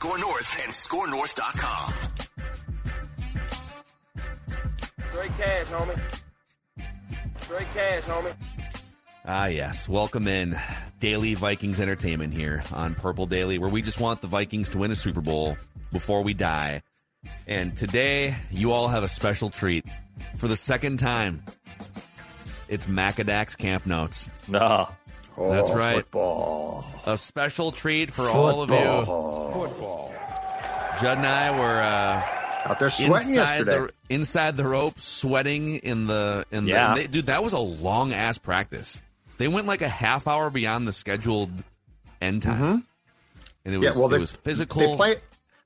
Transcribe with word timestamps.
Score 0.00 0.16
North 0.16 0.56
and 0.62 0.72
ScoreNorth.com. 0.72 1.92
Straight 5.10 5.36
cash, 5.36 5.66
homie. 5.66 6.00
Straight 7.42 7.66
cash, 7.74 8.02
homie. 8.04 8.32
Ah, 9.26 9.48
yes. 9.48 9.90
Welcome 9.90 10.26
in. 10.26 10.58
Daily 11.00 11.34
Vikings 11.34 11.80
Entertainment 11.80 12.32
here 12.32 12.62
on 12.72 12.94
Purple 12.94 13.26
Daily, 13.26 13.58
where 13.58 13.68
we 13.68 13.82
just 13.82 14.00
want 14.00 14.22
the 14.22 14.26
Vikings 14.26 14.70
to 14.70 14.78
win 14.78 14.90
a 14.90 14.96
Super 14.96 15.20
Bowl 15.20 15.58
before 15.92 16.22
we 16.22 16.32
die. 16.32 16.80
And 17.46 17.76
today, 17.76 18.34
you 18.50 18.72
all 18.72 18.88
have 18.88 19.02
a 19.02 19.08
special 19.08 19.50
treat. 19.50 19.84
For 20.38 20.48
the 20.48 20.56
second 20.56 20.98
time, 20.98 21.44
it's 22.70 22.86
Macadax 22.86 23.54
Camp 23.54 23.84
Notes. 23.84 24.30
No. 24.48 24.88
Oh, 25.36 25.50
That's 25.50 25.70
right. 25.72 25.96
Football. 25.96 26.84
A 27.06 27.16
special 27.16 27.72
treat 27.72 28.10
for 28.10 28.24
football. 28.24 28.50
all 28.50 28.62
of 28.62 28.70
you. 28.70 28.76
Football. 28.76 30.14
Judd 31.00 31.18
and 31.18 31.26
I 31.26 31.58
were 31.58 31.80
uh, 31.80 32.68
out 32.70 32.78
there 32.78 32.90
sweating 32.90 33.30
inside 33.30 33.66
yesterday. 33.66 33.92
the 34.08 34.14
inside 34.14 34.56
the 34.56 34.64
rope, 34.64 35.00
sweating 35.00 35.76
in 35.76 36.06
the 36.06 36.44
in 36.50 36.66
yeah. 36.66 36.94
the 36.94 37.00
they, 37.00 37.06
dude. 37.06 37.26
That 37.26 37.42
was 37.42 37.54
a 37.54 37.58
long 37.58 38.12
ass 38.12 38.36
practice. 38.36 39.00
They 39.38 39.48
went 39.48 39.66
like 39.66 39.80
a 39.80 39.88
half 39.88 40.28
hour 40.28 40.50
beyond 40.50 40.86
the 40.86 40.92
scheduled 40.92 41.50
end 42.20 42.42
time, 42.42 42.60
mm-hmm. 42.60 42.78
and 43.64 43.74
it 43.74 43.78
was 43.78 43.84
yeah, 43.84 43.92
well, 43.96 44.08
it 44.08 44.10
they, 44.10 44.18
was 44.18 44.32
physical. 44.32 44.80
They 44.82 44.96
play. 44.96 45.16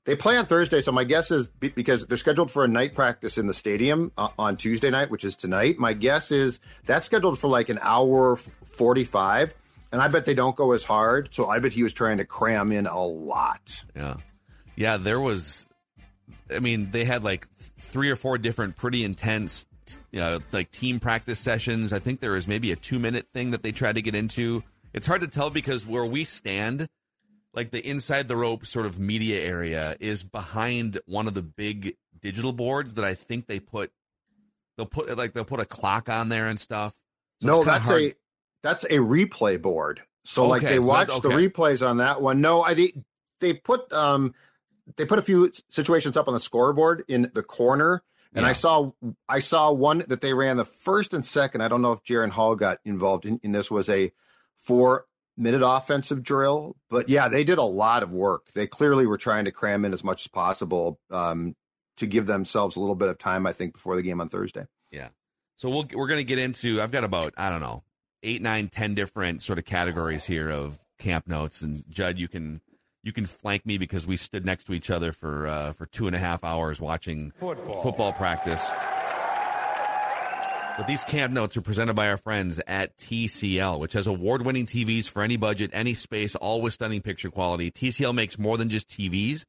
They 0.05 0.15
play 0.15 0.37
on 0.37 0.45
Thursday, 0.45 0.81
so 0.81 0.91
my 0.91 1.03
guess 1.03 1.31
is 1.31 1.49
because 1.49 2.05
they're 2.05 2.17
scheduled 2.17 2.51
for 2.51 2.63
a 2.63 2.67
night 2.67 2.93
practice 2.95 3.37
in 3.37 3.47
the 3.47 3.53
stadium 3.53 4.11
uh, 4.17 4.29
on 4.37 4.55
Tuesday 4.55 4.89
night, 4.89 5.09
which 5.09 5.25
is 5.25 5.35
tonight. 5.35 5.77
My 5.79 5.93
guess 5.93 6.31
is 6.31 6.59
that's 6.85 7.05
scheduled 7.05 7.39
for 7.39 7.47
like 7.47 7.69
an 7.69 7.79
hour 7.81 8.35
forty-five 8.35 9.53
and 9.95 10.01
I 10.01 10.09
bet 10.09 10.25
they 10.25 10.33
don't 10.33 10.57
go 10.57 10.73
as 10.73 10.83
hard. 10.83 11.29
So 11.31 11.47
I 11.49 11.59
bet 11.59 11.71
he 11.71 11.81
was 11.81 11.93
trying 11.93 12.17
to 12.17 12.25
cram 12.25 12.73
in 12.73 12.85
a 12.85 13.01
lot. 13.01 13.83
Yeah, 13.95 14.17
yeah. 14.75 14.97
There 14.97 15.21
was, 15.21 15.69
I 16.53 16.59
mean, 16.59 16.91
they 16.91 17.05
had 17.05 17.23
like 17.23 17.47
three 17.55 18.09
or 18.09 18.17
four 18.17 18.37
different 18.37 18.75
pretty 18.75 19.05
intense, 19.05 19.67
you 20.11 20.19
know, 20.19 20.39
like 20.51 20.71
team 20.71 20.99
practice 20.99 21.39
sessions. 21.39 21.93
I 21.93 21.99
think 21.99 22.19
there 22.19 22.33
was 22.33 22.45
maybe 22.45 22.73
a 22.73 22.75
two 22.75 22.99
minute 22.99 23.27
thing 23.33 23.51
that 23.51 23.63
they 23.63 23.71
tried 23.71 23.95
to 23.95 24.01
get 24.01 24.15
into. 24.15 24.63
It's 24.93 25.07
hard 25.07 25.21
to 25.21 25.27
tell 25.27 25.49
because 25.49 25.85
where 25.85 26.05
we 26.05 26.25
stand, 26.25 26.89
like 27.55 27.71
the 27.71 27.87
inside 27.87 28.27
the 28.27 28.35
rope 28.35 28.65
sort 28.65 28.85
of 28.85 28.99
media 28.99 29.41
area, 29.41 29.95
is 29.99 30.23
behind 30.23 30.99
one 31.05 31.27
of 31.27 31.33
the 31.33 31.41
big 31.41 31.95
digital 32.19 32.53
boards 32.53 32.95
that 32.95 33.05
I 33.05 33.15
think 33.15 33.47
they 33.47 33.59
put. 33.59 33.91
They'll 34.77 34.85
put 34.85 35.17
like 35.17 35.33
they'll 35.33 35.45
put 35.45 35.61
a 35.61 35.65
clock 35.65 36.09
on 36.09 36.29
there 36.29 36.47
and 36.47 36.59
stuff. 36.59 36.93
So 37.41 37.47
no, 37.47 37.63
that's 37.63 37.85
hard. 37.85 38.01
a 38.01 38.13
that's 38.61 38.83
a 38.83 38.97
replay 38.97 39.61
board. 39.61 40.01
So 40.25 40.43
okay, 40.43 40.49
like 40.49 40.61
they 40.63 40.79
watch 40.79 41.07
so 41.09 41.17
okay. 41.17 41.29
the 41.29 41.35
replays 41.35 41.87
on 41.87 41.97
that 41.97 42.21
one. 42.21 42.41
No, 42.41 42.61
I 42.61 42.73
they, 42.73 42.93
they 43.39 43.53
put 43.53 43.91
um 43.93 44.33
they 44.97 45.05
put 45.05 45.19
a 45.19 45.21
few 45.21 45.51
situations 45.69 46.17
up 46.17 46.27
on 46.27 46.33
the 46.33 46.39
scoreboard 46.39 47.05
in 47.07 47.31
the 47.33 47.43
corner. 47.43 48.03
And 48.33 48.43
yeah. 48.43 48.49
I 48.49 48.53
saw 48.53 48.91
I 49.29 49.39
saw 49.39 49.71
one 49.71 50.03
that 50.07 50.19
they 50.19 50.33
ran 50.33 50.57
the 50.57 50.65
first 50.65 51.13
and 51.13 51.25
second. 51.25 51.61
I 51.61 51.69
don't 51.69 51.81
know 51.81 51.93
if 51.93 52.03
Jaren 52.03 52.31
Hall 52.31 52.55
got 52.55 52.79
involved 52.83 53.25
in, 53.25 53.39
in 53.43 53.53
this 53.53 53.71
was 53.71 53.87
a 53.87 54.11
four 54.57 55.05
minute 55.37 55.61
offensive 55.65 56.23
drill. 56.23 56.75
But 56.89 57.09
yeah, 57.09 57.27
they 57.27 57.43
did 57.43 57.57
a 57.57 57.63
lot 57.63 58.03
of 58.03 58.11
work. 58.11 58.47
They 58.53 58.67
clearly 58.67 59.05
were 59.05 59.17
trying 59.17 59.45
to 59.45 59.51
cram 59.51 59.85
in 59.85 59.93
as 59.93 60.03
much 60.03 60.23
as 60.23 60.27
possible 60.27 60.99
um, 61.11 61.55
to 61.97 62.07
give 62.07 62.25
themselves 62.25 62.75
a 62.75 62.79
little 62.79 62.95
bit 62.95 63.09
of 63.09 63.17
time, 63.17 63.45
I 63.45 63.53
think, 63.53 63.73
before 63.73 63.95
the 63.95 64.03
game 64.03 64.21
on 64.21 64.29
Thursday. 64.29 64.65
Yeah. 64.91 65.09
So 65.55 65.69
we'll, 65.69 65.87
we're 65.93 66.07
going 66.07 66.19
to 66.19 66.25
get 66.25 66.39
into, 66.39 66.81
I've 66.81 66.91
got 66.91 67.03
about, 67.03 67.33
I 67.37 67.49
don't 67.49 67.61
know, 67.61 67.83
eight, 68.23 68.41
nine, 68.41 68.67
ten 68.67 68.95
different 68.95 69.41
sort 69.41 69.59
of 69.59 69.65
categories 69.65 70.25
here 70.25 70.49
of 70.49 70.79
camp 70.99 71.27
notes. 71.27 71.61
And 71.61 71.83
Judd, 71.89 72.17
you 72.17 72.27
can 72.27 72.61
you 73.03 73.13
can 73.13 73.25
flank 73.25 73.65
me 73.65 73.77
because 73.77 74.07
we 74.07 74.17
stood 74.17 74.45
next 74.45 74.63
to 74.65 74.73
each 74.73 74.89
other 74.89 75.11
for 75.11 75.47
uh, 75.47 75.71
for 75.73 75.85
two 75.85 76.07
and 76.07 76.15
a 76.15 76.19
half 76.19 76.43
hours 76.43 76.81
watching 76.81 77.31
football, 77.39 77.83
football 77.83 78.11
practice. 78.13 78.71
But 80.77 80.87
these 80.87 81.05
camp 81.05 81.31
notes 81.31 81.55
are 81.55 81.61
presented 81.61 81.93
by 81.93 82.09
our 82.09 82.17
friends 82.17 82.59
at 82.67 82.97
TCL, 82.97 83.79
which 83.79 83.93
has 83.93 84.07
award 84.07 84.45
winning 84.45 84.65
TVs 84.65 85.07
for 85.07 85.21
any 85.21 85.37
budget, 85.37 85.71
any 85.73 85.93
space, 85.93 86.35
all 86.35 86.61
with 86.61 86.73
stunning 86.73 87.01
picture 87.01 87.31
quality. 87.31 87.71
TCL 87.71 88.13
makes 88.13 88.37
more 88.37 88.57
than 88.57 88.67
just 88.67 88.89
TVs. 88.89 89.45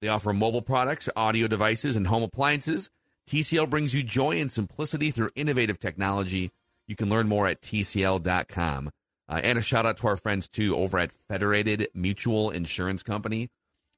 They 0.00 0.06
offer 0.06 0.32
mobile 0.32 0.62
products, 0.62 1.08
audio 1.16 1.48
devices, 1.48 1.96
and 1.96 2.06
home 2.06 2.22
appliances. 2.22 2.90
TCL 3.28 3.68
brings 3.68 3.92
you 3.92 4.04
joy 4.04 4.40
and 4.40 4.52
simplicity 4.52 5.10
through 5.10 5.30
innovative 5.34 5.80
technology. 5.80 6.52
You 6.86 6.94
can 6.94 7.10
learn 7.10 7.26
more 7.26 7.48
at 7.48 7.60
TCL.com. 7.60 8.90
Uh, 9.28 9.40
and 9.42 9.58
a 9.58 9.62
shout 9.62 9.84
out 9.84 9.96
to 9.96 10.06
our 10.06 10.16
friends 10.16 10.48
too 10.48 10.76
over 10.76 10.98
at 10.98 11.10
Federated 11.28 11.88
Mutual 11.92 12.50
Insurance 12.50 13.02
Company. 13.02 13.48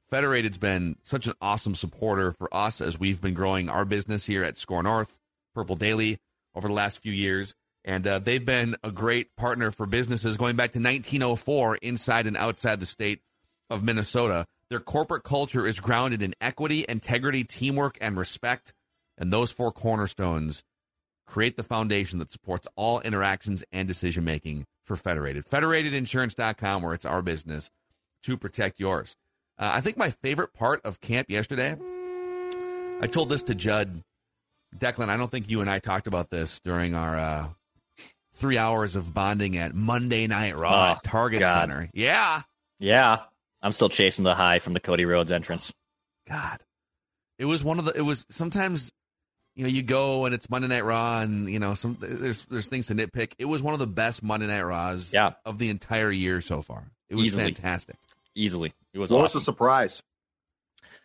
Federated's 0.09 0.59
been 0.59 0.97
such 1.03 1.27
an 1.27 1.35
awesome 1.43 1.75
supporter 1.75 2.33
for 2.33 2.53
us 2.55 2.81
as 2.81 2.99
we've 2.99 3.21
been 3.21 3.35
growing 3.35 3.69
our 3.69 3.85
business 3.85 4.27
here 4.27 4.43
at 4.43 4.57
Score 4.57 4.83
North, 4.83 5.21
Purple 5.55 5.77
Daily, 5.77 6.19
over 6.55 6.69
the 6.69 6.75
last 6.75 7.03
few 7.03 7.13
years. 7.13 7.55
And 7.85 8.07
uh, 8.07 8.19
they've 8.19 8.45
been 8.45 8.77
a 8.83 8.91
great 8.91 9.35
partner 9.37 9.71
for 9.71 9.87
businesses 9.87 10.37
going 10.37 10.57
back 10.57 10.73
to 10.73 10.79
1904 10.79 11.77
inside 11.77 12.27
and 12.27 12.37
outside 12.37 12.81
the 12.81 12.87
state 12.87 13.23
of 13.71 13.83
Minnesota. 13.83 14.47
Their 14.69 14.81
corporate 14.81 15.25
culture 15.25 15.67
is 15.67 15.81
grounded 15.81 16.23
in 16.23 16.35
equity, 16.41 16.85
integrity, 16.89 17.45
teamwork, 17.45 17.97
and 18.01 18.17
respect. 18.17 18.75
And 19.17 19.33
those 19.33 19.51
four 19.51 19.73
cornerstones 19.73 20.63
create 21.27 21.57
the 21.57 21.63
foundation 21.63 22.19
that 22.19 22.33
supports 22.33 22.67
all 22.77 23.01
interactions 23.01 23.65
and 23.73 23.89
decision 23.89 24.25
making 24.25 24.67
for 24.85 24.97
Federated. 24.97 25.45
Federatedinsurance.com, 25.47 26.83
where 26.83 26.95
it's 26.95 27.05
our 27.05 27.23
business 27.23 27.71
to 28.25 28.37
protect 28.37 28.81
yours. 28.81 29.17
Uh, 29.59 29.71
I 29.75 29.81
think 29.81 29.97
my 29.97 30.11
favorite 30.11 30.53
part 30.53 30.81
of 30.85 31.01
camp 31.01 31.31
yesterday, 31.31 31.77
I 33.01 33.07
told 33.07 33.29
this 33.29 33.43
to 33.45 33.55
Judd. 33.55 34.03
Declan, 34.77 35.09
I 35.09 35.17
don't 35.17 35.31
think 35.31 35.51
you 35.51 35.61
and 35.61 35.71
I 35.71 35.79
talked 35.79 36.07
about 36.07 36.31
this 36.31 36.61
during 36.61 36.95
our 36.95 37.19
uh, 37.19 37.49
three 38.35 38.59
hours 38.59 38.97
of 38.97 39.13
bonding 39.13 39.57
at 39.57 39.75
Monday 39.75 40.27
Night 40.27 40.57
Raw 40.57 40.97
oh, 40.97 41.01
Target 41.03 41.41
God. 41.41 41.61
Center. 41.61 41.91
Yeah. 41.93 42.43
Yeah. 42.79 43.21
I'm 43.63 43.73
still 43.73 43.89
chasing 43.89 44.25
the 44.25 44.35
high 44.35 44.59
from 44.59 44.73
the 44.73 44.81
Cody 44.81 45.05
Rhodes 45.05 45.31
entrance. 45.33 45.73
God. 46.29 46.63
It 47.39 47.45
was 47.45 47.65
one 47.65 47.79
of 47.79 47.85
the, 47.85 47.93
it 47.97 48.03
was 48.03 48.27
sometimes 48.31 48.93
you 49.57 49.65
know, 49.65 49.69
you 49.69 49.83
go 49.83 50.25
and 50.25 50.35
it's 50.35 50.49
Monday 50.49 50.69
Night 50.69 50.85
Raw, 50.85 51.21
and 51.21 51.49
you 51.51 51.59
know, 51.59 51.75
some 51.75 51.97
there's 52.01 52.47
there's 52.47 52.69
things 52.69 52.87
to 52.87 52.95
nitpick. 52.95 53.33
It 53.39 53.45
was 53.45 53.63
one 53.63 53.75
of 53.75 53.81
the 53.81 53.87
best 53.87 54.23
Monday 54.23 54.47
Night 54.47 54.63
Raws 54.63 55.13
yeah. 55.13 55.33
of 55.45 55.59
the 55.59 55.71
entire 55.71 56.11
year 56.11 56.41
so 56.41 56.63
far. 56.63 56.91
It 57.09 57.17
was 57.17 57.27
Easily. 57.27 57.45
fantastic. 57.45 57.97
Easily, 58.35 58.73
it 58.95 58.99
was. 58.99 59.11
What 59.11 59.25
awesome. 59.25 59.39
was 59.39 59.43
a 59.43 59.45
surprise? 59.45 60.03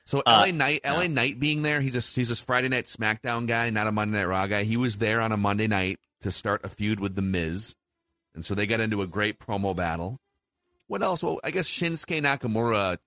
So 0.06 0.22
uh, 0.26 0.46
LA 0.46 0.52
Knight, 0.52 0.82
yeah. 0.84 0.94
LA 0.94 1.08
Knight 1.08 1.40
being 1.40 1.64
there, 1.64 1.82
he's 1.82 1.96
a 1.96 2.00
he's 2.00 2.30
a 2.30 2.36
Friday 2.36 2.70
Night 2.70 2.86
SmackDown 2.86 3.48
guy, 3.48 3.70
not 3.72 3.88
a 3.88 3.92
Monday 3.92 4.20
Night 4.20 4.26
Raw 4.26 4.48
guy. 4.48 4.64
He 4.64 4.78
was 4.78 5.00
there 5.00 5.20
on 5.22 5.32
a 5.32 5.38
Monday 5.38 5.68
night 5.68 6.00
to 6.22 6.32
start 6.32 6.64
a 6.64 6.70
feud 6.70 7.00
with 7.00 7.16
the 7.16 7.22
Miz, 7.22 7.76
and 8.36 8.46
so 8.46 8.54
they 8.54 8.68
got 8.68 8.80
into 8.80 9.02
a 9.02 9.08
great 9.08 9.40
promo 9.40 9.76
battle. 9.76 10.20
What 10.88 11.02
else? 11.02 11.24
Well, 11.24 11.40
I 11.44 11.50
guess 11.50 11.68
Shinsuke 11.68 12.22
Nakamura 12.22 12.98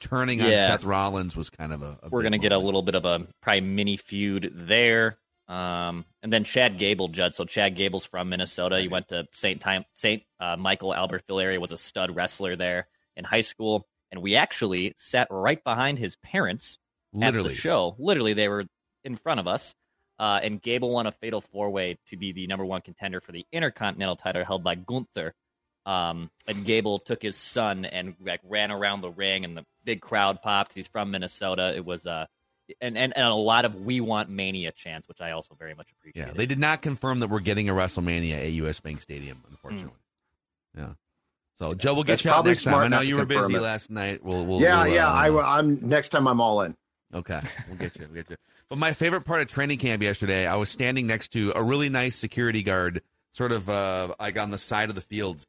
turning 0.00 0.42
on 0.42 0.48
Seth 0.48 0.84
Rollins 0.84 1.34
was 1.34 1.48
kind 1.48 1.72
of 1.72 1.82
a. 1.82 1.98
a 2.02 2.08
We're 2.10 2.22
gonna 2.22 2.38
get 2.38 2.52
a 2.52 2.58
little 2.58 2.82
bit 2.82 2.94
of 2.94 3.04
a 3.04 3.26
probably 3.40 3.62
mini 3.62 3.96
feud 3.96 4.52
there. 4.54 5.18
Um, 5.48 6.04
and 6.22 6.32
then 6.32 6.44
Chad 6.44 6.76
Gable, 6.76 7.08
Judd. 7.08 7.34
So 7.34 7.44
Chad 7.44 7.76
Gable's 7.76 8.04
from 8.04 8.28
Minnesota. 8.28 8.80
He 8.80 8.88
went 8.88 9.08
to 9.08 9.26
St. 9.32 9.60
Time 9.60 9.84
St. 9.94 10.22
Uh, 10.40 10.56
Michael 10.56 10.90
Albertville 10.90 11.42
area. 11.42 11.60
Was 11.60 11.72
a 11.72 11.78
stud 11.78 12.14
wrestler 12.14 12.56
there 12.56 12.88
in 13.16 13.24
high 13.24 13.42
school, 13.42 13.86
and 14.12 14.22
we 14.22 14.36
actually 14.36 14.94
sat 14.96 15.28
right 15.30 15.62
behind 15.62 15.98
his 15.98 16.16
parents 16.16 16.78
Literally. 17.12 17.50
at 17.50 17.50
the 17.50 17.60
show. 17.60 17.96
Literally, 17.98 18.32
they 18.32 18.48
were 18.48 18.64
in 19.04 19.16
front 19.16 19.40
of 19.40 19.46
us. 19.46 19.74
Uh, 20.18 20.40
and 20.42 20.62
Gable 20.62 20.90
won 20.90 21.06
a 21.06 21.12
fatal 21.12 21.42
four 21.42 21.68
way 21.68 21.98
to 22.08 22.16
be 22.16 22.32
the 22.32 22.46
number 22.46 22.64
one 22.64 22.80
contender 22.80 23.20
for 23.20 23.32
the 23.32 23.44
Intercontinental 23.52 24.16
title 24.16 24.44
held 24.44 24.64
by 24.64 24.74
Gunther. 24.74 25.34
Um, 25.84 26.30
and 26.46 26.64
Gable 26.64 26.98
took 26.98 27.22
his 27.22 27.36
son 27.36 27.84
and 27.84 28.14
like 28.20 28.40
ran 28.42 28.72
around 28.72 29.02
the 29.02 29.10
ring, 29.10 29.44
and 29.44 29.56
the 29.56 29.64
big 29.84 30.00
crowd 30.00 30.42
popped. 30.42 30.74
He's 30.74 30.88
from 30.88 31.10
Minnesota. 31.10 31.74
It 31.76 31.84
was 31.84 32.06
uh, 32.06 32.26
and, 32.80 32.98
and, 32.98 33.16
and 33.16 33.26
a 33.26 33.34
lot 33.34 33.64
of 33.64 33.74
we 33.76 34.00
want 34.00 34.28
mania 34.28 34.72
chants, 34.72 35.06
which 35.08 35.20
I 35.20 35.32
also 35.32 35.54
very 35.54 35.74
much 35.74 35.92
appreciate. 35.92 36.26
Yeah, 36.26 36.32
they 36.32 36.46
did 36.46 36.58
not 36.58 36.82
confirm 36.82 37.20
that 37.20 37.28
we're 37.28 37.40
getting 37.40 37.68
a 37.68 37.72
WrestleMania 37.72 38.38
at 38.44 38.52
US 38.52 38.80
Bank 38.80 39.00
Stadium, 39.00 39.42
unfortunately. 39.48 40.00
Mm. 40.76 40.80
Yeah. 40.80 40.92
So 41.56 41.72
Joe, 41.72 41.94
we'll 41.94 42.04
get 42.04 42.12
That's 42.12 42.24
you 42.26 42.30
out 42.30 42.44
next 42.44 42.64
time. 42.64 42.74
I 42.74 42.88
know 42.88 43.00
you 43.00 43.16
were 43.16 43.24
busy 43.24 43.54
it. 43.54 43.62
last 43.62 43.90
night. 43.90 44.22
We'll, 44.22 44.44
we'll 44.44 44.60
yeah, 44.60 44.84
we'll, 44.84 44.94
yeah. 44.94 45.08
uh, 45.08 45.12
I, 45.12 45.58
I'm 45.58 45.88
next 45.88 46.10
time. 46.10 46.28
I'm 46.28 46.40
all 46.40 46.60
in. 46.60 46.76
Okay, 47.14 47.40
we'll 47.68 47.78
get 47.78 47.96
you. 47.96 48.06
We'll 48.06 48.22
get 48.22 48.30
you. 48.30 48.36
But 48.68 48.78
my 48.78 48.92
favorite 48.92 49.22
part 49.22 49.40
of 49.40 49.48
training 49.48 49.78
camp 49.78 50.02
yesterday, 50.02 50.46
I 50.46 50.56
was 50.56 50.68
standing 50.68 51.06
next 51.06 51.28
to 51.28 51.52
a 51.56 51.62
really 51.62 51.88
nice 51.88 52.14
security 52.14 52.62
guard, 52.62 53.00
sort 53.32 53.52
of 53.52 53.70
uh, 53.70 54.14
like 54.20 54.38
on 54.38 54.50
the 54.50 54.58
side 54.58 54.90
of 54.90 54.96
the 54.96 55.00
fields, 55.00 55.46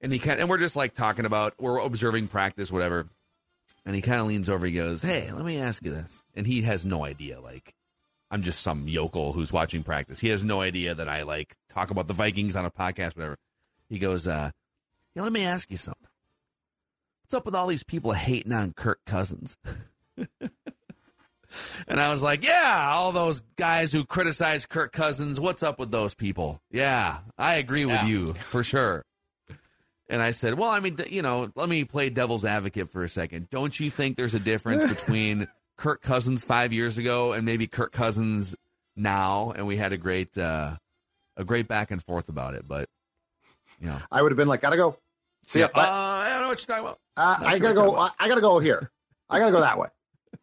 and 0.00 0.12
he 0.12 0.20
kind 0.20 0.38
and 0.38 0.48
we're 0.48 0.58
just 0.58 0.76
like 0.76 0.94
talking 0.94 1.24
about 1.24 1.54
we're 1.58 1.80
observing 1.80 2.28
practice, 2.28 2.70
whatever. 2.70 3.08
And 3.84 3.96
he 3.96 4.02
kind 4.02 4.20
of 4.20 4.26
leans 4.26 4.48
over. 4.48 4.66
He 4.66 4.72
goes, 4.72 5.02
"Hey, 5.02 5.32
let 5.32 5.44
me 5.44 5.58
ask 5.58 5.84
you 5.84 5.90
this." 5.90 6.24
And 6.34 6.46
he 6.46 6.62
has 6.62 6.84
no 6.84 7.04
idea. 7.04 7.40
Like, 7.40 7.74
I'm 8.30 8.42
just 8.42 8.60
some 8.60 8.86
yokel 8.86 9.32
who's 9.32 9.52
watching 9.52 9.82
practice. 9.82 10.20
He 10.20 10.28
has 10.28 10.44
no 10.44 10.60
idea 10.60 10.94
that 10.94 11.08
I 11.08 11.22
like 11.24 11.56
talk 11.68 11.90
about 11.90 12.06
the 12.06 12.14
Vikings 12.14 12.54
on 12.54 12.64
a 12.64 12.70
podcast, 12.70 13.16
whatever. 13.16 13.36
He 13.88 13.98
goes, 13.98 14.28
uh, 14.28 14.50
"Yeah, 15.14 15.22
let 15.22 15.32
me 15.32 15.44
ask 15.44 15.70
you 15.70 15.76
something. 15.76 16.06
What's 17.22 17.34
up 17.34 17.46
with 17.46 17.54
all 17.54 17.66
these 17.66 17.84
people 17.84 18.12
hating 18.12 18.52
on 18.52 18.72
Kirk 18.72 19.00
Cousins?" 19.06 19.56
And 21.88 21.98
I 21.98 22.12
was 22.12 22.22
like, 22.22 22.44
yeah, 22.46 22.92
all 22.94 23.10
those 23.10 23.40
guys 23.56 23.90
who 23.90 24.04
criticize 24.04 24.66
Kirk 24.66 24.92
Cousins, 24.92 25.40
what's 25.40 25.64
up 25.64 25.80
with 25.80 25.90
those 25.90 26.14
people? 26.14 26.62
Yeah, 26.70 27.18
I 27.36 27.54
agree 27.56 27.84
with 27.84 27.96
Yeah. 28.02 28.06
you 28.06 28.34
for 28.34 28.62
sure. 28.62 29.04
And 30.08 30.22
I 30.22 30.30
said, 30.30 30.54
well, 30.54 30.68
I 30.68 30.78
mean, 30.78 30.96
you 31.08 31.22
know, 31.22 31.50
let 31.56 31.68
me 31.68 31.82
play 31.84 32.08
devil's 32.08 32.44
advocate 32.44 32.90
for 32.92 33.02
a 33.02 33.08
second. 33.08 33.50
Don't 33.50 33.78
you 33.80 33.90
think 33.90 34.16
there's 34.16 34.34
a 34.34 34.38
difference 34.40 34.84
between 34.94 35.48
Kirk 35.76 36.02
Cousins 36.02 36.44
five 36.44 36.72
years 36.72 36.98
ago 36.98 37.32
and 37.32 37.44
maybe 37.44 37.66
Kirk 37.66 37.90
Cousins 37.90 38.54
now? 38.94 39.50
And 39.56 39.66
we 39.66 39.76
had 39.76 39.92
a 39.92 39.96
great, 39.98 40.38
uh, 40.38 40.76
a 41.36 41.42
great 41.44 41.66
back 41.66 41.90
and 41.90 42.00
forth 42.00 42.28
about 42.28 42.54
it. 42.54 42.68
But, 42.68 42.88
know, 43.88 44.00
I 44.10 44.22
would 44.22 44.32
have 44.32 44.36
been 44.36 44.48
like, 44.48 44.60
gotta 44.60 44.76
go. 44.76 44.96
See 45.48 45.60
yeah, 45.60 45.68
ya. 45.74 45.80
uh, 45.80 45.84
I 45.84 46.28
don't 46.30 46.42
know 46.42 46.48
what 46.48 46.60
you're 46.60 46.76
talking 46.76 46.84
about. 46.84 46.98
Uh, 47.16 47.44
I 47.46 47.50
sure 47.52 47.60
gotta 47.60 47.74
go. 47.74 47.96
I, 47.96 48.10
I 48.18 48.28
gotta 48.28 48.40
go 48.40 48.58
here. 48.58 48.90
I 49.28 49.38
gotta 49.38 49.52
go 49.52 49.60
that 49.60 49.78
way. 49.78 49.88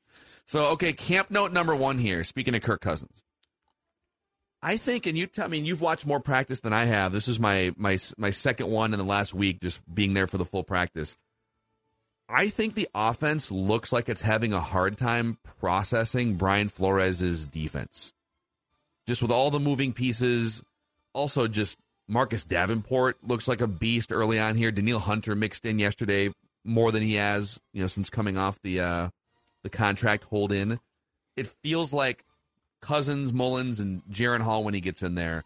So, 0.50 0.68
okay, 0.68 0.94
camp 0.94 1.30
note 1.30 1.52
number 1.52 1.76
one 1.76 1.98
here. 1.98 2.24
Speaking 2.24 2.56
of 2.56 2.62
Kirk 2.62 2.80
Cousins, 2.80 3.26
I 4.62 4.78
think, 4.78 5.06
and 5.06 5.18
you, 5.18 5.28
t- 5.28 5.42
I 5.42 5.48
mean, 5.48 5.66
you've 5.66 5.82
watched 5.82 6.06
more 6.08 6.22
practice 6.22 6.62
than 6.62 6.72
I 6.72 6.86
have. 6.86 7.12
This 7.12 7.28
is 7.28 7.38
my 7.38 7.74
my 7.76 8.00
my 8.18 8.30
second 8.30 8.70
one 8.70 8.94
in 8.94 8.98
the 8.98 9.06
last 9.06 9.34
week, 9.34 9.60
just 9.62 9.82
being 9.94 10.14
there 10.14 10.26
for 10.26 10.38
the 10.38 10.46
full 10.46 10.64
practice. 10.64 11.18
I 12.30 12.50
think 12.50 12.74
the 12.76 12.90
offense 12.94 13.52
looks 13.52 13.94
like 13.94 14.10
it's 14.10 14.22
having 14.22 14.54
a 14.54 14.60
hard 14.60 14.98
time 14.98 15.38
processing 15.60 16.36
Brian 16.36 16.70
Flores' 16.70 17.46
defense. 17.46 18.14
Just 19.06 19.22
with 19.22 19.32
all 19.32 19.52
the 19.52 19.60
moving 19.60 19.94
pieces, 19.94 20.62
also 21.14 21.48
just 21.48 21.78
Marcus 22.08 22.44
Davenport 22.44 23.18
looks 23.24 23.48
like 23.48 23.62
a 23.62 23.68
beast 23.68 24.12
early 24.12 24.40
on 24.40 24.56
here. 24.56 24.72
Danielle 24.72 25.00
Hunter 25.00 25.36
mixed 25.36 25.66
in 25.66 25.80
yesterday 25.80 26.32
more 26.64 26.92
than 26.92 27.04
he 27.04 27.16
has, 27.16 27.60
you 27.74 27.82
know, 27.82 27.88
since 27.88 28.10
coming 28.10 28.38
off 28.38 28.62
the 28.62 28.80
uh, 28.80 29.10
the 29.64 29.70
contract 29.70 30.24
hold 30.26 30.52
in. 30.52 30.80
It 31.36 31.54
feels 31.64 31.94
like 31.94 32.24
Cousins, 32.82 33.34
Mullens, 33.34 33.80
and 33.80 34.04
Jaren 34.06 34.42
Hall 34.42 34.64
when 34.64 34.74
he 34.74 34.82
gets 34.82 35.04
in 35.04 35.16
there, 35.16 35.44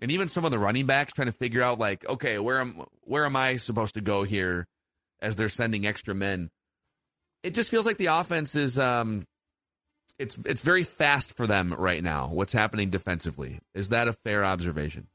and 0.00 0.10
even 0.10 0.28
some 0.28 0.44
of 0.44 0.50
the 0.50 0.58
running 0.58 0.86
backs 0.86 1.12
trying 1.12 1.26
to 1.26 1.32
figure 1.32 1.62
out 1.62 1.78
like, 1.78 2.08
okay, 2.08 2.38
where 2.38 2.60
am 2.60 2.84
where 3.02 3.24
am 3.24 3.36
I 3.36 3.56
supposed 3.56 3.94
to 3.94 4.00
go 4.00 4.24
here 4.24 4.66
as 5.20 5.36
they're 5.36 5.48
sending 5.48 5.86
extra 5.86 6.14
men. 6.14 6.50
It 7.42 7.54
just 7.54 7.70
feels 7.70 7.86
like 7.86 7.98
the 7.98 8.06
offense 8.06 8.54
is 8.54 8.78
um 8.78 9.26
it's 10.18 10.38
it's 10.44 10.62
very 10.62 10.82
fast 10.82 11.36
for 11.36 11.46
them 11.46 11.72
right 11.72 12.02
now. 12.02 12.28
What's 12.28 12.52
happening 12.52 12.90
defensively? 12.90 13.58
Is 13.74 13.90
that 13.90 14.08
a 14.08 14.12
fair 14.12 14.44
observation? 14.44 15.08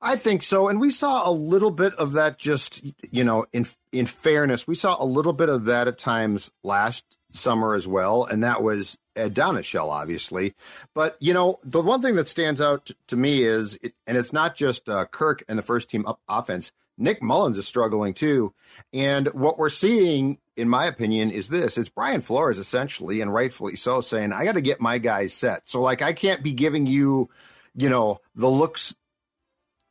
I 0.00 0.16
think 0.16 0.42
so, 0.42 0.68
and 0.68 0.80
we 0.80 0.90
saw 0.90 1.28
a 1.28 1.32
little 1.32 1.72
bit 1.72 1.94
of 1.94 2.12
that. 2.12 2.38
Just 2.38 2.84
you 3.10 3.24
know, 3.24 3.46
in 3.52 3.66
in 3.90 4.06
fairness, 4.06 4.66
we 4.66 4.74
saw 4.74 4.96
a 5.02 5.04
little 5.04 5.32
bit 5.32 5.48
of 5.48 5.64
that 5.64 5.88
at 5.88 5.98
times 5.98 6.50
last 6.62 7.04
summer 7.32 7.74
as 7.74 7.86
well, 7.86 8.24
and 8.24 8.42
that 8.42 8.62
was 8.62 8.96
Ed 9.16 9.34
Donatell, 9.34 9.88
obviously. 9.88 10.54
But 10.94 11.16
you 11.20 11.34
know, 11.34 11.58
the 11.64 11.82
one 11.82 12.00
thing 12.00 12.14
that 12.14 12.28
stands 12.28 12.60
out 12.60 12.90
to 13.08 13.16
me 13.16 13.42
is, 13.42 13.76
it, 13.82 13.94
and 14.06 14.16
it's 14.16 14.32
not 14.32 14.54
just 14.54 14.88
uh, 14.88 15.04
Kirk 15.06 15.42
and 15.48 15.58
the 15.58 15.62
first 15.62 15.90
team 15.90 16.06
up 16.06 16.20
offense. 16.28 16.72
Nick 17.00 17.20
Mullens 17.22 17.58
is 17.58 17.66
struggling 17.66 18.14
too, 18.14 18.52
and 18.92 19.28
what 19.34 19.58
we're 19.58 19.68
seeing, 19.68 20.38
in 20.56 20.68
my 20.68 20.86
opinion, 20.86 21.30
is 21.32 21.48
this: 21.48 21.76
it's 21.76 21.88
Brian 21.88 22.20
Flores 22.20 22.58
essentially, 22.58 23.20
and 23.20 23.34
rightfully 23.34 23.74
so, 23.74 24.00
saying, 24.00 24.32
"I 24.32 24.44
got 24.44 24.52
to 24.52 24.60
get 24.60 24.80
my 24.80 24.98
guys 24.98 25.32
set." 25.32 25.68
So, 25.68 25.82
like, 25.82 26.02
I 26.02 26.12
can't 26.12 26.42
be 26.42 26.52
giving 26.52 26.86
you, 26.86 27.30
you 27.74 27.88
know, 27.88 28.20
the 28.34 28.48
looks 28.48 28.94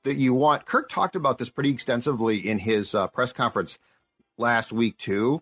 that 0.07 0.15
you 0.15 0.33
want. 0.33 0.65
Kirk 0.65 0.89
talked 0.89 1.15
about 1.15 1.37
this 1.37 1.49
pretty 1.49 1.69
extensively 1.69 2.37
in 2.37 2.59
his 2.59 2.95
uh, 2.95 3.07
press 3.07 3.33
conference 3.33 3.77
last 4.37 4.71
week 4.71 4.97
too, 4.97 5.41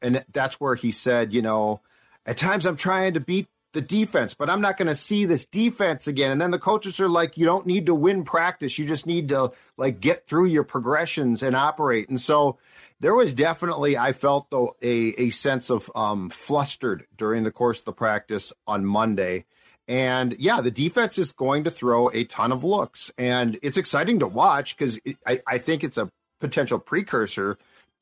and 0.00 0.24
that's 0.32 0.58
where 0.60 0.74
he 0.74 0.90
said, 0.90 1.32
you 1.32 1.42
know, 1.42 1.80
at 2.24 2.38
times 2.38 2.66
I'm 2.66 2.76
trying 2.76 3.14
to 3.14 3.20
beat 3.20 3.48
the 3.72 3.82
defense, 3.82 4.32
but 4.32 4.48
I'm 4.48 4.62
not 4.62 4.78
going 4.78 4.88
to 4.88 4.96
see 4.96 5.26
this 5.26 5.44
defense 5.44 6.06
again. 6.06 6.30
And 6.30 6.40
then 6.40 6.50
the 6.50 6.58
coaches 6.58 6.98
are 6.98 7.10
like, 7.10 7.36
you 7.36 7.44
don't 7.44 7.66
need 7.66 7.86
to 7.86 7.94
win 7.94 8.24
practice, 8.24 8.78
you 8.78 8.86
just 8.86 9.06
need 9.06 9.28
to 9.28 9.52
like 9.76 10.00
get 10.00 10.26
through 10.26 10.46
your 10.46 10.64
progressions 10.64 11.42
and 11.42 11.54
operate. 11.54 12.08
And 12.08 12.20
so 12.20 12.58
there 13.00 13.14
was 13.14 13.34
definitely, 13.34 13.98
I 13.98 14.12
felt 14.14 14.48
though, 14.50 14.76
a 14.80 15.14
a 15.18 15.30
sense 15.30 15.68
of 15.68 15.90
um, 15.94 16.30
flustered 16.30 17.06
during 17.18 17.44
the 17.44 17.50
course 17.52 17.80
of 17.80 17.84
the 17.84 17.92
practice 17.92 18.52
on 18.66 18.86
Monday. 18.86 19.44
And 19.88 20.34
yeah, 20.38 20.60
the 20.60 20.70
defense 20.70 21.16
is 21.16 21.32
going 21.32 21.64
to 21.64 21.70
throw 21.70 22.10
a 22.12 22.24
ton 22.24 22.50
of 22.50 22.64
looks, 22.64 23.12
and 23.16 23.58
it's 23.62 23.76
exciting 23.76 24.18
to 24.18 24.26
watch 24.26 24.76
because 24.76 24.98
I, 25.26 25.40
I 25.46 25.58
think 25.58 25.84
it's 25.84 25.98
a 25.98 26.10
potential 26.40 26.78
precursor 26.78 27.56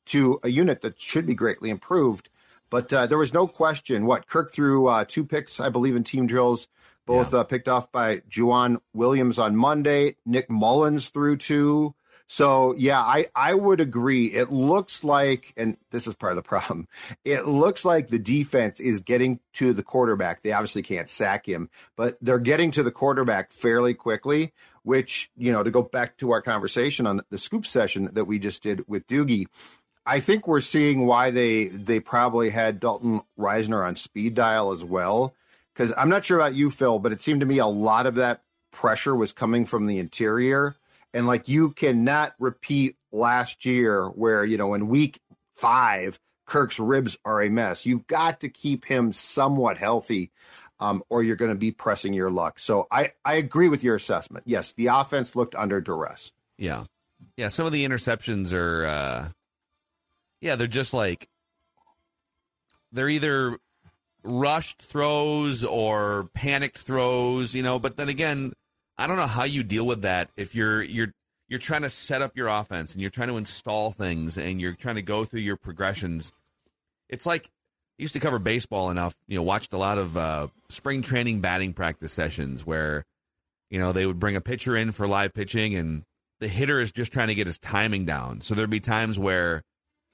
to 0.07 0.39
a 0.43 0.49
unit 0.49 0.81
that 0.81 0.99
should 0.99 1.25
be 1.25 1.35
greatly 1.35 1.69
improved. 1.69 2.29
But 2.69 2.91
uh, 2.91 3.05
there 3.05 3.17
was 3.17 3.33
no 3.33 3.47
question. 3.47 4.05
What 4.05 4.27
Kirk 4.27 4.51
threw 4.51 4.87
uh, 4.87 5.05
two 5.07 5.23
picks, 5.23 5.59
I 5.59 5.69
believe, 5.69 5.95
in 5.95 6.03
team 6.03 6.25
drills, 6.25 6.67
both 7.05 7.33
uh, 7.33 7.43
picked 7.43 7.67
off 7.67 7.91
by 7.91 8.17
Joejuan 8.29 8.77
Williams 8.93 9.37
on 9.37 9.55
Monday. 9.55 10.15
Nick 10.25 10.49
Mullens 10.49 11.09
threw 11.09 11.37
two. 11.37 11.93
So 12.27 12.73
yeah, 12.77 12.99
I 12.99 13.27
I 13.35 13.53
would 13.53 13.79
agree. 13.79 14.27
It 14.33 14.51
looks 14.51 15.03
like, 15.03 15.53
and 15.55 15.77
this 15.91 16.07
is 16.07 16.15
part 16.15 16.31
of 16.31 16.37
the 16.37 16.41
problem. 16.41 16.87
It 17.23 17.47
looks 17.47 17.85
like 17.85 18.07
the 18.07 18.19
defense 18.19 18.79
is 18.79 19.01
getting 19.01 19.39
to 19.53 19.73
the 19.73 19.83
quarterback. 19.83 20.41
They 20.41 20.51
obviously 20.51 20.83
can't 20.83 21.09
sack 21.09 21.47
him, 21.47 21.69
but 21.95 22.17
they're 22.21 22.39
getting 22.39 22.71
to 22.71 22.83
the 22.83 22.91
quarterback 22.91 23.51
fairly 23.51 23.93
quickly. 23.93 24.53
Which 24.83 25.31
you 25.35 25.51
know, 25.51 25.63
to 25.63 25.71
go 25.71 25.81
back 25.81 26.17
to 26.17 26.31
our 26.31 26.41
conversation 26.41 27.07
on 27.07 27.21
the 27.29 27.37
scoop 27.37 27.65
session 27.65 28.09
that 28.13 28.25
we 28.25 28.37
just 28.37 28.61
did 28.61 28.87
with 28.87 29.07
Doogie, 29.07 29.47
I 30.05 30.19
think 30.19 30.47
we're 30.47 30.61
seeing 30.61 31.07
why 31.07 31.31
they 31.31 31.65
they 31.65 31.99
probably 31.99 32.51
had 32.51 32.79
Dalton 32.79 33.21
Risner 33.39 33.85
on 33.85 33.95
speed 33.95 34.35
dial 34.35 34.71
as 34.71 34.83
well. 34.83 35.35
Because 35.73 35.93
I'm 35.97 36.09
not 36.09 36.23
sure 36.23 36.37
about 36.37 36.55
you, 36.55 36.69
Phil, 36.71 36.99
but 36.99 37.11
it 37.11 37.21
seemed 37.21 37.41
to 37.41 37.45
me 37.45 37.57
a 37.57 37.65
lot 37.65 38.05
of 38.05 38.15
that 38.15 38.43
pressure 38.71 39.15
was 39.15 39.33
coming 39.33 39.65
from 39.65 39.87
the 39.87 39.97
interior. 39.99 40.75
And 41.15 41.25
like 41.25 41.47
you 41.47 41.71
cannot 41.71 42.35
repeat 42.39 42.97
last 43.13 43.65
year 43.65 44.05
where, 44.05 44.43
you 44.43 44.57
know, 44.57 44.73
in 44.73 44.89
week 44.89 45.21
five, 45.55 46.19
Kirk's 46.45 46.77
ribs 46.77 47.17
are 47.23 47.41
a 47.41 47.49
mess. 47.49 47.85
You've 47.85 48.05
got 48.05 48.41
to 48.41 48.49
keep 48.49 48.83
him 48.83 49.13
somewhat 49.13 49.77
healthy, 49.77 50.31
um, 50.81 51.01
or 51.09 51.23
you're 51.23 51.37
going 51.37 51.49
to 51.49 51.55
be 51.55 51.71
pressing 51.71 52.13
your 52.13 52.29
luck. 52.29 52.59
So 52.59 52.85
I, 52.91 53.13
I 53.23 53.35
agree 53.35 53.69
with 53.69 53.81
your 53.81 53.95
assessment. 53.95 54.43
Yes, 54.45 54.73
the 54.73 54.87
offense 54.87 55.37
looked 55.37 55.55
under 55.55 55.79
duress. 55.79 56.33
Yeah. 56.57 56.83
Yeah. 57.37 57.47
Some 57.47 57.65
of 57.65 57.71
the 57.71 57.87
interceptions 57.87 58.53
are, 58.53 58.85
uh, 58.85 59.29
yeah, 60.41 60.57
they're 60.57 60.67
just 60.67 60.93
like, 60.93 61.29
they're 62.91 63.09
either 63.09 63.57
rushed 64.23 64.81
throws 64.81 65.63
or 65.63 66.29
panicked 66.33 66.79
throws, 66.79 67.55
you 67.55 67.63
know, 67.63 67.79
but 67.79 67.95
then 67.95 68.09
again, 68.09 68.51
I 68.97 69.07
don't 69.07 69.17
know 69.17 69.27
how 69.27 69.43
you 69.43 69.63
deal 69.63 69.85
with 69.85 70.03
that 70.03 70.29
if 70.37 70.55
you're, 70.55 70.81
you're, 70.81 71.11
you're 71.47 71.59
trying 71.59 71.83
to 71.83 71.89
set 71.89 72.21
up 72.21 72.35
your 72.35 72.47
offense 72.47 72.93
and 72.93 73.01
you're 73.01 73.11
trying 73.11 73.27
to 73.27 73.37
install 73.37 73.91
things 73.91 74.37
and 74.37 74.59
you're 74.59 74.73
trying 74.73 74.95
to 74.95 75.01
go 75.01 75.25
through 75.25 75.41
your 75.41 75.57
progressions. 75.57 76.31
It's 77.09 77.25
like 77.25 77.45
I 77.45 78.01
used 78.01 78.13
to 78.13 78.19
cover 78.19 78.39
baseball 78.39 78.89
enough, 78.89 79.15
you 79.27 79.37
know, 79.37 79.43
watched 79.43 79.73
a 79.73 79.77
lot 79.77 79.97
of 79.97 80.17
uh, 80.17 80.47
spring 80.69 81.01
training 81.01 81.41
batting 81.41 81.73
practice 81.73 82.13
sessions 82.13 82.65
where, 82.65 83.03
you 83.69 83.79
know, 83.79 83.91
they 83.91 84.05
would 84.05 84.19
bring 84.19 84.35
a 84.35 84.41
pitcher 84.41 84.75
in 84.75 84.91
for 84.91 85.07
live 85.07 85.33
pitching 85.33 85.75
and 85.75 86.03
the 86.39 86.47
hitter 86.47 86.79
is 86.79 86.91
just 86.91 87.13
trying 87.13 87.27
to 87.27 87.35
get 87.35 87.47
his 87.47 87.57
timing 87.57 88.05
down. 88.05 88.41
So 88.41 88.55
there'd 88.55 88.69
be 88.69 88.79
times 88.79 89.17
where, 89.19 89.61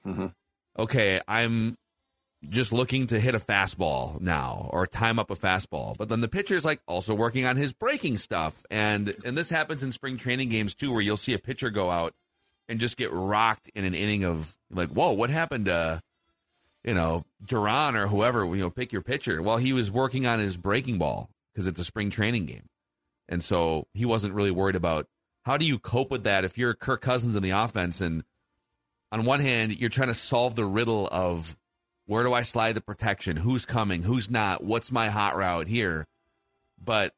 mm-hmm. 0.06 0.26
okay, 0.78 1.20
I'm 1.26 1.76
just 2.48 2.72
looking 2.72 3.06
to 3.08 3.20
hit 3.20 3.34
a 3.34 3.38
fastball 3.38 4.20
now 4.20 4.68
or 4.72 4.86
time 4.86 5.18
up 5.18 5.30
a 5.30 5.36
fastball. 5.36 5.96
But 5.96 6.08
then 6.08 6.20
the 6.20 6.28
pitcher's 6.28 6.64
like 6.64 6.80
also 6.86 7.14
working 7.14 7.44
on 7.44 7.56
his 7.56 7.72
breaking 7.72 8.18
stuff. 8.18 8.64
And 8.70 9.14
and 9.24 9.36
this 9.36 9.50
happens 9.50 9.82
in 9.82 9.92
spring 9.92 10.16
training 10.16 10.48
games 10.48 10.74
too, 10.74 10.92
where 10.92 11.00
you'll 11.00 11.16
see 11.16 11.34
a 11.34 11.38
pitcher 11.38 11.70
go 11.70 11.90
out 11.90 12.14
and 12.68 12.80
just 12.80 12.96
get 12.96 13.12
rocked 13.12 13.70
in 13.74 13.84
an 13.84 13.94
inning 13.94 14.24
of 14.24 14.56
like, 14.70 14.90
whoa, 14.90 15.12
what 15.12 15.30
happened 15.30 15.66
to 15.66 16.00
you 16.84 16.94
know, 16.94 17.24
Duran 17.44 17.96
or 17.96 18.08
whoever, 18.08 18.44
you 18.44 18.56
know, 18.56 18.70
pick 18.70 18.92
your 18.92 19.02
pitcher. 19.02 19.40
Well, 19.40 19.56
he 19.56 19.72
was 19.72 19.90
working 19.90 20.26
on 20.26 20.38
his 20.38 20.56
breaking 20.56 20.98
ball 20.98 21.30
because 21.52 21.66
it's 21.66 21.80
a 21.80 21.84
spring 21.84 22.10
training 22.10 22.46
game. 22.46 22.68
And 23.28 23.42
so 23.42 23.86
he 23.94 24.04
wasn't 24.04 24.34
really 24.34 24.50
worried 24.50 24.76
about 24.76 25.06
how 25.44 25.56
do 25.56 25.64
you 25.64 25.78
cope 25.78 26.10
with 26.10 26.24
that 26.24 26.44
if 26.44 26.58
you're 26.58 26.74
Kirk 26.74 27.00
Cousins 27.00 27.36
in 27.36 27.42
the 27.42 27.50
offense 27.50 28.00
and 28.00 28.24
on 29.10 29.24
one 29.24 29.40
hand 29.40 29.76
you're 29.78 29.90
trying 29.90 30.08
to 30.08 30.14
solve 30.14 30.54
the 30.54 30.64
riddle 30.64 31.08
of 31.10 31.56
where 32.06 32.22
do 32.22 32.32
I 32.32 32.42
slide 32.42 32.74
the 32.74 32.80
protection? 32.80 33.36
Who's 33.36 33.64
coming? 33.64 34.02
Who's 34.02 34.30
not? 34.30 34.62
What's 34.62 34.90
my 34.90 35.08
hot 35.08 35.36
route 35.36 35.68
here? 35.68 36.06
But 36.82 37.14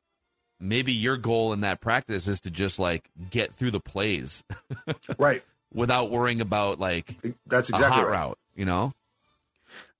maybe 0.60 0.92
your 0.92 1.16
goal 1.16 1.52
in 1.52 1.60
that 1.60 1.80
practice 1.80 2.28
is 2.28 2.40
to 2.42 2.50
just 2.50 2.78
like 2.78 3.10
get 3.30 3.52
through 3.54 3.70
the 3.70 3.80
plays. 3.80 4.44
right. 5.18 5.42
Without 5.72 6.10
worrying 6.10 6.40
about 6.40 6.78
like 6.78 7.16
that's 7.46 7.68
exactly 7.68 8.02
hot 8.02 8.06
right. 8.06 8.12
route, 8.12 8.38
you 8.54 8.64
know? 8.64 8.92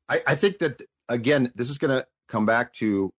I, 0.09 0.23
I 0.27 0.35
think 0.35 0.59
that 0.59 0.83
again, 1.09 1.51
this 1.55 1.71
is 1.71 1.79
gonna 1.79 2.05
come 2.29 2.47
back 2.47 2.73
to 2.75 3.13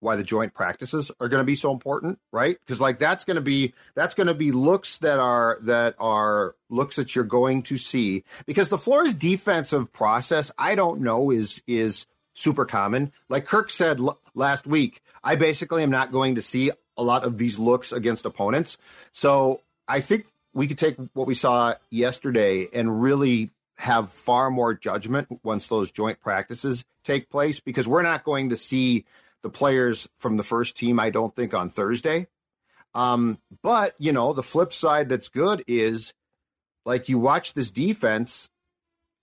why 0.00 0.16
the 0.16 0.24
joint 0.24 0.54
practices 0.54 1.10
are 1.20 1.28
going 1.28 1.40
to 1.40 1.44
be 1.44 1.56
so 1.56 1.72
important, 1.72 2.18
right? 2.32 2.58
Because 2.64 2.80
like 2.80 2.98
that's 2.98 3.24
going 3.24 3.36
to 3.36 3.40
be 3.40 3.74
that's 3.94 4.14
going 4.14 4.26
to 4.26 4.34
be 4.34 4.52
looks 4.52 4.98
that 4.98 5.18
are 5.18 5.58
that 5.62 5.94
are 5.98 6.54
looks 6.68 6.96
that 6.96 7.14
you're 7.14 7.24
going 7.24 7.62
to 7.64 7.78
see 7.78 8.24
because 8.46 8.68
the 8.68 8.78
Flores 8.78 9.14
defensive 9.14 9.92
process, 9.92 10.50
I 10.58 10.74
don't 10.74 11.00
know, 11.00 11.30
is 11.30 11.62
is 11.66 12.06
super 12.34 12.64
common. 12.64 13.12
Like 13.28 13.46
Kirk 13.46 13.70
said 13.70 14.00
l- 14.00 14.20
last 14.34 14.66
week, 14.66 15.02
I 15.24 15.36
basically 15.36 15.82
am 15.82 15.90
not 15.90 16.12
going 16.12 16.34
to 16.36 16.42
see 16.42 16.70
a 16.96 17.02
lot 17.02 17.24
of 17.24 17.38
these 17.38 17.58
looks 17.58 17.92
against 17.92 18.24
opponents. 18.24 18.78
So 19.12 19.62
I 19.88 20.00
think 20.00 20.26
we 20.52 20.66
could 20.66 20.78
take 20.78 20.96
what 21.12 21.26
we 21.26 21.34
saw 21.34 21.74
yesterday 21.90 22.68
and 22.72 23.02
really 23.02 23.50
have 23.78 24.10
far 24.10 24.50
more 24.50 24.72
judgment 24.74 25.28
once 25.42 25.66
those 25.66 25.90
joint 25.90 26.20
practices 26.20 26.84
take 27.04 27.28
place 27.28 27.60
because 27.60 27.86
we're 27.86 28.02
not 28.02 28.24
going 28.24 28.50
to 28.50 28.56
see 28.56 29.04
the 29.46 29.50
players 29.50 30.08
from 30.18 30.36
the 30.36 30.42
first 30.42 30.76
team, 30.76 30.98
I 30.98 31.10
don't 31.10 31.32
think, 31.32 31.54
on 31.54 31.68
Thursday. 31.68 32.26
Um, 32.94 33.38
but, 33.62 33.94
you 33.96 34.12
know, 34.12 34.32
the 34.32 34.42
flip 34.42 34.72
side 34.72 35.08
that's 35.08 35.28
good 35.28 35.62
is 35.68 36.12
like 36.84 37.08
you 37.08 37.20
watch 37.20 37.54
this 37.54 37.70
defense 37.70 38.50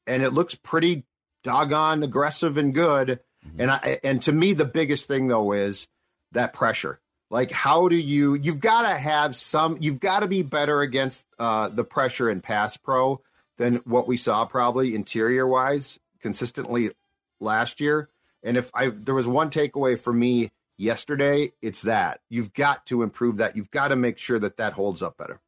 and 0.08 0.24
it 0.24 0.30
looks 0.30 0.56
pretty 0.56 1.04
doggone 1.44 2.04
aggressive 2.04 2.56
and 2.56 2.74
good. 2.74 3.20
Mm-hmm. 3.46 3.62
And 3.62 3.72
I 3.72 4.00
and 4.02 4.22
to 4.22 4.32
me 4.32 4.54
the 4.54 4.64
biggest 4.64 5.10
thing 5.10 5.28
though 5.28 5.52
is 5.52 5.90
that 6.32 6.54
pressure. 6.54 7.02
Like 7.30 7.52
how 7.52 7.90
do 7.90 7.98
you 7.98 8.36
you've 8.36 8.62
got 8.62 8.84
to 8.84 8.96
have 8.96 9.36
some 9.36 9.78
you've 9.82 10.00
got 10.00 10.22
to 10.22 10.28
be 10.28 10.42
better 10.42 10.80
against 10.80 11.26
uh, 11.38 11.68
the 11.68 11.84
pressure 11.84 12.30
in 12.30 12.40
pass 12.40 12.78
pro 12.78 13.20
than 13.58 13.78
what 13.84 14.08
we 14.08 14.16
saw 14.16 14.46
probably 14.46 14.96
interior 14.96 15.46
wise 15.46 16.00
consistently 16.22 16.92
last 17.42 17.82
year. 17.82 18.08
And 18.44 18.58
if 18.58 18.72
I 18.74 18.90
there 18.90 19.16
was 19.16 19.28
one 19.28 19.50
takeaway 19.50 20.00
for 20.00 20.14
me 20.14 20.52
yesterday, 20.78 21.52
it's 21.62 21.84
that 21.84 22.22
you've 22.30 22.54
got 22.54 22.86
to 22.88 23.04
improve 23.04 23.38
that. 23.38 23.56
You've 23.56 23.72
got 23.72 23.90
to 23.90 23.96
make 23.96 24.18
sure 24.18 24.40
that 24.40 24.58
that 24.58 24.74
holds 24.74 25.02
up 25.02 25.18
better. 25.18 25.40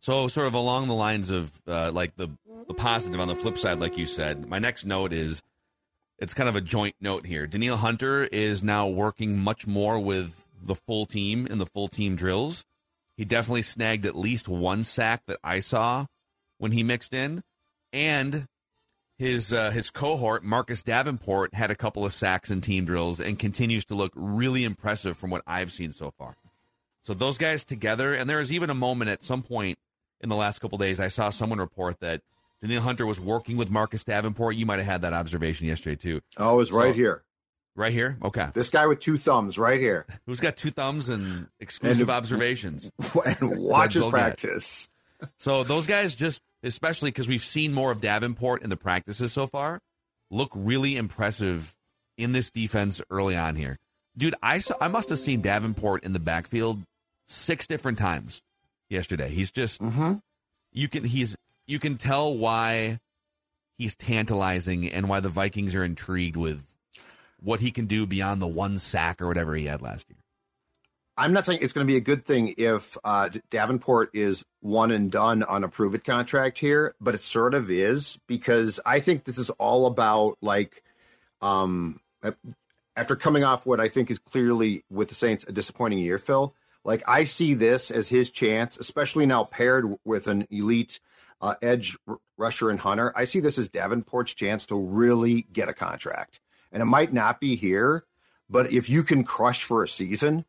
So, 0.00 0.28
sort 0.28 0.46
of 0.46 0.54
along 0.54 0.88
the 0.88 0.94
lines 0.94 1.30
of 1.30 1.52
uh, 1.66 1.90
like 1.92 2.16
the, 2.16 2.28
the 2.66 2.74
positive 2.74 3.20
on 3.20 3.28
the 3.28 3.36
flip 3.36 3.58
side, 3.58 3.78
like 3.78 3.96
you 3.96 4.06
said, 4.06 4.48
my 4.48 4.58
next 4.58 4.84
note 4.84 5.12
is 5.12 5.42
it's 6.18 6.34
kind 6.34 6.48
of 6.48 6.56
a 6.56 6.60
joint 6.60 6.96
note 7.00 7.26
here. 7.26 7.46
Danielle 7.46 7.76
Hunter 7.76 8.24
is 8.24 8.62
now 8.62 8.88
working 8.88 9.38
much 9.38 9.66
more 9.66 9.98
with 9.98 10.46
the 10.60 10.74
full 10.74 11.06
team 11.06 11.46
in 11.46 11.58
the 11.58 11.66
full 11.66 11.88
team 11.88 12.16
drills. 12.16 12.64
He 13.16 13.24
definitely 13.24 13.62
snagged 13.62 14.06
at 14.06 14.16
least 14.16 14.48
one 14.48 14.84
sack 14.84 15.22
that 15.26 15.38
I 15.42 15.60
saw 15.60 16.06
when 16.58 16.72
he 16.72 16.82
mixed 16.82 17.14
in, 17.14 17.42
and 17.92 18.46
his 19.18 19.52
uh, 19.52 19.70
his 19.70 19.90
cohort 19.90 20.44
Marcus 20.44 20.82
Davenport 20.82 21.54
had 21.54 21.70
a 21.70 21.74
couple 21.74 22.04
of 22.04 22.14
sacks 22.14 22.50
in 22.50 22.60
team 22.60 22.84
drills 22.84 23.20
and 23.20 23.38
continues 23.38 23.84
to 23.86 23.94
look 23.94 24.12
really 24.14 24.64
impressive 24.64 25.16
from 25.16 25.30
what 25.30 25.42
I've 25.46 25.72
seen 25.72 25.92
so 25.92 26.12
far. 26.12 26.36
So 27.02 27.14
those 27.14 27.38
guys 27.38 27.64
together, 27.64 28.14
and 28.14 28.28
there 28.28 28.38
was 28.38 28.52
even 28.52 28.70
a 28.70 28.74
moment 28.74 29.10
at 29.10 29.24
some 29.24 29.42
point 29.42 29.78
in 30.20 30.28
the 30.28 30.36
last 30.36 30.60
couple 30.60 30.78
days 30.78 31.00
I 31.00 31.08
saw 31.08 31.30
someone 31.30 31.58
report 31.58 32.00
that 32.00 32.20
Danielle 32.60 32.82
Hunter 32.82 33.06
was 33.06 33.20
working 33.20 33.56
with 33.56 33.70
Marcus 33.70 34.04
Davenport. 34.04 34.56
You 34.56 34.66
might 34.66 34.78
have 34.78 34.86
had 34.86 35.02
that 35.02 35.12
observation 35.12 35.66
yesterday 35.66 35.96
too. 35.96 36.20
Oh, 36.36 36.54
it 36.54 36.56
was 36.56 36.68
so, 36.70 36.76
right 36.76 36.94
here. 36.94 37.22
Right 37.74 37.92
here? 37.92 38.18
Okay. 38.22 38.48
This 38.54 38.70
guy 38.70 38.86
with 38.86 38.98
two 38.98 39.16
thumbs 39.16 39.58
right 39.58 39.78
here. 39.80 40.06
Who's 40.26 40.40
got 40.40 40.56
two 40.56 40.70
thumbs 40.70 41.08
and 41.08 41.46
exclusive 41.60 42.08
and, 42.08 42.16
observations. 42.16 42.90
And 43.24 43.58
watches 43.58 44.04
practice. 44.06 44.88
So 45.38 45.64
those 45.64 45.86
guys 45.86 46.14
just 46.14 46.42
especially 46.62 47.10
because 47.10 47.28
we've 47.28 47.42
seen 47.42 47.72
more 47.72 47.90
of 47.90 48.00
Davenport 48.00 48.62
in 48.62 48.70
the 48.70 48.76
practices 48.76 49.32
so 49.32 49.46
far, 49.46 49.80
look 50.30 50.50
really 50.54 50.96
impressive 50.96 51.74
in 52.16 52.32
this 52.32 52.50
defense 52.50 53.00
early 53.10 53.36
on 53.36 53.54
here. 53.54 53.76
Dude, 54.16 54.34
I 54.42 54.58
saw, 54.58 54.74
I 54.80 54.88
must 54.88 55.08
have 55.10 55.18
seen 55.18 55.40
Davenport 55.40 56.04
in 56.04 56.12
the 56.12 56.18
backfield 56.18 56.82
six 57.26 57.66
different 57.66 57.98
times 57.98 58.42
yesterday. 58.90 59.28
He's 59.28 59.52
just 59.52 59.80
mm-hmm. 59.80 60.14
you 60.72 60.88
can 60.88 61.04
he's 61.04 61.36
you 61.66 61.78
can 61.78 61.96
tell 61.96 62.36
why 62.36 62.98
he's 63.76 63.94
tantalizing 63.94 64.90
and 64.90 65.08
why 65.08 65.20
the 65.20 65.28
Vikings 65.28 65.74
are 65.74 65.84
intrigued 65.84 66.36
with 66.36 66.74
what 67.40 67.60
he 67.60 67.70
can 67.70 67.86
do 67.86 68.06
beyond 68.06 68.42
the 68.42 68.48
one 68.48 68.78
sack 68.80 69.22
or 69.22 69.28
whatever 69.28 69.54
he 69.54 69.66
had 69.66 69.80
last 69.80 70.08
year. 70.10 70.18
I'm 71.18 71.32
not 71.32 71.44
saying 71.44 71.58
it's 71.62 71.72
going 71.72 71.84
to 71.84 71.92
be 71.92 71.96
a 71.96 72.00
good 72.00 72.24
thing 72.24 72.54
if 72.56 72.96
uh, 73.02 73.28
Davenport 73.50 74.10
is 74.14 74.44
one 74.60 74.92
and 74.92 75.10
done 75.10 75.42
on 75.42 75.64
a 75.64 75.68
prove 75.68 75.96
it 75.96 76.04
contract 76.04 76.58
here, 76.58 76.94
but 77.00 77.16
it 77.16 77.22
sort 77.22 77.54
of 77.54 77.72
is 77.72 78.20
because 78.28 78.78
I 78.86 79.00
think 79.00 79.24
this 79.24 79.36
is 79.36 79.50
all 79.50 79.86
about 79.86 80.38
like, 80.40 80.84
um, 81.42 81.98
after 82.94 83.16
coming 83.16 83.42
off 83.42 83.66
what 83.66 83.80
I 83.80 83.88
think 83.88 84.12
is 84.12 84.20
clearly 84.20 84.84
with 84.90 85.08
the 85.08 85.16
Saints 85.16 85.44
a 85.48 85.52
disappointing 85.52 85.98
year, 85.98 86.18
Phil. 86.18 86.54
Like 86.84 87.02
I 87.08 87.24
see 87.24 87.54
this 87.54 87.90
as 87.90 88.08
his 88.08 88.30
chance, 88.30 88.76
especially 88.78 89.26
now 89.26 89.42
paired 89.42 89.96
with 90.04 90.28
an 90.28 90.46
elite 90.50 91.00
uh, 91.40 91.56
edge 91.60 91.98
r- 92.06 92.18
rusher 92.36 92.70
and 92.70 92.78
Hunter. 92.78 93.12
I 93.16 93.24
see 93.24 93.40
this 93.40 93.58
as 93.58 93.68
Davenport's 93.68 94.34
chance 94.34 94.66
to 94.66 94.76
really 94.76 95.42
get 95.52 95.68
a 95.68 95.74
contract, 95.74 96.38
and 96.70 96.80
it 96.80 96.86
might 96.86 97.12
not 97.12 97.40
be 97.40 97.56
here, 97.56 98.04
but 98.48 98.72
if 98.72 98.88
you 98.88 99.02
can 99.02 99.24
crush 99.24 99.64
for 99.64 99.82
a 99.82 99.88
season 99.88 100.44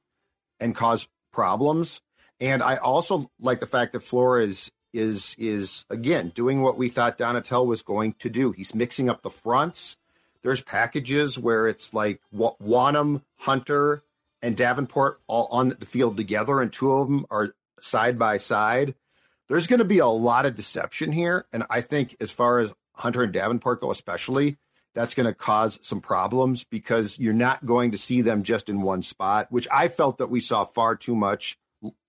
and 0.60 0.76
cause 0.76 1.08
problems. 1.32 2.02
And 2.40 2.64
I 2.64 2.78
also 2.78 3.30
like 3.40 3.60
the 3.60 3.68
fact 3.68 3.94
that 3.94 4.02
Flores 4.02 4.72
is 4.92 5.36
is 5.38 5.86
again 5.90 6.32
doing 6.34 6.62
what 6.62 6.78
we 6.78 6.90
thought 6.90 7.18
Donatell 7.18 7.66
was 7.66 7.82
going 7.82 8.14
to 8.20 8.30
do. 8.30 8.52
He's 8.52 8.74
mixing 8.74 9.10
up 9.10 9.22
the 9.22 9.30
fronts. 9.30 9.98
There's 10.42 10.62
packages 10.62 11.38
where 11.38 11.68
it's 11.68 11.94
like 11.94 12.22
Wonnum, 12.34 13.22
Hunter, 13.38 14.04
and 14.42 14.56
Davenport 14.56 15.20
all 15.28 15.48
on 15.52 15.76
the 15.80 15.86
field 15.86 16.18
together, 16.18 16.62
and 16.62 16.72
two 16.72 16.92
of 16.92 17.08
them 17.08 17.26
are 17.30 17.54
side 17.82 18.18
by 18.18 18.38
side. 18.38 18.96
There's 19.50 19.68
going 19.68 19.80
to 19.80 19.86
be 19.86 20.00
a 20.00 20.08
lot 20.08 20.46
of 20.46 20.56
deception 20.56 21.12
here, 21.12 21.46
and 21.52 21.66
I 21.70 21.82
think 21.82 22.16
as 22.22 22.32
far 22.32 22.60
as 22.60 22.74
Hunter 22.94 23.24
and 23.24 23.34
Davenport 23.34 23.82
go, 23.82 23.92
especially, 23.92 24.58
that's 25.00 25.16
going 25.16 25.28
to 25.28 25.34
cause 25.34 25.80
some 25.82 26.02
problems 26.02 26.66
because 26.66 27.18
you're 27.18 27.32
not 27.32 27.66
going 27.66 27.92
to 27.92 27.98
see 27.98 28.22
them 28.22 28.44
just 28.44 28.68
in 28.68 28.82
one 28.82 29.02
spot, 29.02 29.48
which 29.50 29.66
I 29.72 29.88
felt 29.88 30.18
that 30.18 30.30
we 30.30 30.42
saw 30.42 30.66
far 30.66 30.98
too 30.98 31.16
much 31.16 31.58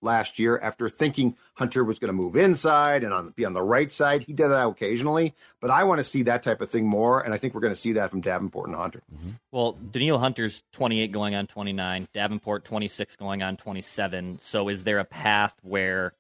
last 0.02 0.40
year 0.40 0.59
after 0.59 0.88
thinking 0.88 1.37
Hunter 1.54 1.85
was 1.85 2.00
going 2.00 2.09
to 2.09 2.12
move 2.12 2.35
inside 2.35 3.04
and 3.04 3.14
on, 3.14 3.30
be 3.30 3.44
on 3.44 3.52
the 3.52 3.62
right 3.62 3.92
side. 3.92 4.25
He 4.25 4.32
did 4.32 4.49
that 4.49 4.66
occasionally, 4.66 5.37
but 5.61 5.70
I 5.70 5.85
want 5.85 6.00
to 6.00 6.04
see 6.04 6.25
that 6.25 6.42
type 6.42 6.61
of 6.61 6.68
thing 6.68 6.85
more, 6.85 7.20
and 7.20 7.32
I 7.32 7.37
think 7.37 7.54
we're 7.54 7.61
going 7.61 7.73
to 7.73 7.80
see 7.80 7.92
that 7.92 8.11
from 8.11 8.23
Davenport 8.23 8.66
and 8.66 8.76
Hunter. 8.76 9.04
Mm-hmm. 9.14 9.30
Well, 9.52 9.78
Danielle 9.92 10.18
Hunter's 10.18 10.64
28 10.73 11.12
going 11.12 11.37
on 11.37 11.47
29, 11.47 12.09
Davenport 12.12 12.64
26 12.64 13.14
going 13.14 13.40
on 13.44 13.56
27. 13.56 14.40
So 14.40 14.68
is 14.68 14.82
there 14.82 14.99
a 14.99 15.04
path 15.04 15.54
where 15.62 16.14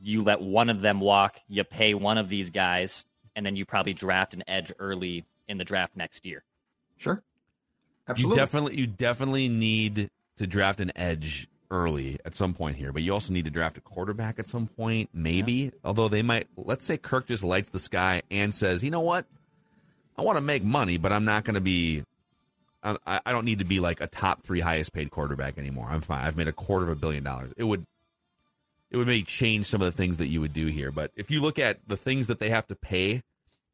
you 0.00 0.22
let 0.22 0.40
one 0.40 0.70
of 0.70 0.80
them 0.80 1.00
walk, 1.00 1.38
you 1.48 1.64
pay 1.64 1.92
one 1.92 2.16
of 2.16 2.30
these 2.30 2.48
guys, 2.48 3.04
and 3.36 3.44
then 3.44 3.56
you 3.56 3.66
probably 3.66 3.92
draft 3.92 4.32
an 4.32 4.42
edge 4.48 4.72
early 4.78 5.26
in 5.48 5.58
the 5.58 5.64
draft 5.64 5.96
next 5.96 6.24
year. 6.26 6.44
Sure. 6.96 7.22
Absolutely. 8.08 8.34
You 8.34 8.40
definitely 8.40 8.76
you 8.76 8.86
definitely 8.86 9.48
need 9.48 10.10
to 10.36 10.46
draft 10.46 10.80
an 10.80 10.92
edge 10.96 11.48
early 11.70 12.18
at 12.24 12.34
some 12.34 12.54
point 12.54 12.76
here, 12.76 12.92
but 12.92 13.02
you 13.02 13.12
also 13.12 13.32
need 13.32 13.44
to 13.44 13.50
draft 13.50 13.76
a 13.76 13.80
quarterback 13.80 14.38
at 14.38 14.48
some 14.48 14.66
point, 14.66 15.10
maybe. 15.12 15.52
Yeah. 15.52 15.70
Although 15.84 16.08
they 16.08 16.22
might 16.22 16.48
let's 16.56 16.84
say 16.84 16.96
Kirk 16.96 17.26
just 17.26 17.44
lights 17.44 17.68
the 17.68 17.78
sky 17.78 18.22
and 18.30 18.54
says, 18.54 18.82
"You 18.82 18.90
know 18.90 19.00
what? 19.00 19.26
I 20.16 20.22
want 20.22 20.36
to 20.36 20.42
make 20.42 20.64
money, 20.64 20.96
but 20.96 21.12
I'm 21.12 21.24
not 21.24 21.44
going 21.44 21.54
to 21.54 21.60
be. 21.60 22.02
I, 22.82 23.20
I 23.26 23.32
don't 23.32 23.44
need 23.44 23.58
to 23.58 23.64
be 23.64 23.80
like 23.80 24.00
a 24.00 24.06
top 24.06 24.42
three 24.42 24.60
highest 24.60 24.92
paid 24.92 25.10
quarterback 25.10 25.58
anymore. 25.58 25.88
I'm 25.90 26.00
fine. 26.00 26.24
I've 26.24 26.36
made 26.36 26.48
a 26.48 26.52
quarter 26.52 26.86
of 26.86 26.92
a 26.92 26.96
billion 26.96 27.24
dollars. 27.24 27.52
It 27.56 27.64
would 27.64 27.84
it 28.90 28.96
would 28.96 29.06
maybe 29.06 29.24
change 29.24 29.66
some 29.66 29.82
of 29.82 29.86
the 29.86 29.96
things 29.96 30.16
that 30.18 30.28
you 30.28 30.40
would 30.40 30.52
do 30.52 30.66
here. 30.66 30.90
But 30.90 31.10
if 31.16 31.30
you 31.30 31.40
look 31.42 31.58
at 31.58 31.78
the 31.86 31.96
things 31.96 32.28
that 32.28 32.40
they 32.40 32.50
have 32.50 32.66
to 32.68 32.74
pay 32.74 33.22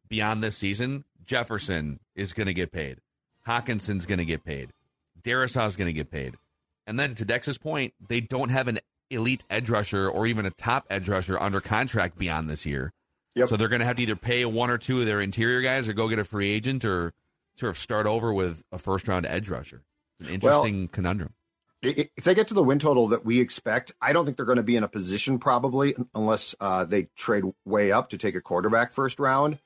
beyond 0.09 0.43
this 0.43 0.57
season, 0.57 1.05
Jefferson 1.27 2.01
is 2.15 2.33
going 2.33 2.47
to 2.47 2.55
get 2.55 2.73
paid. 2.73 2.99
Hockenson's 3.47 4.07
going 4.07 4.19
to 4.19 4.25
get 4.25 4.45
paid. 4.45 4.71
Darrisaw's 5.23 5.77
going 5.77 5.87
to 5.87 5.93
get 5.93 6.11
paid. 6.11 6.35
And 6.87 6.99
then 6.99 7.15
to 7.15 7.25
Dex's 7.25 7.59
point, 7.59 7.95
they 8.09 8.21
don't 8.21 8.51
have 8.51 8.69
an 8.69 8.79
elite 9.11 9.45
edge 9.49 9.71
rusher 9.71 10.09
or 10.09 10.27
even 10.27 10.47
a 10.47 10.51
top 10.51 10.87
edge 10.91 11.09
rusher 11.09 11.41
under 11.41 11.61
contract 11.61 12.19
beyond 12.19 12.51
this 12.51 12.67
year. 12.67 12.93
Yep. 13.35 13.49
So 13.49 13.57
they're 13.57 13.69
going 13.69 13.81
to 13.81 13.87
have 13.87 13.97
to 13.97 14.03
either 14.03 14.17
pay 14.17 14.45
one 14.45 14.71
or 14.71 14.79
two 14.79 15.01
of 15.01 15.07
their 15.07 15.21
interior 15.21 15.61
guys 15.61 15.89
or 15.89 15.93
go 15.93 16.09
get 16.09 16.19
a 16.19 16.25
free 16.25 16.51
agent 16.51 16.85
or 16.85 17.13
sort 17.57 17.71
of 17.71 17.79
start 17.79 18.07
over 18.07 18.33
with 18.33 18.63
a 18.71 18.79
first 18.79 19.09
round 19.09 19.27
edge 19.27 19.49
rusher. 19.49 19.83
It's 20.21 20.29
an 20.29 20.35
interesting 20.35 20.79
well, 20.81 20.89
conundrum. 20.89 21.35
If 21.83 22.25
they 22.25 22.35
get 22.35 22.49
to 22.49 22.55
the 22.55 22.63
win 22.63 22.79
total 22.79 23.09
that 23.09 23.27
we 23.27 23.41
expect, 23.41 23.93
I 24.01 24.15
don't 24.15 24.25
think 24.25 24.39
they're 24.39 24.47
going 24.47 24.57
to 24.57 24.63
be 24.63 24.77
in 24.77 24.85
a 24.85 24.89
position 24.89 25.39
probably 25.39 25.95
unless 26.15 26.55
uh, 26.59 26.85
they 26.85 27.09
trade 27.15 27.45
way 27.67 27.93
up 27.93 28.11
to 28.11 28.19
take 28.19 28.35
a 28.35 28.41
quarterback 28.41 28.93
first 28.93 29.19
round. 29.19 29.59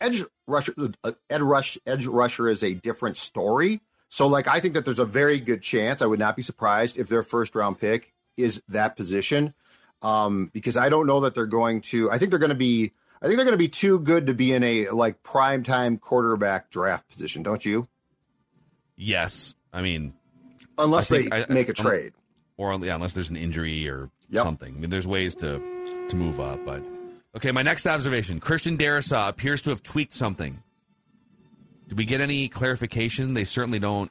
Edge 0.00 0.24
rusher, 0.46 0.74
uh, 1.04 1.12
edge 1.28 1.40
rush, 1.40 1.78
edge 1.86 2.06
rusher 2.06 2.48
is 2.48 2.62
a 2.62 2.74
different 2.74 3.16
story. 3.16 3.80
So, 4.08 4.26
like, 4.26 4.48
I 4.48 4.60
think 4.60 4.74
that 4.74 4.84
there's 4.84 4.98
a 4.98 5.04
very 5.04 5.40
good 5.40 5.60
chance. 5.60 6.00
I 6.00 6.06
would 6.06 6.18
not 6.18 6.36
be 6.36 6.42
surprised 6.42 6.96
if 6.96 7.08
their 7.08 7.22
first 7.22 7.54
round 7.54 7.78
pick 7.78 8.14
is 8.36 8.62
that 8.68 8.96
position, 8.96 9.54
um, 10.00 10.50
because 10.52 10.76
I 10.76 10.88
don't 10.88 11.06
know 11.06 11.20
that 11.20 11.34
they're 11.34 11.46
going 11.46 11.82
to. 11.82 12.10
I 12.10 12.18
think 12.18 12.30
they're 12.30 12.38
going 12.38 12.50
to 12.50 12.54
be. 12.54 12.92
I 13.20 13.26
think 13.26 13.36
they're 13.36 13.44
going 13.44 13.52
to 13.52 13.58
be 13.58 13.68
too 13.68 13.98
good 13.98 14.28
to 14.28 14.34
be 14.34 14.52
in 14.52 14.62
a 14.62 14.90
like 14.90 15.22
prime 15.22 15.64
time 15.64 15.98
quarterback 15.98 16.70
draft 16.70 17.08
position. 17.08 17.42
Don't 17.42 17.64
you? 17.64 17.88
Yes, 18.96 19.54
I 19.72 19.82
mean 19.82 20.14
unless 20.78 21.08
think, 21.08 21.30
they 21.30 21.44
I, 21.44 21.46
make 21.52 21.68
a 21.68 21.74
trade, 21.74 22.12
or 22.56 22.72
yeah, 22.80 22.94
unless 22.94 23.14
there's 23.14 23.30
an 23.30 23.36
injury 23.36 23.88
or 23.88 24.10
yep. 24.30 24.44
something. 24.44 24.74
I 24.74 24.78
mean, 24.78 24.90
there's 24.90 25.06
ways 25.06 25.34
to 25.36 25.58
to 26.08 26.16
move 26.16 26.40
up, 26.40 26.64
but 26.64 26.82
okay. 27.38 27.52
My 27.52 27.62
next 27.62 27.86
observation: 27.86 28.40
Christian 28.40 28.76
Darrisaw 28.76 29.28
appears 29.28 29.62
to 29.62 29.70
have 29.70 29.82
tweaked 29.82 30.12
something. 30.12 30.62
Did 31.88 31.96
we 31.96 32.04
get 32.04 32.20
any 32.20 32.48
clarification? 32.48 33.34
They 33.34 33.44
certainly 33.44 33.78
don't. 33.78 34.10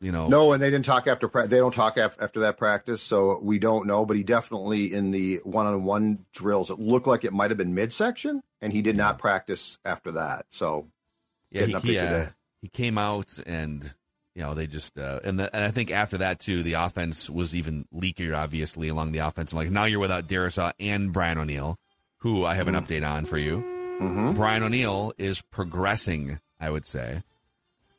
You 0.00 0.12
know, 0.12 0.28
no, 0.28 0.52
and 0.52 0.62
they 0.62 0.68
didn't 0.68 0.84
talk 0.84 1.06
after 1.06 1.30
they 1.46 1.56
don't 1.56 1.72
talk 1.72 1.96
after 1.96 2.40
that 2.40 2.58
practice, 2.58 3.00
so 3.00 3.38
we 3.40 3.58
don't 3.58 3.86
know. 3.86 4.04
But 4.04 4.18
he 4.18 4.22
definitely 4.22 4.92
in 4.92 5.12
the 5.12 5.40
one-on-one 5.44 6.26
drills, 6.32 6.70
it 6.70 6.78
looked 6.78 7.06
like 7.06 7.24
it 7.24 7.32
might 7.32 7.50
have 7.50 7.56
been 7.56 7.74
midsection, 7.74 8.42
and 8.60 8.70
he 8.70 8.82
did 8.82 8.96
yeah. 8.96 9.04
not 9.04 9.18
practice 9.18 9.78
after 9.82 10.12
that. 10.12 10.44
So 10.50 10.88
yeah, 11.50 11.64
he, 11.64 11.72
he, 11.78 11.98
uh, 11.98 12.26
he 12.60 12.68
came 12.68 12.98
out 12.98 13.38
and 13.46 13.94
you 14.34 14.42
know, 14.42 14.54
they 14.54 14.66
just 14.66 14.98
uh, 14.98 15.20
and, 15.22 15.38
the, 15.38 15.54
and 15.54 15.64
I 15.64 15.70
think 15.70 15.90
after 15.90 16.18
that 16.18 16.40
too, 16.40 16.62
the 16.62 16.74
offense 16.74 17.30
was 17.30 17.54
even 17.54 17.86
leakier, 17.94 18.36
obviously 18.36 18.88
along 18.88 19.12
the 19.12 19.20
offense. 19.20 19.54
Like 19.54 19.70
now 19.70 19.84
you're 19.84 20.00
without 20.00 20.26
Darrisaw 20.26 20.72
and 20.80 21.12
Brian 21.12 21.38
O'Neill, 21.38 21.78
who 22.24 22.46
I 22.46 22.54
have 22.54 22.68
an 22.68 22.74
update 22.74 23.06
on 23.06 23.26
for 23.26 23.36
you. 23.36 23.58
Mm-hmm. 24.00 24.32
Brian 24.32 24.62
O'Neill 24.62 25.12
is 25.18 25.42
progressing, 25.42 26.40
I 26.58 26.70
would 26.70 26.86
say. 26.86 27.22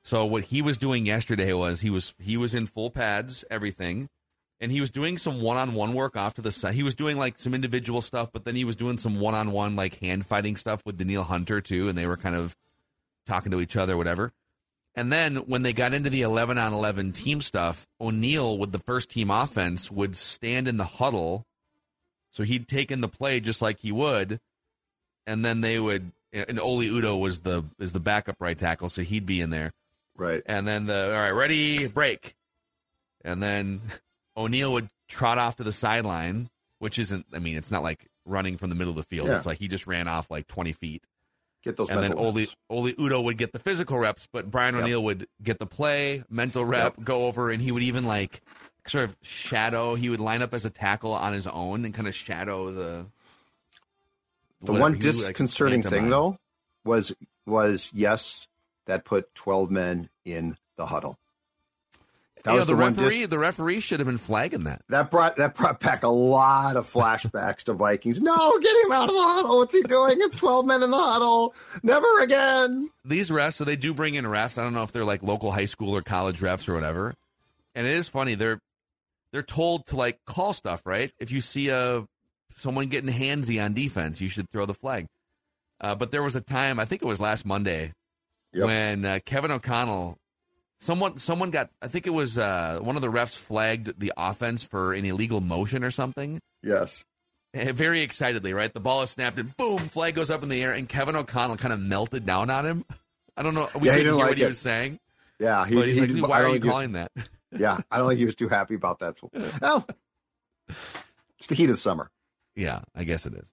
So 0.02 0.26
what 0.26 0.46
he 0.46 0.64
was 0.64 0.80
doing 0.80 1.06
yesterday 1.06 1.54
was 1.54 1.82
he 1.82 1.92
was 1.92 2.16
he 2.18 2.36
was 2.36 2.56
in 2.56 2.66
full 2.66 2.90
pads, 2.90 3.46
everything, 3.52 4.10
and 4.60 4.72
he 4.72 4.82
was 4.82 4.90
doing 4.90 5.20
some 5.20 5.44
one-on-one 5.44 5.94
work 5.94 6.18
off 6.18 6.34
to 6.34 6.42
the 6.42 6.52
side. 6.52 6.74
He 6.74 6.82
was 6.82 6.96
doing 6.96 7.20
like 7.20 7.38
some 7.38 7.54
individual 7.54 8.02
stuff, 8.02 8.32
but 8.34 8.46
then 8.46 8.56
he 8.56 8.66
was 8.66 8.76
doing 8.76 8.98
some 8.98 9.20
one-on-one 9.20 9.76
like 9.76 10.00
hand 10.00 10.26
fighting 10.26 10.56
stuff 10.56 10.82
with 10.88 10.98
Danielle 10.98 11.24
Hunter 11.24 11.62
too, 11.62 11.88
and 11.88 11.96
they 11.96 12.08
were 12.08 12.18
kind 12.18 12.36
of 12.36 12.56
talking 13.28 13.52
to 13.52 13.62
each 13.62 13.78
other, 13.78 13.96
whatever. 13.96 14.34
And 14.96 15.12
then 15.12 15.36
when 15.36 15.62
they 15.62 15.74
got 15.74 15.94
into 15.94 16.10
the 16.10 16.24
11 16.24 16.58
on 16.58 16.74
11 16.74 17.12
team 17.12 17.42
stuff, 17.42 17.86
O'Neill 18.02 18.58
with 18.58 18.72
the 18.72 18.80
first 18.80 19.12
team 19.12 19.30
offense 19.30 19.92
would 19.92 20.18
stand 20.18 20.68
in 20.68 20.78
the 20.78 20.84
huddle. 20.84 21.46
So 22.36 22.44
he'd 22.44 22.68
taken 22.68 23.00
the 23.00 23.08
play 23.08 23.40
just 23.40 23.62
like 23.62 23.80
he 23.80 23.94
would. 23.94 24.40
And 25.26 25.44
then 25.44 25.62
they 25.62 25.80
would, 25.80 26.12
and 26.34 26.60
Oli 26.60 26.90
Udoh 26.90 27.20
was 27.20 27.40
the, 27.40 27.64
is 27.80 27.94
the 27.94 28.02
backup 28.02 28.36
right 28.40 28.58
tackle. 28.58 28.90
So 28.90 29.04
he'd 29.04 29.26
be 29.26 29.40
in 29.40 29.52
there. 29.52 29.72
Right. 30.18 30.44
And 30.46 30.68
then 30.68 30.86
the, 30.86 31.16
all 31.16 31.22
right, 31.22 31.32
ready, 31.32 31.88
break. 31.88 32.36
And 33.24 33.42
then 33.42 33.80
O'Neill 34.38 34.74
would 34.74 34.90
trot 35.08 35.38
off 35.38 35.56
to 35.56 35.64
the 35.64 35.72
sideline, 35.72 36.50
which 36.80 37.00
isn't, 37.00 37.26
I 37.34 37.40
mean, 37.40 37.56
it's 37.56 37.72
not 37.72 37.84
like 37.84 38.06
running 38.26 38.58
from 38.58 38.70
the 38.70 38.76
middle 38.76 38.92
of 38.92 38.98
the 38.98 39.04
field. 39.04 39.30
Yeah. 39.30 39.38
It's 39.38 39.46
like 39.46 39.58
he 39.58 39.70
just 39.70 39.88
ran 39.88 40.10
off 40.10 40.30
like 40.30 40.46
20 40.48 40.74
feet. 40.74 41.04
Get 41.64 41.78
those 41.78 41.90
and 41.90 42.04
then 42.04 42.14
Oli, 42.14 42.50
Oli 42.70 42.94
Udoh 42.94 43.24
would 43.24 43.38
get 43.38 43.54
the 43.54 43.60
physical 43.60 43.98
reps, 43.98 44.28
but 44.32 44.52
Brian 44.52 44.76
yep. 44.76 44.84
O'Neill 44.84 45.04
would 45.06 45.26
get 45.42 45.58
the 45.58 45.66
play, 45.66 46.24
mental 46.30 46.66
rep, 46.66 46.98
yep. 46.98 47.06
go 47.06 47.28
over, 47.28 47.50
and 47.50 47.62
he 47.62 47.72
would 47.72 47.82
even 47.82 48.06
like 48.06 48.42
sort 48.88 49.06
of 49.06 49.16
shadow. 49.22 49.96
He 49.96 50.10
would 50.10 50.20
line 50.20 50.42
up 50.42 50.54
as 50.54 50.66
a 50.66 50.70
tackle 50.70 51.12
on 51.14 51.34
his 51.34 51.48
own 51.48 51.86
and 51.86 51.94
kind 51.94 52.08
of 52.08 52.16
shadow 52.16 52.72
the. 52.72 53.06
The 54.62 54.74
one 54.74 54.98
disconcerting 54.98 55.84
like, 55.84 55.92
thing 55.92 56.10
though 56.10 56.40
was 56.84 57.14
was 57.46 57.92
yes 57.94 58.48
that 58.88 59.06
put 59.06 59.36
twelve 59.36 59.70
men 59.70 60.10
in 60.24 60.58
the 60.76 60.88
huddle. 60.88 61.20
That 62.44 62.52
yeah, 62.52 62.60
was 62.60 62.68
the, 62.68 62.74
the 62.74 62.80
referee. 62.80 63.20
Dis- 63.20 63.28
the 63.28 63.38
referee 63.38 63.80
should 63.80 64.00
have 64.00 64.08
been 64.08 64.18
flagging 64.18 64.64
that. 64.64 64.82
That 64.90 65.12
brought 65.12 65.36
that 65.36 65.56
brought 65.56 65.80
back 65.80 66.02
a 66.02 66.08
lot 66.08 66.78
of 66.78 66.92
flashbacks 66.92 67.64
to 67.66 67.74
Vikings. 67.74 68.20
No, 68.20 68.60
get 68.60 68.86
him 68.86 68.92
out 68.92 69.10
of 69.10 69.16
the 69.16 69.22
huddle. 69.22 69.58
What's 69.60 69.74
he 69.74 69.84
doing? 69.84 70.18
It's 70.20 70.38
twelve 70.38 70.66
men 70.66 70.82
in 70.82 70.90
the 70.90 70.98
huddle. 70.98 71.54
Never 71.84 72.22
again. 72.22 72.90
These 73.04 73.30
refs, 73.30 73.54
so 73.54 73.66
they 73.66 73.76
do 73.76 73.94
bring 73.94 74.16
in 74.16 74.26
refs. 74.26 74.58
I 74.58 74.64
don't 74.64 74.74
know 74.74 74.84
if 74.84 74.92
they're 74.92 75.06
like 75.06 75.22
local 75.22 75.52
high 75.52 75.66
school 75.66 75.96
or 75.96 76.02
college 76.02 76.40
refs 76.40 76.68
or 76.68 76.74
whatever. 76.74 77.14
And 77.76 77.86
it 77.86 77.94
is 77.94 78.10
funny. 78.10 78.36
They're 78.36 78.62
they're 79.36 79.44
told 79.44 79.86
to 79.88 79.98
like 79.98 80.24
call 80.24 80.54
stuff 80.54 80.82
right. 80.86 81.12
If 81.20 81.30
you 81.30 81.42
see 81.42 81.68
a 81.68 82.06
someone 82.52 82.88
getting 82.88 83.12
handsy 83.12 83.62
on 83.62 83.74
defense, 83.74 84.22
you 84.22 84.30
should 84.30 84.50
throw 84.50 84.66
the 84.66 84.74
flag. 84.74 85.08
Uh, 85.82 85.94
but 85.94 86.12
there 86.12 86.24
was 86.24 86.38
a 86.38 86.42
time, 86.42 86.80
I 86.80 86.86
think 86.86 87.02
it 87.02 87.06
was 87.06 87.20
last 87.20 87.46
Monday, 87.46 87.92
yep. 88.54 88.66
when 88.66 89.04
uh, 89.04 89.20
Kevin 89.26 89.52
O'Connell 89.52 90.18
Someone, 90.80 91.18
someone 91.18 91.52
got. 91.52 91.70
I 91.82 91.88
think 91.88 92.06
it 92.06 92.12
was 92.12 92.38
uh, 92.38 92.80
one 92.82 92.96
of 92.96 93.02
the 93.02 93.08
refs 93.08 93.38
flagged 93.38 93.98
the 94.00 94.14
offense 94.18 94.64
for 94.64 94.94
an 94.94 95.06
illegal 95.06 95.40
motion 95.40 95.84
or 95.84 95.90
something. 95.92 96.40
Yes. 96.62 97.06
Eh, 97.54 97.72
very 97.72 98.02
excitedly, 98.02 98.54
right? 98.54 98.74
The 98.74 98.82
ball 98.82 99.02
is 99.02 99.10
snapped 99.10 99.40
and 99.40 99.56
boom, 99.56 99.80
flag 99.80 100.16
goes 100.16 100.30
up 100.30 100.44
in 100.44 100.50
the 100.50 100.62
air, 100.62 100.74
and 100.74 100.88
Kevin 100.88 101.16
O'Connell 101.16 101.56
kind 101.56 101.74
of 101.74 101.80
melted 101.80 102.26
down 102.26 102.50
on 102.50 102.66
him. 102.66 102.86
I 103.38 103.44
don't 103.44 103.56
know. 103.56 103.70
We 103.74 103.88
yeah, 103.88 103.96
couldn't 103.96 104.06
hear 104.06 104.14
like 104.16 104.24
what 104.24 104.32
it. 104.34 104.38
he 104.40 104.46
was 104.46 104.60
saying. 104.60 105.00
Yeah, 105.40 105.66
he, 105.66 105.76
but 105.76 105.88
he's 105.88 105.98
he, 105.98 106.08
like, 106.08 106.30
"Why 106.30 106.44
are 106.44 106.50
you 106.50 106.60
calling 106.60 106.92
that?" 106.94 107.12
Yeah, 107.58 107.80
I 107.92 107.98
don't 107.98 108.10
think 108.10 108.20
he 108.20 108.26
was 108.26 108.36
too 108.36 108.50
happy 108.50 108.76
about 108.76 109.00
that. 109.00 109.18
Well, 109.62 109.88
it's 110.68 111.48
the 111.48 111.56
heat 111.56 111.70
of 111.70 111.76
the 111.76 111.82
summer. 111.82 112.10
Yeah, 112.56 112.82
I 112.96 113.04
guess 113.04 113.26
it 113.26 113.34
is. 113.34 113.52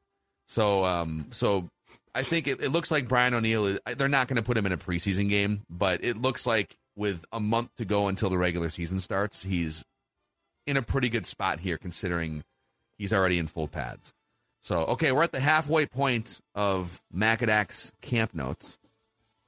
So, 0.49 0.85
um, 0.85 1.27
so 1.31 1.69
I 2.15 2.23
think 2.23 2.47
it, 2.47 2.61
it 2.61 2.71
looks 2.71 2.91
like 2.91 3.09
Brian 3.09 3.35
O'Neill. 3.35 3.79
They're 3.97 4.09
not 4.09 4.29
going 4.29 4.37
to 4.37 4.43
put 4.43 4.57
him 4.57 4.67
in 4.67 4.73
a 4.73 4.77
preseason 4.77 5.29
game, 5.29 5.62
but 5.71 6.05
it 6.05 6.21
looks 6.21 6.47
like 6.47 6.77
with 6.97 7.25
a 7.33 7.41
month 7.41 7.71
to 7.77 7.85
go 7.85 8.09
until 8.09 8.29
the 8.29 8.38
regular 8.38 8.69
season 8.69 9.01
starts, 9.01 9.43
he's 9.43 9.85
in 10.67 10.77
a 10.77 10.83
pretty 10.83 11.09
good 11.09 11.27
spot 11.27 11.59
here 11.61 11.79
considering 11.79 12.45
he's 12.99 13.12
already 13.12 13.38
in 13.38 13.47
full 13.47 13.67
pads. 13.67 14.12
So, 14.61 14.85
okay, 14.85 15.11
we're 15.11 15.25
at 15.25 15.33
the 15.33 15.41
halfway 15.41 15.87
point 15.87 16.41
of 16.55 17.01
Macadac's 17.15 17.93
camp 18.01 18.35
notes. 18.35 18.79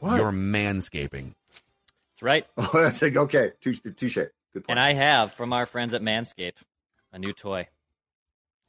What? 0.00 0.16
Your 0.16 0.32
manscaping. 0.32 1.34
That's 2.12 2.22
right. 2.22 2.46
Oh, 2.56 2.70
that's 2.74 3.00
like, 3.00 3.16
okay. 3.16 3.52
Touche. 3.60 3.80
touche. 3.96 4.14
Good 4.14 4.30
point. 4.52 4.70
And 4.70 4.80
I 4.80 4.92
have 4.92 5.32
from 5.32 5.52
our 5.52 5.66
friends 5.66 5.94
at 5.94 6.02
Manscaped 6.02 6.54
a 7.12 7.18
new 7.18 7.32
toy. 7.32 7.68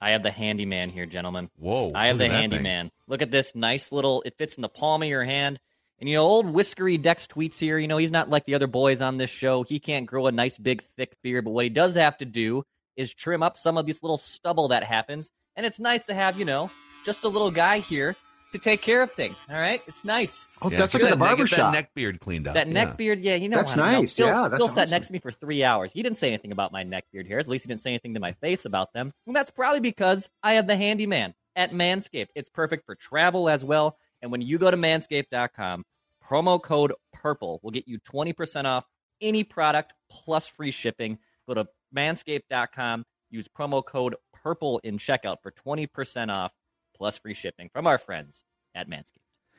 I 0.01 0.11
have 0.11 0.23
the 0.23 0.31
handyman 0.31 0.89
here, 0.89 1.05
gentlemen. 1.05 1.49
Whoa. 1.57 1.91
I 1.93 2.07
have 2.07 2.17
the 2.17 2.29
handyman. 2.29 2.91
Look 3.07 3.21
at 3.21 3.31
this 3.31 3.53
nice 3.55 3.91
little 3.91 4.21
it 4.25 4.37
fits 4.37 4.55
in 4.55 4.61
the 4.61 4.69
palm 4.69 5.03
of 5.03 5.09
your 5.09 5.23
hand. 5.23 5.59
And 5.99 6.07
you 6.07 6.15
know, 6.15 6.23
old 6.23 6.45
whiskery 6.45 6.97
Dex 6.97 7.27
tweets 7.27 7.57
here, 7.57 7.77
you 7.77 7.87
know, 7.87 7.97
he's 7.97 8.11
not 8.11 8.29
like 8.29 8.45
the 8.45 8.55
other 8.55 8.67
boys 8.67 9.01
on 9.01 9.17
this 9.17 9.29
show. 9.29 9.63
He 9.63 9.79
can't 9.79 10.05
grow 10.05 10.27
a 10.27 10.31
nice 10.31 10.57
big 10.57 10.81
thick 10.95 11.17
beard, 11.21 11.43
but 11.43 11.51
what 11.51 11.65
he 11.65 11.69
does 11.69 11.95
have 11.95 12.17
to 12.19 12.25
do 12.25 12.63
is 12.95 13.13
trim 13.13 13.43
up 13.43 13.57
some 13.57 13.77
of 13.77 13.85
this 13.85 14.01
little 14.01 14.17
stubble 14.17 14.69
that 14.69 14.83
happens. 14.83 15.29
And 15.57 15.65
it's 15.65 15.79
nice 15.79 16.05
to 16.05 16.13
have, 16.13 16.39
you 16.39 16.45
know, 16.45 16.71
just 17.05 17.25
a 17.25 17.27
little 17.27 17.51
guy 17.51 17.79
here 17.79 18.15
to 18.51 18.57
take 18.59 18.81
care 18.81 19.01
of 19.01 19.11
things. 19.11 19.45
All 19.49 19.59
right? 19.59 19.81
It's 19.87 20.03
nice. 20.03 20.45
Oh, 20.61 20.69
Yeah, 20.71 20.77
that's 20.79 20.91
get 20.93 21.01
like 21.03 21.11
in 21.13 21.19
that- 21.19 21.25
a 21.25 21.27
get 21.29 21.37
barber 21.37 21.43
that 21.43 21.49
shop. 21.55 21.73
neck 21.73 21.93
beard 21.93 22.19
cleaned 22.19 22.47
up. 22.47 22.53
That 22.55 22.67
yeah. 22.67 22.73
neck 22.73 22.97
beard, 22.97 23.19
yeah, 23.19 23.35
you 23.35 23.49
know. 23.49 23.57
That's 23.57 23.73
how 23.73 23.83
I 23.83 23.91
know. 23.93 24.01
nice. 24.01 24.13
Phil, 24.15 24.27
Yeah, 24.27 24.47
that's 24.47 24.57
Phil 24.59 24.67
sat 24.69 24.89
next 24.89 25.07
to 25.07 25.13
me 25.13 25.19
for 25.19 25.31
three 25.31 25.63
hours. 25.63 25.91
He 25.91 26.01
didn't 26.01 26.17
say 26.17 26.27
anything 26.29 26.51
about 26.51 26.71
my 26.71 26.83
neck 26.83 27.05
beard 27.11 27.27
hairs. 27.27 27.45
At 27.45 27.49
least 27.51 27.65
he 27.65 27.67
didn't 27.67 27.81
say 27.81 27.91
anything 27.91 28.13
to 28.15 28.19
my 28.19 28.31
face 28.33 28.65
about 28.65 28.91
them. 28.93 29.13
And 29.27 29.35
that's 29.35 29.51
probably 29.51 29.79
because 29.81 30.29
I 30.43 30.53
have 30.53 30.67
the 30.67 30.75
handyman 30.75 31.33
at 31.55 31.71
Manscaped. 31.71 32.29
It's 32.35 32.49
perfect 32.49 32.85
for 32.85 32.95
travel 32.95 33.49
as 33.49 33.63
well. 33.63 33.97
And 34.21 34.31
when 34.31 34.41
you 34.41 34.57
go 34.57 34.71
to 34.71 34.77
manscaped.com, 34.77 35.85
promo 36.27 36.61
code 36.61 36.93
PURPLE 37.15 37.59
will 37.63 37.71
get 37.71 37.87
you 37.87 37.99
20% 37.99 38.65
off 38.65 38.85
any 39.21 39.43
product 39.43 39.93
plus 40.09 40.47
free 40.47 40.71
shipping. 40.71 41.17
Go 41.47 41.53
to 41.55 41.67
manscaped.com, 41.95 43.05
use 43.29 43.47
promo 43.47 43.83
code 43.85 44.15
PURPLE 44.35 44.79
in 44.83 44.97
checkout 44.97 45.37
for 45.41 45.51
20% 45.51 46.29
off 46.31 46.51
plus 46.99 47.17
free 47.17 47.33
shipping 47.33 47.69
from 47.69 47.87
our 47.87 47.97
friends 47.97 48.43
at 48.75 48.87
Manscaped. 48.87 49.13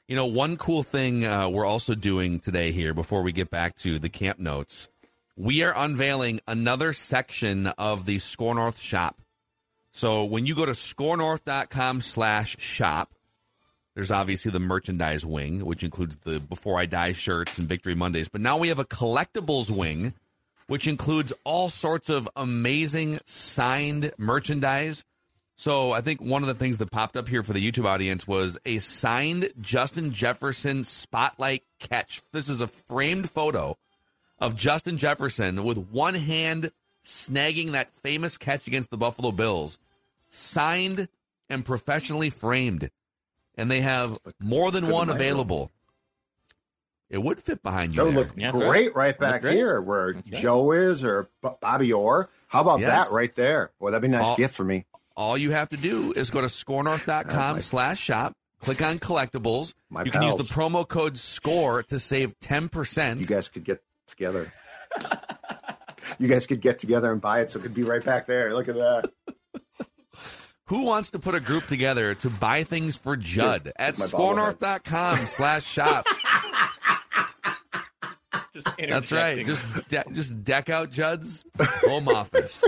You 0.07 0.17
know, 0.17 0.27
one 0.27 0.57
cool 0.57 0.83
thing 0.83 1.25
uh, 1.25 1.49
we're 1.49 1.65
also 1.65 1.95
doing 1.95 2.39
today 2.39 2.71
here 2.71 2.95
before 2.95 3.23
we 3.23 3.33
get 3.33 3.51
back 3.51 3.77
to 3.77 3.99
the 3.99 4.09
camp 4.09 4.39
notes, 4.39 4.89
we 5.37 5.63
are 5.63 5.73
unveiling 5.75 6.41
another 6.47 6.93
section 6.93 7.67
of 7.67 8.07
the 8.07 8.19
Score 8.19 8.55
North 8.55 8.79
shop. 8.79 9.21
So 9.93 10.25
when 10.25 10.47
you 10.47 10.55
go 10.55 10.67
to 10.67 10.73
scorenorth.com 10.73 12.01
slash 12.03 12.59
shop, 12.59 13.13
there's 13.95 14.11
obviously 14.11 14.51
the 14.51 14.61
merchandise 14.61 15.27
wing, 15.27 15.65
which 15.65 15.83
includes 15.83 16.17
the 16.17 16.41
Before 16.41 16.79
I 16.79 16.87
Die 16.87 17.13
shirts 17.13 17.59
and 17.59 17.69
Victory 17.69 17.95
Mondays. 17.95 18.29
But 18.29 18.41
now 18.41 18.59
we 18.59 18.69
have 18.69 18.79
a 18.79 18.85
collectibles 18.85 19.69
wing, 19.69 20.15
which 20.69 20.87
includes 20.87 21.33
all 21.45 21.69
sorts 21.69 22.09
of 22.09 22.29
amazing 22.37 23.19
signed 23.25 24.13
merchandise. 24.17 25.05
So 25.61 25.93
I 25.93 26.01
think 26.01 26.23
one 26.23 26.41
of 26.43 26.49
the 26.49 26.55
things 26.55 26.79
that 26.79 26.91
popped 26.91 27.19
up 27.19 27.29
here 27.29 27.43
for 27.43 27.53
the 27.53 27.61
YouTube 27.61 27.85
audience 27.85 28.27
was 28.27 28.57
a 28.65 28.79
signed 28.79 29.53
Justin 29.61 30.11
Jefferson 30.11 30.85
spotlight 30.85 31.65
catch. 31.79 32.23
This 32.33 32.49
is 32.49 32.63
a 32.63 32.67
framed 32.67 33.29
photo 33.29 33.77
of 34.39 34.57
Justin 34.57 34.97
Jefferson 34.97 35.63
with 35.65 35.77
one 35.91 36.15
hand 36.15 36.73
snagging 37.05 37.73
that 37.73 37.91
famous 37.91 38.39
catch 38.39 38.69
against 38.69 38.89
the 38.91 38.97
Buffalo 38.97 39.33
Bills, 39.33 39.79
signed 40.31 41.09
and 41.51 41.63
professionally 41.63 42.31
framed. 42.31 42.91
And 43.55 43.71
they 43.71 43.83
have 43.83 44.19
more 44.41 44.71
than 44.71 44.89
one 44.89 45.11
available. 45.11 45.71
It 47.11 47.23
would 47.23 47.39
fit 47.39 47.63
behind 47.63 47.93
you. 47.93 47.99
That 47.99 48.05
would 48.07 48.15
look 48.15 48.29
Yeah, 48.35 48.53
great 48.53 48.95
right, 48.97 49.19
That'd 49.19 49.33
back 49.35 49.41
great. 49.43 49.57
here 49.57 49.79
where 49.83 50.15
That's. 50.15 50.41
Joe 50.41 50.73
is 50.73 51.05
or 51.05 51.29
Bobby 51.43 51.93
Orr. 51.93 52.31
How 52.49 52.63
about 52.63 52.81
Yes. 52.81 53.11
that 53.11 53.15
right 53.15 53.35
there? 53.35 53.73
Boy, 53.79 53.91
that'd 53.91 54.01
be 54.01 54.09
a 54.09 54.19
nice 54.19 54.25
All- 54.25 54.37
gift 54.37 54.55
for 54.55 54.65
me. 54.65 54.87
All 55.21 55.37
you 55.37 55.51
have 55.51 55.69
to 55.69 55.77
do 55.77 56.15
is 56.17 56.31
go 56.31 56.41
to 56.41 56.47
scorenorth.com 56.47 57.57
Oh, 57.57 57.61
slash 57.61 58.01
shop, 58.01 58.33
click 58.59 58.81
on 58.81 58.99
collectibles. 58.99 59.75
My 59.91 60.03
you 60.03 60.11
can 60.11 60.23
use 60.23 60.37
the 60.37 60.45
promo 60.45 60.89
code 60.89 61.19
SCORE 61.19 61.83
to 61.89 61.99
save 61.99 62.41
10%. 62.41 63.21
You 63.21 63.27
guys 63.27 63.51
could 63.51 63.65
get 63.65 63.83
together. 64.07 64.51
you 66.19 66.27
guys 66.27 66.47
could 66.47 66.63
get 66.63 66.79
together 66.79 67.13
and 67.13 67.21
buy 67.21 67.43
it, 67.43 67.51
so 67.51 67.59
it 67.59 67.63
could 67.63 67.75
be 67.75 67.83
right 67.83 68.03
back 68.03 68.27
there. 68.27 68.55
Look 68.55 68.69
at 68.69 68.77
that. 68.77 69.11
Who 70.69 70.85
wants 70.85 71.11
to 71.11 71.19
put 71.19 71.35
a 71.35 71.41
group 71.41 71.67
together 71.67 72.15
to 72.15 72.31
buy 72.31 72.63
things 72.63 72.97
for 72.97 73.15
Judd 73.15 73.65
Here, 73.65 73.73
at 73.77 73.97
scorenorth.com 73.97 75.27
slash 75.27 75.67
shop? 75.67 76.07
Just 78.55 78.69
That's 78.79 79.13
right. 79.13 79.45
Just 79.47 79.67
de- 79.89 80.05
just 80.13 80.43
deck 80.45 80.71
out 80.71 80.91
Judd's 80.91 81.45
home 81.59 82.09
office. 82.09 82.65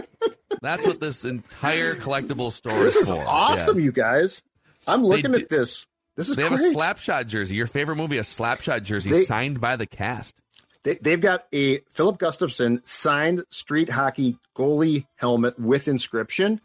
That's 0.61 0.87
what 0.87 1.01
this 1.01 1.25
entire 1.25 1.95
collectible 1.97 2.53
store 2.53 2.73
This 2.79 2.97
is 2.97 3.03
is 3.03 3.09
for. 3.09 3.25
awesome, 3.27 3.77
Yes. 3.77 3.85
you 3.85 3.93
guys. 3.93 4.43
I'm 4.87 5.05
looking 5.05 5.33
do- 5.33 5.39
at 5.41 5.49
this. 5.49 5.87
This 6.17 6.29
is 6.29 6.37
They 6.37 6.43
have 6.43 6.53
a 6.53 6.57
slapshot 6.57 7.27
jersey. 7.27 7.57
Your 7.57 7.67
favorite 7.67 7.97
movie, 7.97 8.19
a 8.19 8.23
slapshot 8.23 8.83
jersey 8.85 9.11
They- 9.11 9.25
signed 9.25 9.61
by 9.61 9.77
the 9.77 9.87
cast. 9.87 10.41
They, 10.85 10.97
they've 10.97 11.21
got 11.21 11.47
a 11.53 11.79
Philip 11.93 12.19
Gustafson 12.19 12.83
signed 12.85 13.45
street 13.51 13.89
hockey 13.89 14.37
goalie 14.57 15.07
helmet 15.17 15.59
with 15.59 15.87
inscription, 15.89 16.61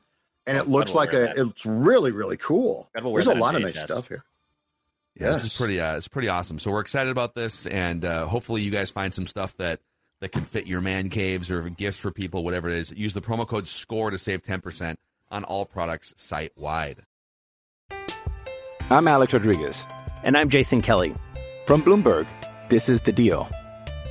and 0.47 0.57
Oh, 0.57 0.61
it 0.61 0.67
looks 0.67 0.93
like 0.95 1.13
a. 1.13 1.19
that. 1.19 1.37
It's 1.37 1.65
really 1.67 2.11
really 2.11 2.37
cool. 2.37 2.89
God, 2.95 3.03
we'll 3.03 3.13
wear 3.13 3.23
There's 3.23 3.35
a 3.37 3.39
lot 3.39 3.53
of 3.55 3.61
nice 3.61 3.79
stuff 3.79 4.07
here. 4.07 4.23
Yeah, 5.19 5.31
this 5.31 5.45
is 5.45 5.55
pretty. 5.55 5.79
Uh, 5.81 5.97
it's 5.97 6.07
pretty 6.07 6.27
awesome. 6.27 6.59
So 6.59 6.71
we're 6.71 6.81
excited 6.81 7.09
about 7.09 7.33
this, 7.35 7.65
and 7.65 8.05
uh, 8.05 8.25
hopefully 8.27 8.61
you 8.61 8.71
guys 8.71 8.91
find 8.91 9.13
some 9.13 9.27
stuff 9.27 9.55
that 9.57 9.79
that 10.21 10.31
can 10.31 10.43
fit 10.43 10.67
your 10.67 10.81
man 10.81 11.09
caves 11.09 11.51
or 11.51 11.69
gifts 11.69 11.97
for 11.97 12.11
people, 12.11 12.43
whatever 12.43 12.69
it 12.69 12.77
is. 12.77 12.91
Use 12.91 13.13
the 13.13 13.21
promo 13.21 13.47
code 13.47 13.67
SCORE 13.67 14.11
to 14.11 14.17
save 14.17 14.43
ten 14.43 14.61
percent 14.61 14.99
on 15.31 15.43
all 15.43 15.65
products 15.65 16.13
site 16.17 16.51
wide. 16.55 17.03
I'm 18.89 19.07
Alex 19.07 19.33
Rodriguez. 19.33 19.85
And 20.23 20.37
I'm 20.37 20.49
Jason 20.49 20.81
Kelly. 20.81 21.13
From 21.65 21.83
Bloomberg, 21.83 22.27
this 22.69 22.87
is 22.87 23.01
The 23.01 23.11
Deal. 23.11 23.47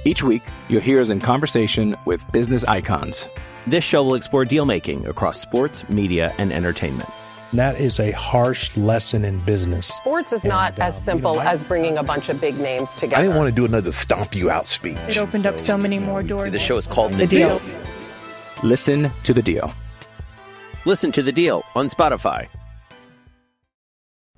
Each 0.05 0.23
week, 0.23 0.43
you'll 0.69 0.83
hear 0.83 1.01
us 1.01 1.09
in 1.09 1.21
conversation 1.21 1.97
with 2.05 2.31
business 2.33 2.63
icons. 2.65 3.29
This 3.67 3.83
show 3.83 4.05
will 4.05 4.15
explore 4.15 4.45
deal 4.45 4.67
making 4.67 5.07
across 5.07 5.41
sports, 5.41 5.89
media, 5.89 6.33
and 6.39 6.53
entertainment. 6.53 7.09
That 7.53 7.81
is 7.81 8.01
a 8.01 8.11
harsh 8.11 8.77
lesson 8.77 9.25
in 9.25 9.39
business. 9.41 9.87
Sports 9.87 10.33
is 10.33 10.41
And, 10.41 10.49
not 10.51 10.79
uh, 10.79 10.85
as 10.85 10.95
you 10.95 11.01
simple 11.03 11.35
know, 11.35 11.41
I- 11.41 11.53
as 11.53 11.63
bringing 11.63 11.97
a 11.97 12.03
bunch 12.03 12.29
of 12.29 12.41
big 12.41 12.59
names 12.59 12.91
together. 12.93 13.17
I 13.17 13.23
didn't 13.23 13.37
want 13.37 13.49
to 13.49 13.55
do 13.55 13.65
another 13.65 13.93
stomp 13.93 14.35
you 14.35 14.51
out 14.51 14.67
speech. 14.67 14.99
It 15.09 15.17
opened 15.17 15.47
up 15.47 15.59
so 15.61 15.79
many 15.79 15.99
more 15.99 16.23
doors. 16.23 16.53
The 16.53 16.59
show 16.59 16.77
is 16.77 16.87
called 16.87 17.13
The 17.13 17.19
The 17.19 17.27
Deal. 17.27 17.59
Deal. 17.61 17.81
Listen 18.63 19.11
to 19.25 19.33
The 19.33 19.43
Deal. 19.43 19.73
Listen 20.85 21.13
to 21.13 21.23
The 21.23 21.33
Deal 21.33 21.65
on 21.75 21.89
Spotify. 21.89 22.49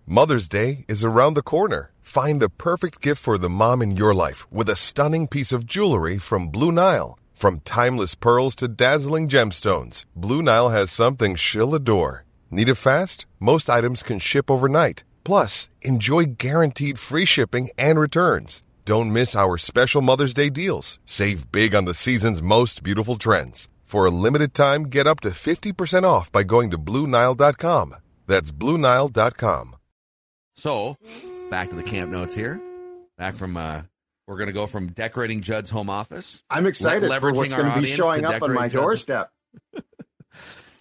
Mother's 0.07 0.49
Day 0.49 0.85
is 0.89 1.05
around 1.05 1.35
the 1.35 1.43
corner. 1.43 1.93
Find 2.01 2.41
the 2.41 2.49
perfect 2.49 3.01
gift 3.03 3.21
for 3.23 3.37
the 3.37 3.51
mom 3.51 3.83
in 3.83 3.97
your 3.97 4.15
life 4.15 4.51
with 4.51 4.69
a 4.71 4.77
stunning 4.77 5.29
piece 5.29 5.53
of 5.53 5.67
jewelry 5.67 6.19
from 6.19 6.49
Blue 6.49 6.73
Nile. 6.73 7.19
From 7.35 7.61
timeless 7.61 8.15
pearls 8.15 8.57
to 8.57 8.69
dazzling 8.69 9.29
gemstones, 9.29 10.05
Blue 10.17 10.43
Nile 10.43 10.71
has 10.71 10.91
something 10.91 11.37
she'll 11.37 11.75
adore. 11.75 12.25
Need 12.51 12.69
it 12.71 12.77
fast? 12.77 13.27
Most 13.39 13.69
items 13.69 14.03
can 14.03 14.19
ship 14.19 14.51
overnight. 14.51 15.05
Plus, 15.23 15.69
enjoy 15.83 16.25
guaranteed 16.39 16.99
free 16.99 17.27
shipping 17.27 17.69
and 17.77 17.99
returns. 18.01 18.63
Don't 18.87 19.13
miss 19.13 19.37
our 19.37 19.59
special 19.59 20.01
Mother's 20.01 20.33
Day 20.33 20.49
deals. 20.49 20.99
Save 21.05 21.53
big 21.53 21.75
on 21.75 21.85
the 21.85 21.93
season's 21.93 22.41
most 22.41 22.83
beautiful 22.83 23.17
trends. 23.17 23.69
For 23.85 24.07
a 24.07 24.11
limited 24.11 24.55
time, 24.55 24.85
get 24.85 25.07
up 25.07 25.21
to 25.21 25.29
50% 25.29 26.05
off 26.05 26.33
by 26.33 26.43
going 26.43 26.71
to 26.71 26.79
BlueNile.com. 26.79 27.95
That's 28.27 28.51
BlueNile.com. 28.53 29.77
So, 30.55 30.97
back 31.51 31.69
to 31.69 31.77
the 31.77 31.83
camp 31.83 32.11
notes 32.11 32.35
here. 32.35 32.61
Back 33.19 33.35
from, 33.35 33.57
uh, 33.59 33.83
we're 34.27 34.37
going 34.39 34.49
to 34.49 34.53
go 34.55 34.67
from 34.67 34.89
decorating 34.89 35.43
Judd's 35.43 35.71
home 35.71 35.91
office. 35.91 36.43
I'm 36.49 36.67
excited 36.67 37.09
Le- 37.09 37.21
for 37.21 37.33
what's 37.33 37.53
leveraging 37.53 37.57
our 37.57 37.63
going 37.63 37.75
to 37.75 37.81
be 37.81 37.93
audience 37.93 37.97
showing 37.97 38.23
to 38.23 38.29
up 38.29 38.35
on 38.35 38.41
decorate 38.41 38.59
my 38.61 38.69
doorstep. 38.69 39.31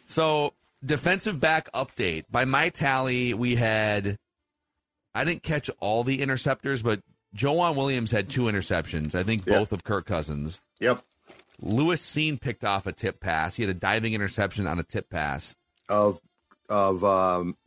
So, 0.09 0.53
defensive 0.85 1.39
back 1.39 1.71
update. 1.73 2.25
By 2.29 2.45
my 2.45 2.69
tally, 2.69 3.33
we 3.33 3.55
had, 3.55 4.17
I 5.15 5.23
didn't 5.23 5.43
catch 5.43 5.69
all 5.79 6.03
the 6.03 6.21
interceptors, 6.21 6.81
but 6.81 7.01
Joejuan 7.35 7.75
Williams 7.75 8.11
had 8.11 8.29
two 8.29 8.43
interceptions. 8.43 9.15
I 9.15 9.23
think 9.23 9.45
both 9.45 9.71
of 9.71 9.83
Kirk 9.83 10.05
Cousins. 10.05 10.59
Yep. 10.79 11.01
Lewis 11.59 12.05
Cine 12.05 12.39
picked 12.39 12.63
off 12.63 12.85
a 12.85 12.91
tip 12.91 13.19
pass. 13.19 13.55
He 13.55 13.63
had 13.63 13.69
a 13.69 13.73
diving 13.73 14.13
interception 14.13 14.67
on 14.67 14.79
a 14.79 14.83
tip 14.83 15.09
pass 15.09 15.55
of 15.89 16.19
of 16.69 17.03
um, 17.03 17.57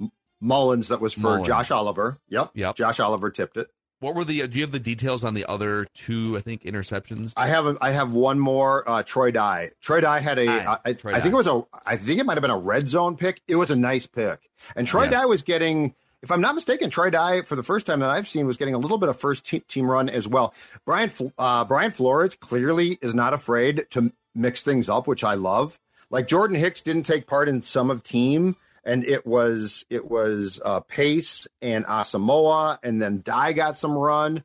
Mullens 0.40 0.88
that 0.88 1.00
was 1.00 1.12
for 1.12 1.20
Mullens. 1.20 1.46
Josh 1.46 1.70
Oliver. 1.70 2.18
Yep. 2.28 2.52
Yep. 2.54 2.76
Josh 2.76 3.00
Oliver 3.00 3.30
tipped 3.30 3.56
it. 3.56 3.68
What 4.00 4.14
were 4.14 4.24
the? 4.24 4.46
Do 4.48 4.58
you 4.58 4.64
have 4.64 4.72
the 4.72 4.80
details 4.80 5.24
on 5.24 5.34
the 5.34 5.44
other 5.44 5.86
two? 5.94 6.34
I 6.36 6.40
think 6.40 6.62
interceptions. 6.64 7.34
I 7.36 7.48
have 7.48 7.66
a, 7.66 7.76
I 7.80 7.90
have 7.90 8.12
one 8.12 8.38
more. 8.38 8.88
Uh, 8.88 9.02
Troy 9.02 9.30
Dye. 9.30 9.72
Troy 9.82 10.00
Dye 10.00 10.20
had 10.20 10.38
a. 10.38 10.48
Aye, 10.48 10.78
I, 10.86 10.92
Troy 10.94 11.12
I 11.14 11.20
think 11.20 11.34
it 11.34 11.36
was 11.36 11.46
a. 11.46 11.62
I 11.84 11.96
think 11.96 12.18
it 12.18 12.24
might 12.24 12.36
have 12.38 12.42
been 12.42 12.50
a 12.50 12.58
red 12.58 12.88
zone 12.88 13.16
pick. 13.16 13.42
It 13.46 13.56
was 13.56 13.70
a 13.70 13.76
nice 13.76 14.06
pick, 14.06 14.40
and 14.74 14.86
Troy 14.86 15.02
Yes. 15.04 15.12
Dye 15.12 15.26
was 15.26 15.42
getting. 15.42 15.94
If 16.22 16.30
I'm 16.30 16.40
not 16.40 16.54
mistaken, 16.54 16.88
Troy 16.90 17.10
Dye 17.10 17.42
for 17.42 17.56
the 17.56 17.62
first 17.62 17.86
time 17.86 18.00
that 18.00 18.10
I've 18.10 18.28
seen 18.28 18.46
was 18.46 18.56
getting 18.56 18.74
a 18.74 18.78
little 18.78 18.98
bit 18.98 19.08
of 19.08 19.18
first 19.18 19.46
te- 19.46 19.60
team 19.60 19.90
run 19.90 20.08
as 20.08 20.26
well. 20.26 20.54
Brian 20.86 21.10
uh, 21.38 21.64
Brian 21.64 21.90
Flores 21.90 22.34
clearly 22.36 22.98
is 23.02 23.14
not 23.14 23.32
afraid 23.34 23.86
to 23.90 24.12
mix 24.34 24.62
things 24.62 24.88
up, 24.88 25.06
which 25.06 25.24
I 25.24 25.34
love. 25.34 25.78
Like 26.10 26.26
Jordan 26.26 26.56
Hicks 26.56 26.80
didn't 26.80 27.04
take 27.04 27.26
part 27.26 27.48
in 27.48 27.62
some 27.62 27.90
of 27.90 28.02
team, 28.02 28.56
and 28.84 29.04
it 29.04 29.26
was 29.26 29.84
it 29.90 30.10
was 30.10 30.60
uh, 30.64 30.80
Pace 30.80 31.46
and 31.60 31.84
Asamoah, 31.86 32.78
and 32.82 33.00
then 33.00 33.22
Dye 33.24 33.52
got 33.52 33.76
some 33.76 33.92
run. 33.92 34.42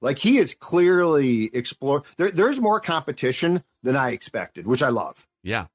Like 0.00 0.18
he 0.18 0.38
is 0.38 0.54
clearly 0.54 1.50
explore. 1.54 2.02
There, 2.16 2.30
there's 2.30 2.60
more 2.60 2.80
competition 2.80 3.62
than 3.82 3.96
I 3.96 4.10
expected, 4.10 4.66
which 4.66 4.82
I 4.82 4.90
love. 4.90 5.26
Yeah. 5.42 5.66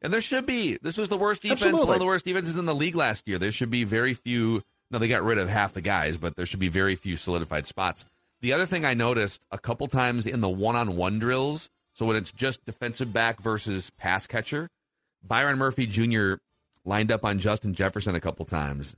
And 0.00 0.12
there 0.12 0.20
should 0.20 0.46
be. 0.46 0.78
This 0.80 0.96
was 0.96 1.08
the 1.08 1.18
worst 1.18 1.42
defense, 1.42 1.82
one 1.82 1.94
of 1.94 1.98
the 1.98 2.06
worst 2.06 2.24
defenses 2.24 2.56
in 2.56 2.66
the 2.66 2.74
league 2.74 2.94
last 2.94 3.26
year. 3.26 3.38
There 3.38 3.50
should 3.50 3.70
be 3.70 3.84
very 3.84 4.14
few. 4.14 4.62
No, 4.90 4.98
they 4.98 5.08
got 5.08 5.22
rid 5.22 5.38
of 5.38 5.48
half 5.48 5.74
the 5.74 5.80
guys, 5.80 6.16
but 6.16 6.36
there 6.36 6.46
should 6.46 6.60
be 6.60 6.68
very 6.68 6.94
few 6.94 7.16
solidified 7.16 7.66
spots. 7.66 8.04
The 8.40 8.52
other 8.52 8.66
thing 8.66 8.84
I 8.84 8.94
noticed 8.94 9.44
a 9.50 9.58
couple 9.58 9.88
times 9.88 10.26
in 10.26 10.40
the 10.40 10.48
one 10.48 10.76
on 10.76 10.96
one 10.96 11.18
drills, 11.18 11.68
so 11.92 12.06
when 12.06 12.16
it's 12.16 12.30
just 12.30 12.64
defensive 12.64 13.12
back 13.12 13.40
versus 13.40 13.90
pass 13.98 14.26
catcher, 14.26 14.68
Byron 15.22 15.58
Murphy 15.58 15.86
Jr. 15.86 16.34
lined 16.88 17.12
up 17.12 17.24
on 17.24 17.38
Justin 17.38 17.74
Jefferson 17.74 18.14
a 18.14 18.20
couple 18.20 18.44
times 18.46 18.96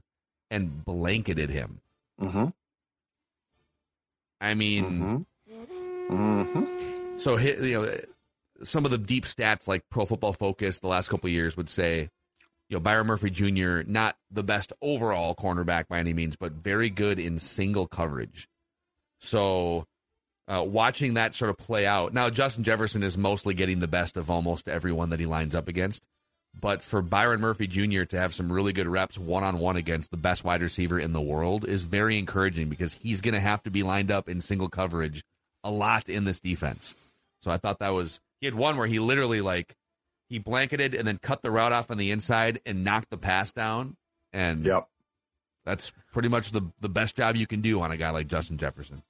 and 0.50 0.84
blanketed 0.84 1.50
him. 1.50 1.80
Mm-hmm. 2.20 2.46
I 4.40 4.54
mean, 4.54 5.26
Mm-hmm. 6.10 7.18
so 7.18 7.36
hit, 7.36 7.60
you 7.60 7.80
know 7.82 7.94
some 8.62 8.84
of 8.84 8.90
the 8.90 8.98
deep 8.98 9.24
stats 9.24 9.66
like 9.68 9.82
Pro 9.90 10.04
Football 10.04 10.32
Focus 10.32 10.80
the 10.80 10.88
last 10.88 11.08
couple 11.08 11.28
of 11.28 11.32
years 11.32 11.56
would 11.56 11.70
say, 11.70 12.10
you 12.68 12.76
know, 12.76 12.80
Byron 12.80 13.06
Murphy 13.06 13.30
Jr. 13.30 13.82
not 13.86 14.16
the 14.30 14.42
best 14.42 14.72
overall 14.82 15.34
cornerback 15.34 15.88
by 15.88 15.98
any 15.98 16.12
means, 16.12 16.36
but 16.36 16.52
very 16.52 16.90
good 16.90 17.18
in 17.18 17.38
single 17.38 17.86
coverage. 17.86 18.48
So 19.18 19.86
uh, 20.48 20.64
watching 20.66 21.14
that 21.14 21.34
sort 21.34 21.50
of 21.50 21.56
play 21.58 21.86
out 21.86 22.12
now, 22.12 22.28
Justin 22.28 22.64
Jefferson 22.64 23.02
is 23.02 23.16
mostly 23.16 23.54
getting 23.54 23.80
the 23.80 23.88
best 23.88 24.16
of 24.16 24.30
almost 24.30 24.68
everyone 24.68 25.10
that 25.10 25.20
he 25.20 25.26
lines 25.26 25.54
up 25.54 25.68
against. 25.68 26.06
But 26.58 26.82
for 26.82 27.00
Byron 27.00 27.40
Murphy 27.40 27.66
Jr. 27.66 28.02
to 28.04 28.18
have 28.18 28.34
some 28.34 28.52
really 28.52 28.72
good 28.72 28.86
reps 28.88 29.16
one 29.16 29.44
on 29.44 29.58
one 29.58 29.76
against 29.76 30.10
the 30.10 30.16
best 30.16 30.44
wide 30.44 30.62
receiver 30.62 30.98
in 30.98 31.12
the 31.12 31.20
world 31.20 31.66
is 31.66 31.84
very 31.84 32.18
encouraging 32.18 32.68
because 32.68 32.92
he's 32.94 33.20
going 33.20 33.34
to 33.34 33.40
have 33.40 33.62
to 33.62 33.70
be 33.70 33.82
lined 33.82 34.10
up 34.10 34.28
in 34.28 34.40
single 34.40 34.68
coverage 34.68 35.22
a 35.62 35.70
lot 35.70 36.08
in 36.08 36.24
this 36.24 36.40
defense. 36.40 36.94
So 37.40 37.50
I 37.50 37.56
thought 37.56 37.78
that 37.78 37.90
was 37.94 38.20
he 38.40 38.46
had 38.46 38.54
one 38.54 38.76
where 38.76 38.86
he 38.86 38.98
literally 38.98 39.40
like 39.40 39.74
he 40.28 40.38
blanketed 40.38 40.94
and 40.94 41.06
then 41.06 41.18
cut 41.18 41.42
the 41.42 41.50
route 41.50 41.72
off 41.72 41.90
on 41.90 41.98
the 41.98 42.10
inside 42.10 42.60
and 42.66 42.84
knocked 42.84 43.10
the 43.10 43.18
pass 43.18 43.52
down. 43.52 43.96
And 44.32 44.64
Yep. 44.64 44.88
that's 45.64 45.92
pretty 46.12 46.28
much 46.28 46.50
the 46.50 46.62
the 46.80 46.88
best 46.88 47.16
job 47.16 47.36
you 47.36 47.46
can 47.46 47.60
do 47.60 47.80
on 47.80 47.90
a 47.92 47.96
guy 47.96 48.10
like 48.10 48.26
Justin 48.26 48.58
Jefferson. 48.58 49.02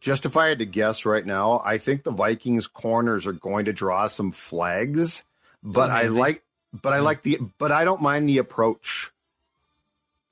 Just 0.00 0.24
if 0.24 0.36
I 0.36 0.46
had 0.48 0.58
to 0.60 0.66
guess 0.66 1.04
right 1.04 1.24
now, 1.24 1.60
I 1.64 1.78
think 1.78 2.02
the 2.02 2.10
Vikings 2.10 2.66
corners 2.66 3.26
are 3.26 3.32
going 3.32 3.66
to 3.66 3.72
draw 3.72 4.06
some 4.06 4.30
flags, 4.30 5.22
but 5.62 5.90
I 5.90 6.08
like, 6.08 6.42
but 6.82 6.92
I 6.92 6.98
hmm. 6.98 7.04
like 7.04 7.22
the, 7.22 7.38
but 7.58 7.72
I 7.72 7.84
don't 7.84 8.02
mind 8.02 8.28
the 8.28 8.38
approach. 8.38 9.10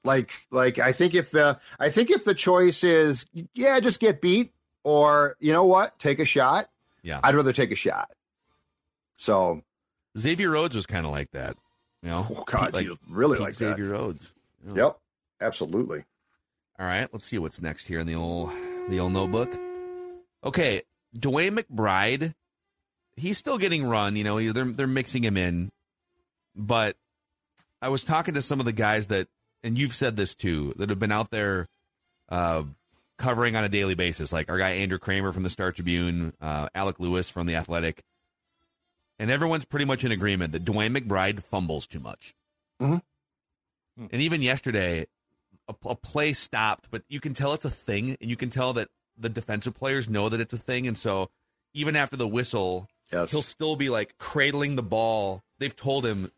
Like, 0.04 0.33
like 0.50 0.78
I 0.78 0.92
think 0.92 1.14
if 1.14 1.30
the, 1.30 1.59
I 1.78 1.88
think 1.88 2.11
if 2.11 2.24
the 2.24 2.35
choice 2.35 2.85
is, 2.85 3.26
yeah, 3.54 3.80
just 3.80 4.00
get 4.00 4.20
beat, 4.20 4.52
or 4.83 5.37
you 5.40 5.52
know 5.52 5.64
what, 5.64 5.98
take 5.98 6.18
a 6.18 6.24
shot. 6.24 6.68
Yeah. 7.02 7.20
I'd 7.22 7.35
rather 7.35 7.52
take 7.52 7.72
a 7.72 7.76
shot. 7.76 8.11
So, 9.16 9.62
Xavier 10.18 10.50
Rhodes 10.50 10.74
was 10.74 10.87
kind 10.87 11.07
of 11.07 11.12
like 11.12 11.30
that. 11.33 11.57
You 12.02 12.11
know, 12.11 12.26
oh 12.30 12.44
God, 12.44 12.74
like 12.74 12.87
really 13.09 13.38
like 13.38 13.54
that. 13.54 13.76
Xavier 13.76 13.90
Rhodes. 13.90 14.30
Yeah. 14.66 14.74
Yep, 14.74 14.98
absolutely. 15.40 16.04
All 16.78 16.87
right, 16.87 17.09
let's 17.12 17.24
see 17.24 17.38
what's 17.38 17.62
next 17.62 17.87
here 17.87 18.00
in 18.00 18.07
the 18.07 18.14
old 18.14 18.50
the 18.88 19.00
old 19.00 19.12
notebook. 19.12 19.57
Okay, 20.44 20.83
DeWayne 21.16 21.59
McBride, 21.59 22.35
he's 23.16 23.38
still 23.38 23.57
getting 23.59 23.87
run. 23.87 24.16
You 24.16 24.24
know, 24.24 24.52
they're 24.52 24.64
they're 24.64 24.87
mixing 24.87 25.22
him 25.22 25.37
in, 25.37 25.70
but 26.54 26.96
I 27.82 27.88
was 27.88 28.04
talking 28.04 28.34
to 28.34 28.42
some 28.42 28.60
of 28.60 28.66
the 28.66 28.72
guys 28.72 29.06
that, 29.08 29.28
and 29.62 29.78
you've 29.78 29.94
said 29.94 30.16
this 30.16 30.34
too, 30.34 30.74
that 30.76 30.90
have 30.90 30.98
been 30.98 31.12
out 31.12 31.30
there 31.30 31.68
uh, 32.28 32.64
covering 33.18 33.56
on 33.56 33.64
a 33.64 33.68
daily 33.68 33.94
basis, 33.94 34.32
like 34.32 34.48
our 34.50 34.58
guy 34.58 34.70
Andrew 34.72 34.98
Krammer 34.98 35.32
from 35.32 35.42
the 35.42 35.50
Star 35.50 35.72
Tribune, 35.72 36.32
uh, 36.40 36.68
Alec 36.74 36.98
Lewis 37.00 37.30
from 37.30 37.46
the 37.46 37.56
Athletic, 37.56 38.02
and 39.18 39.30
everyone's 39.30 39.64
pretty 39.64 39.84
much 39.84 40.04
in 40.04 40.12
agreement 40.12 40.52
that 40.52 40.64
DeWayne 40.64 40.96
McBride 40.96 41.42
fumbles 41.42 41.86
too 41.86 42.00
much. 42.00 42.34
Mhm. 42.80 43.02
And 43.96 44.20
even 44.22 44.42
yesterday, 44.42 45.06
a, 45.68 45.74
a 45.86 45.94
play 45.94 46.32
stopped, 46.32 46.90
but 46.90 47.04
you 47.08 47.20
can 47.20 47.32
tell 47.34 47.52
it's 47.52 47.64
a 47.64 47.70
thing, 47.70 48.16
and 48.20 48.28
you 48.30 48.36
can 48.36 48.50
tell 48.50 48.72
that 48.72 48.88
the 49.16 49.28
defensive 49.28 49.74
players 49.74 50.08
know 50.10 50.28
that 50.28 50.40
it's 50.40 50.52
a 50.52 50.58
thing, 50.58 50.86
and 50.88 50.98
so 50.98 51.30
even 51.74 51.94
after 51.96 52.16
the 52.16 52.28
whistle, 52.28 52.88
Yes. 53.12 53.30
he'll 53.30 53.42
still 53.42 53.76
be 53.76 53.90
like 53.90 54.16
cradling 54.18 54.76
the 54.76 54.82
ball. 54.82 55.42
They've 55.58 55.74
told 55.76 56.04
him, 56.06 56.32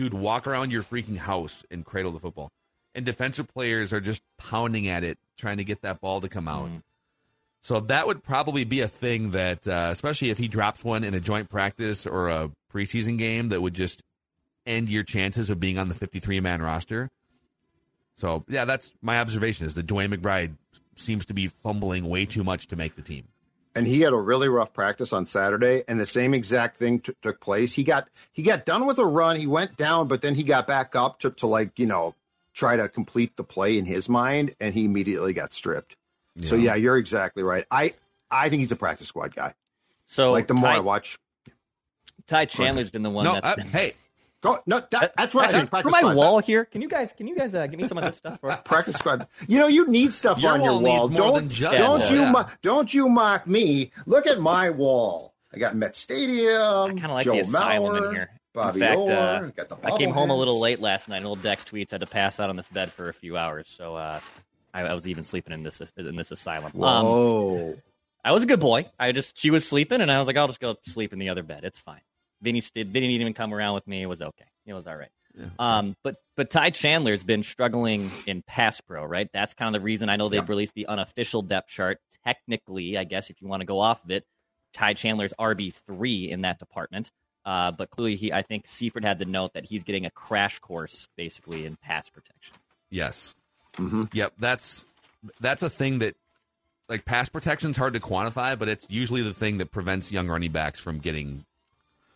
dude, 0.00 0.14
walk 0.14 0.46
around 0.46 0.72
your 0.72 0.82
freaking 0.82 1.18
house 1.18 1.62
and 1.70 1.84
cradle 1.84 2.10
the 2.10 2.18
football. 2.18 2.50
And 2.94 3.04
defensive 3.04 3.46
players 3.46 3.92
are 3.92 4.00
just 4.00 4.22
pounding 4.38 4.88
at 4.88 5.04
it, 5.04 5.18
trying 5.36 5.58
to 5.58 5.64
get 5.64 5.82
that 5.82 6.00
ball 6.00 6.22
to 6.22 6.28
come 6.30 6.48
out. 6.48 6.70
So 7.60 7.80
that 7.80 8.06
would 8.06 8.22
probably 8.22 8.64
be 8.64 8.80
a 8.80 8.88
thing 8.88 9.32
that, 9.32 9.68
uh, 9.68 9.88
especially 9.92 10.30
if 10.30 10.38
he 10.38 10.48
drops 10.48 10.82
one 10.82 11.04
in 11.04 11.12
a 11.12 11.20
joint 11.20 11.50
practice 11.50 12.06
or 12.06 12.30
a 12.30 12.50
preseason 12.72 13.18
game, 13.18 13.50
that 13.50 13.60
would 13.60 13.74
just 13.74 14.02
end 14.64 14.88
your 14.88 15.02
chances 15.02 15.50
of 15.50 15.60
being 15.60 15.76
on 15.76 15.90
the 15.90 15.94
53 15.94 16.40
man 16.40 16.62
roster. 16.62 17.10
So 18.14 18.42
yeah, 18.48 18.64
that's 18.64 18.92
my 19.02 19.20
observation 19.20 19.66
is 19.66 19.74
that 19.74 19.86
DeWayne 19.86 20.14
McBride 20.14 20.56
seems 20.96 21.26
to 21.26 21.34
be 21.34 21.48
fumbling 21.48 22.08
way 22.08 22.24
too 22.24 22.42
much 22.42 22.68
to 22.68 22.76
make 22.76 22.96
the 22.96 23.02
team. 23.02 23.28
And 23.74 23.86
he 23.86 24.00
had 24.00 24.12
a 24.12 24.16
really 24.16 24.48
rough 24.48 24.72
practice 24.72 25.12
on 25.12 25.26
Saturday, 25.26 25.84
and 25.88 26.00
the 26.00 26.06
same 26.06 26.34
exact 26.34 26.76
thing 26.76 27.00
t- 27.00 27.12
took 27.22 27.40
place. 27.40 27.72
He 27.74 27.84
got 27.84 28.08
he 28.32 28.42
got 28.42 28.64
done 28.66 28.86
with 28.86 28.98
a 28.98 29.06
run, 29.06 29.36
he 29.36 29.46
went 29.46 29.76
down, 29.76 30.08
but 30.08 30.22
then 30.22 30.34
he 30.34 30.42
got 30.42 30.66
back 30.66 30.94
up 30.96 31.20
to, 31.20 31.30
to 31.30 31.46
like 31.46 31.78
you 31.78 31.86
know 31.86 32.14
try 32.52 32.76
to 32.76 32.88
complete 32.88 33.36
the 33.36 33.44
play 33.44 33.78
in 33.78 33.84
his 33.84 34.08
mind, 34.08 34.54
and 34.60 34.74
he 34.74 34.84
immediately 34.84 35.32
got 35.32 35.52
stripped. 35.52 35.96
So 36.44 36.56
Yeah. 36.56 36.72
yeah, 36.72 36.74
you're 36.76 36.96
exactly 36.96 37.42
right. 37.42 37.64
I 37.70 37.94
I 38.30 38.48
think 38.48 38.60
he's 38.60 38.72
a 38.72 38.76
practice 38.76 39.08
squad 39.08 39.34
guy. 39.34 39.54
So 40.06 40.32
like 40.32 40.46
the 40.48 40.54
more 40.54 40.70
Ty, 40.70 40.76
I 40.76 40.80
watch, 40.80 41.18
Ty 42.26 42.44
Chandler's 42.46 42.90
been 42.90 43.02
the 43.02 43.10
one 43.10 43.24
No, 43.24 43.34
that's 43.34 43.46
uh, 43.46 43.56
been, 43.56 43.68
hey, 43.68 43.94
go 44.42 44.60
no, 44.66 44.82
that, 44.90 45.12
that's 45.16 45.34
what 45.34 45.44
I 45.44 45.48
Uh, 45.48 45.52
think. 45.52 45.64
for 45.64 45.70
Practice 45.70 45.92
my 45.92 45.98
squad. 46.00 46.16
wall 46.16 46.38
here. 46.40 46.64
Can 46.64 46.80
you 46.82 46.88
guys 46.88 47.12
can 47.16 47.26
you 47.26 47.36
guys 47.36 47.54
uh, 47.54 47.66
give 47.66 47.80
me 47.80 47.86
some 47.88 47.98
of 47.98 48.04
this 48.04 48.16
stuff? 48.16 48.38
Or? 48.42 48.50
Practice 48.64 48.96
squad. 48.96 49.26
You 49.48 49.58
know, 49.58 49.66
you 49.68 49.86
need 49.88 50.14
stuff 50.14 50.38
Your 50.38 50.52
on 50.52 50.62
your 50.62 50.72
wall 50.72 50.82
wall. 50.82 51.08
needs 51.08 51.16
don't 51.16 51.34
than 51.34 51.48
just 51.48 51.76
don't 51.76 52.00
that. 52.00 52.10
you 52.10 52.20
Yeah. 52.20 52.30
mo- 52.32 52.46
don't 52.62 52.94
you 52.94 53.08
mock 53.08 53.46
me? 53.46 53.92
Look 54.06 54.26
at 54.26 54.40
my 54.40 54.70
wall. 54.70 55.34
I 55.52 55.58
got 55.58 55.74
Met 55.76 55.96
Stadium. 55.96 56.52
I 56.54 56.86
kind 56.88 57.04
of 57.06 57.10
like 57.10 57.24
Joe 57.24 57.32
the 57.32 57.40
asylum 57.40 57.94
Mauer, 57.94 58.08
in 58.08 58.14
here. 58.14 58.30
Bobby 58.52 58.80
in 58.80 58.86
fact, 58.86 58.98
Orr, 58.98 59.10
uh, 59.12 59.40
got 59.56 59.68
the 59.68 59.76
I 59.84 59.96
came 59.96 60.10
home 60.10 60.30
a 60.30 60.34
little 60.36 60.58
late 60.58 60.80
last 60.80 61.08
night. 61.08 61.18
and 61.18 61.26
Old 61.26 61.42
Dex 61.42 61.64
tweets 61.64 61.90
had 61.92 62.00
to 62.00 62.06
pass 62.06 62.40
out 62.40 62.50
on 62.50 62.56
this 62.56 62.68
bed 62.68 62.90
for 62.90 63.08
a 63.08 63.14
few 63.14 63.36
hours, 63.36 63.72
so 63.76 63.94
uh, 63.94 64.18
I, 64.74 64.82
I 64.82 64.94
was 64.94 65.06
even 65.08 65.22
sleeping 65.22 65.52
in 65.52 65.62
this 65.62 65.80
in 65.96 66.16
this 66.16 66.32
asylum. 66.32 66.66
Um, 66.66 66.72
Whoa. 66.80 67.78
I 68.24 68.32
was 68.32 68.42
a 68.42 68.46
good 68.46 68.58
boy. 68.60 68.86
I 68.98 69.12
just 69.12 69.38
she 69.38 69.50
was 69.50 69.66
sleeping, 69.68 70.00
and 70.00 70.10
I 70.10 70.18
was 70.18 70.26
like, 70.26 70.36
I'll 70.36 70.46
just 70.48 70.60
go 70.60 70.76
sleep 70.86 71.12
in 71.12 71.18
the 71.20 71.28
other 71.28 71.42
bed. 71.44 71.60
It's 71.64 71.78
fine. 71.78 72.00
Vinny 72.42 72.62
did. 72.74 72.92
Vinny 72.92 73.08
didn't 73.08 73.20
even 73.22 73.34
come 73.34 73.54
around 73.54 73.74
with 73.74 73.86
me. 73.86 74.02
It 74.02 74.06
was 74.06 74.22
okay. 74.22 74.44
It 74.66 74.74
was 74.74 74.86
all 74.86 74.96
right. 74.96 75.10
Um, 75.58 75.96
but 76.02 76.16
but 76.36 76.50
Ty 76.50 76.70
Chandler's 76.70 77.22
been 77.22 77.42
struggling 77.42 78.10
in 78.26 78.42
pass 78.42 78.80
pro, 78.80 79.04
right? 79.04 79.28
That's 79.32 79.54
kind 79.54 79.74
of 79.74 79.80
the 79.80 79.84
reason 79.84 80.08
I 80.08 80.16
know 80.16 80.28
they've 80.28 80.48
released 80.48 80.74
the 80.74 80.86
unofficial 80.86 81.42
depth 81.42 81.68
chart. 81.68 81.98
Technically, 82.24 82.98
I 82.98 83.04
guess 83.04 83.30
if 83.30 83.40
you 83.40 83.48
want 83.48 83.60
to 83.60 83.66
go 83.66 83.80
off 83.80 84.04
of 84.04 84.10
it, 84.10 84.24
Ty 84.74 84.94
Chandler's 84.94 85.32
RB 85.38 85.72
three 85.86 86.30
in 86.30 86.42
that 86.42 86.58
department. 86.58 87.10
Uh, 87.44 87.70
but 87.70 87.90
clearly, 87.90 88.16
he 88.16 88.32
I 88.32 88.42
think 88.42 88.66
Seifert 88.66 89.04
had 89.04 89.18
the 89.18 89.24
note 89.24 89.54
that 89.54 89.64
he's 89.64 89.84
getting 89.84 90.04
a 90.04 90.10
crash 90.10 90.58
course 90.58 91.08
basically 91.16 91.64
in 91.64 91.76
pass 91.76 92.10
protection. 92.10 92.56
Yes. 92.90 93.34
Mm-hmm. 93.76 94.04
Yep. 94.12 94.34
That's 94.38 94.84
that's 95.40 95.62
a 95.62 95.70
thing 95.70 96.00
that 96.00 96.16
like 96.88 97.04
pass 97.04 97.28
protection's 97.28 97.76
hard 97.76 97.94
to 97.94 98.00
quantify, 98.00 98.58
but 98.58 98.68
it's 98.68 98.90
usually 98.90 99.22
the 99.22 99.32
thing 99.32 99.58
that 99.58 99.70
prevents 99.70 100.10
young 100.10 100.28
running 100.28 100.50
backs 100.50 100.80
from 100.80 100.98
getting 100.98 101.44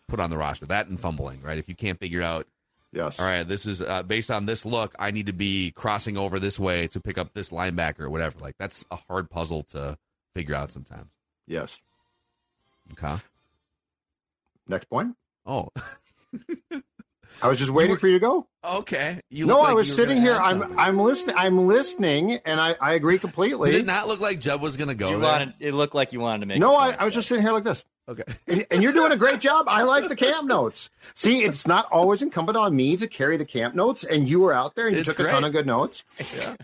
put 0.09 0.21
on 0.21 0.31
the 0.31 0.37
roster. 0.37 0.67
That 0.67 0.89
and 0.89 0.99
fumbling, 0.99 1.41
right? 1.43 1.59
If 1.59 1.69
you 1.69 1.75
can't 1.75 1.99
figure 1.99 2.23
out, 2.23 2.47
Yes. 2.93 3.19
all 3.19 3.27
right, 3.27 3.43
this 3.47 3.67
is 3.67 3.83
uh, 3.83 4.03
based 4.05 4.31
on 4.31 4.47
this 4.47 4.65
look, 4.65 4.95
I 4.99 5.11
need 5.11 5.27
to 5.27 5.33
be 5.33 5.73
crossing 5.73 6.17
over 6.17 6.39
this 6.39 6.61
way 6.61 6.87
to 6.89 7.01
pick 7.01 7.19
up 7.19 7.35
this 7.35 7.51
linebacker 7.51 8.01
or 8.01 8.11
whatever. 8.11 8.39
Like 8.39 8.55
that's 8.59 8.85
a 8.91 8.97
hard 8.97 9.31
puzzle 9.31 9.63
to 9.65 9.99
figure 10.35 10.55
out 10.55 10.71
sometimes. 10.71 11.11
Yes. 11.47 11.81
Okay. 12.93 13.21
Next 14.69 14.87
point. 14.89 15.17
Oh. 15.45 15.69
I 17.43 17.49
was 17.49 17.59
just 17.59 17.71
waiting 17.71 17.93
were, 17.93 17.99
for 17.99 18.07
you 18.07 18.15
to 18.15 18.21
go. 18.21 18.47
Okay. 18.65 19.21
You 19.29 19.47
no, 19.47 19.59
like 19.61 19.71
I 19.71 19.75
was 19.75 19.93
sitting 19.95 20.21
here. 20.21 20.35
I'm 20.35 20.61
something. 20.61 20.79
I'm 20.79 20.99
listening. 21.01 21.35
I'm 21.37 21.67
listening, 21.67 22.39
and 22.45 22.61
I, 22.61 22.77
I 22.81 22.95
agree 22.95 23.19
completely. 23.19 23.71
It 23.71 23.73
did 23.73 23.83
it 23.83 23.87
not 23.87 24.07
look 24.07 24.21
like 24.21 24.39
Jeb 24.39 24.61
was 24.63 24.77
going 24.77 24.89
to 24.89 24.95
go 24.95 25.11
You 25.11 25.19
there? 25.19 25.29
wanted, 25.31 25.55
it 25.59 25.75
looked 25.75 25.95
like 25.95 26.13
you 26.13 26.21
wanted 26.21 26.41
to 26.41 26.47
make. 26.47 26.61
no, 26.61 26.75
a 26.75 26.77
I, 26.79 26.85
point, 26.91 27.01
I 27.01 27.05
was 27.05 27.15
just 27.15 27.29
sitting 27.29 27.43
here 27.43 27.53
like 27.53 27.65
this. 27.65 27.85
Okay. 28.09 28.23
And, 28.47 28.67
and 28.71 28.83
you're 28.83 28.93
doing 28.93 29.13
a 29.13 29.17
great 29.17 29.41
job. 29.41 29.67
I 29.69 29.83
like 29.85 30.09
the 30.09 30.17
camp 30.17 30.47
notes. 30.47 30.91
See, 31.15 31.43
it's 31.45 31.67
not 31.67 31.87
always 31.91 32.21
incumbent 32.23 32.57
on 32.59 32.77
me 32.77 32.97
to 32.99 33.07
carry 33.07 33.37
the 33.37 33.47
camp 33.47 33.75
notes, 33.75 34.05
and 34.05 34.29
you 34.29 34.41
were 34.41 34.53
out 34.53 34.75
there 34.75 34.87
and 34.87 34.95
you 34.95 35.01
It's 35.01 35.09
took 35.09 35.21
a 35.21 35.29
ton 35.31 35.43
of 35.45 35.53
good 35.53 35.67
notes. 35.67 36.05
Yeah. 36.37 36.57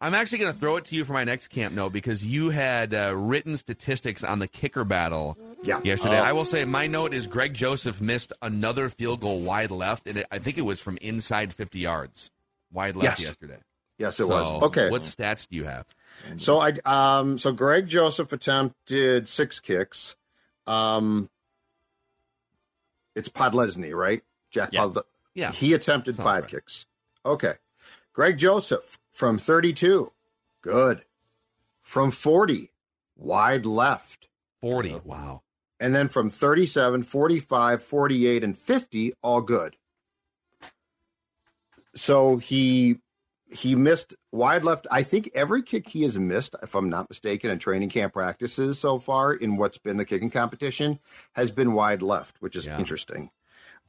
I'm 0.00 0.12
actually 0.14 0.38
going 0.38 0.52
to 0.52 0.58
throw 0.58 0.76
it 0.76 0.84
to 0.86 0.94
you 0.94 1.04
for 1.06 1.14
my 1.14 1.24
next 1.24 1.48
camp 1.48 1.74
note 1.74 1.90
because 1.92 2.24
you 2.24 2.50
had 2.50 2.92
uh, 2.92 3.12
written 3.16 3.56
statistics 3.56 4.22
on 4.24 4.38
the 4.40 4.46
kicker 4.48 4.84
battle 4.84 5.38
Yeah. 5.62 5.80
yesterday. 5.84 6.18
Oh. 6.20 6.22
I 6.22 6.32
will 6.32 6.44
say 6.44 6.64
my 6.66 6.86
note 6.86 7.14
is 7.14 7.26
Greg 7.26 7.54
Joseph 7.54 8.00
missed 8.00 8.32
another 8.42 8.88
field 8.90 9.20
goal 9.20 9.40
wide 9.40 9.70
left, 9.70 10.06
and 10.06 10.18
it, 10.18 10.26
I 10.30 10.38
think 10.38 10.58
it 10.58 10.64
was 10.66 10.80
from 10.82 10.98
inside 11.00 11.52
50 11.54 11.78
yards 11.78 12.30
wide 12.72 12.94
left 12.96 13.20
Yes. 13.20 13.28
yesterday. 13.28 13.58
Yes, 13.98 14.14
it 14.20 14.24
So, 14.24 14.28
was. 14.28 14.62
Okay. 14.64 14.90
What 14.90 15.00
stats 15.02 15.48
do 15.48 15.56
you 15.56 15.64
have? 15.64 15.86
So 16.36 16.60
I 16.60 16.72
um 16.84 17.38
so 17.38 17.52
Greg 17.52 17.86
Joseph 17.86 18.32
attempted 18.32 19.28
six 19.28 19.60
kicks. 19.60 20.16
Um 20.66 21.30
it's 23.14 23.28
Podlesny, 23.28 23.94
right? 23.94 24.22
Jack 24.50 24.70
Yeah. 24.72 24.80
Podle- 24.82 25.06
Yeah. 25.34 25.52
He 25.52 25.72
attempted 25.74 26.14
Sounds 26.16 26.24
five 26.26 26.42
right. 26.44 26.50
kicks. 26.50 26.86
Okay. 27.24 27.54
Greg 28.12 28.36
Joseph 28.38 28.98
from 29.10 29.38
32. 29.38 30.12
Good. 30.62 31.04
From 31.82 32.10
40, 32.10 32.72
wide 33.16 33.64
left. 33.66 34.28
40. 34.60 35.00
Wow. 35.04 35.42
And 35.78 35.94
then 35.94 36.08
from 36.08 36.30
37, 36.30 37.02
45, 37.04 37.82
48, 37.82 38.42
and 38.44 38.58
50, 38.58 39.14
all 39.22 39.40
good. 39.42 39.76
So 41.94 42.36
he 42.38 42.98
he 43.56 43.74
missed 43.74 44.14
wide 44.32 44.64
left. 44.64 44.86
I 44.90 45.02
think 45.02 45.30
every 45.34 45.62
kick 45.62 45.88
he 45.88 46.02
has 46.02 46.18
missed, 46.18 46.54
if 46.62 46.74
I'm 46.74 46.88
not 46.88 47.08
mistaken, 47.08 47.50
in 47.50 47.58
training 47.58 47.88
camp 47.90 48.12
practices 48.12 48.78
so 48.78 48.98
far 48.98 49.32
in 49.32 49.56
what's 49.56 49.78
been 49.78 49.96
the 49.96 50.04
kicking 50.04 50.30
competition 50.30 50.98
has 51.32 51.50
been 51.50 51.72
wide 51.72 52.02
left, 52.02 52.36
which 52.40 52.56
is 52.56 52.66
Yeah. 52.66 52.78
interesting. 52.78 53.30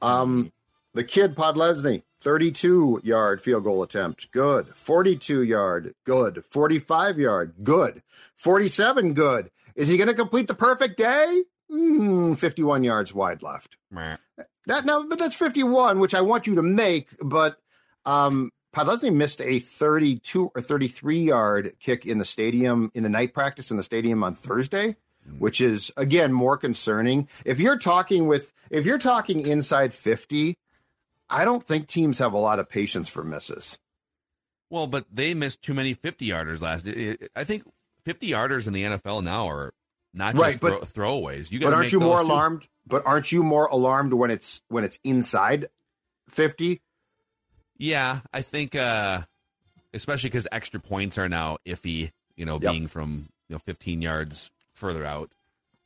Um, 0.00 0.52
the 0.94 1.04
kid 1.04 1.34
Podlesny, 1.36 2.02
32 2.20 3.00
yard 3.04 3.40
field 3.42 3.64
goal 3.64 3.82
attempt, 3.82 4.30
good. 4.32 4.68
42 4.74 5.42
yard, 5.42 5.94
good. 6.04 6.44
45 6.44 7.18
yard, 7.18 7.54
good. 7.62 8.02
47, 8.36 9.14
good. 9.14 9.50
Is 9.74 9.88
he 9.88 9.96
going 9.96 10.08
to 10.08 10.14
complete 10.14 10.46
the 10.48 10.54
perfect 10.54 10.96
day? 10.96 11.42
Hmm, 11.70 12.34
51 12.34 12.82
yards 12.84 13.12
wide 13.14 13.42
left. 13.42 13.76
Meh. 13.90 14.16
That 14.66 14.84
no, 14.84 15.06
but 15.06 15.18
that's 15.18 15.34
51, 15.36 15.98
which 15.98 16.14
I 16.14 16.20
want 16.22 16.46
you 16.46 16.54
to 16.56 16.62
make. 16.62 17.08
But 17.22 17.58
um, 18.06 18.50
Podlesny 18.74 19.12
missed 19.12 19.40
a 19.40 19.58
32 19.58 20.52
or 20.54 20.60
33 20.60 21.20
yard 21.20 21.72
kick 21.80 22.06
in 22.06 22.18
the 22.18 22.24
stadium 22.24 22.90
in 22.94 23.02
the 23.02 23.08
night 23.08 23.32
practice 23.34 23.70
in 23.70 23.76
the 23.76 23.82
stadium 23.82 24.22
on 24.22 24.34
Thursday, 24.34 24.88
mm-hmm. 25.26 25.38
which 25.38 25.60
is 25.60 25.90
again 25.96 26.32
more 26.32 26.56
concerning. 26.56 27.28
If 27.44 27.60
you're 27.60 27.78
talking 27.78 28.26
with, 28.26 28.52
if 28.70 28.84
you're 28.84 28.98
talking 28.98 29.46
inside 29.46 29.94
50, 29.94 30.56
I 31.30 31.44
don't 31.44 31.62
think 31.62 31.86
teams 31.86 32.18
have 32.18 32.32
a 32.32 32.38
lot 32.38 32.58
of 32.58 32.68
patience 32.68 33.08
for 33.08 33.24
misses. 33.24 33.78
Well, 34.70 34.86
but 34.86 35.06
they 35.10 35.32
missed 35.32 35.62
too 35.62 35.72
many 35.74 35.94
50 35.94 36.28
yarders 36.28 36.60
last. 36.60 36.86
I 37.34 37.44
think 37.44 37.64
50 38.04 38.28
yarders 38.30 38.66
in 38.66 38.74
the 38.74 38.82
NFL 38.84 39.24
now 39.24 39.48
are 39.48 39.72
not 40.12 40.32
just 40.34 40.42
Right, 40.42 40.60
but- 40.60 40.88
throw, 40.88 41.06
throwaways. 41.22 41.50
You 41.50 41.60
But 41.60 41.72
aren't 41.72 41.92
you 41.92 42.00
more 42.00 42.20
too. 42.20 42.26
alarmed? 42.26 42.68
But 42.86 43.04
aren't 43.06 43.32
you 43.32 43.42
more 43.42 43.66
alarmed 43.66 44.12
when 44.14 44.30
it's 44.30 44.62
when 44.68 44.84
it's 44.84 44.98
inside 45.04 45.68
50? 46.30 46.80
Yeah, 47.78 48.20
I 48.32 48.42
think, 48.42 48.74
uh, 48.74 49.20
especially 49.94 50.30
because 50.30 50.46
extra 50.52 50.80
points 50.80 51.16
are 51.18 51.28
now 51.28 51.58
iffy. 51.66 52.10
You 52.36 52.44
know, 52.44 52.58
Yep. 52.60 52.72
being 52.72 52.86
from 52.88 53.28
you 53.48 53.54
know 53.54 53.58
15 53.58 54.02
yards 54.02 54.50
further 54.74 55.04
out. 55.04 55.30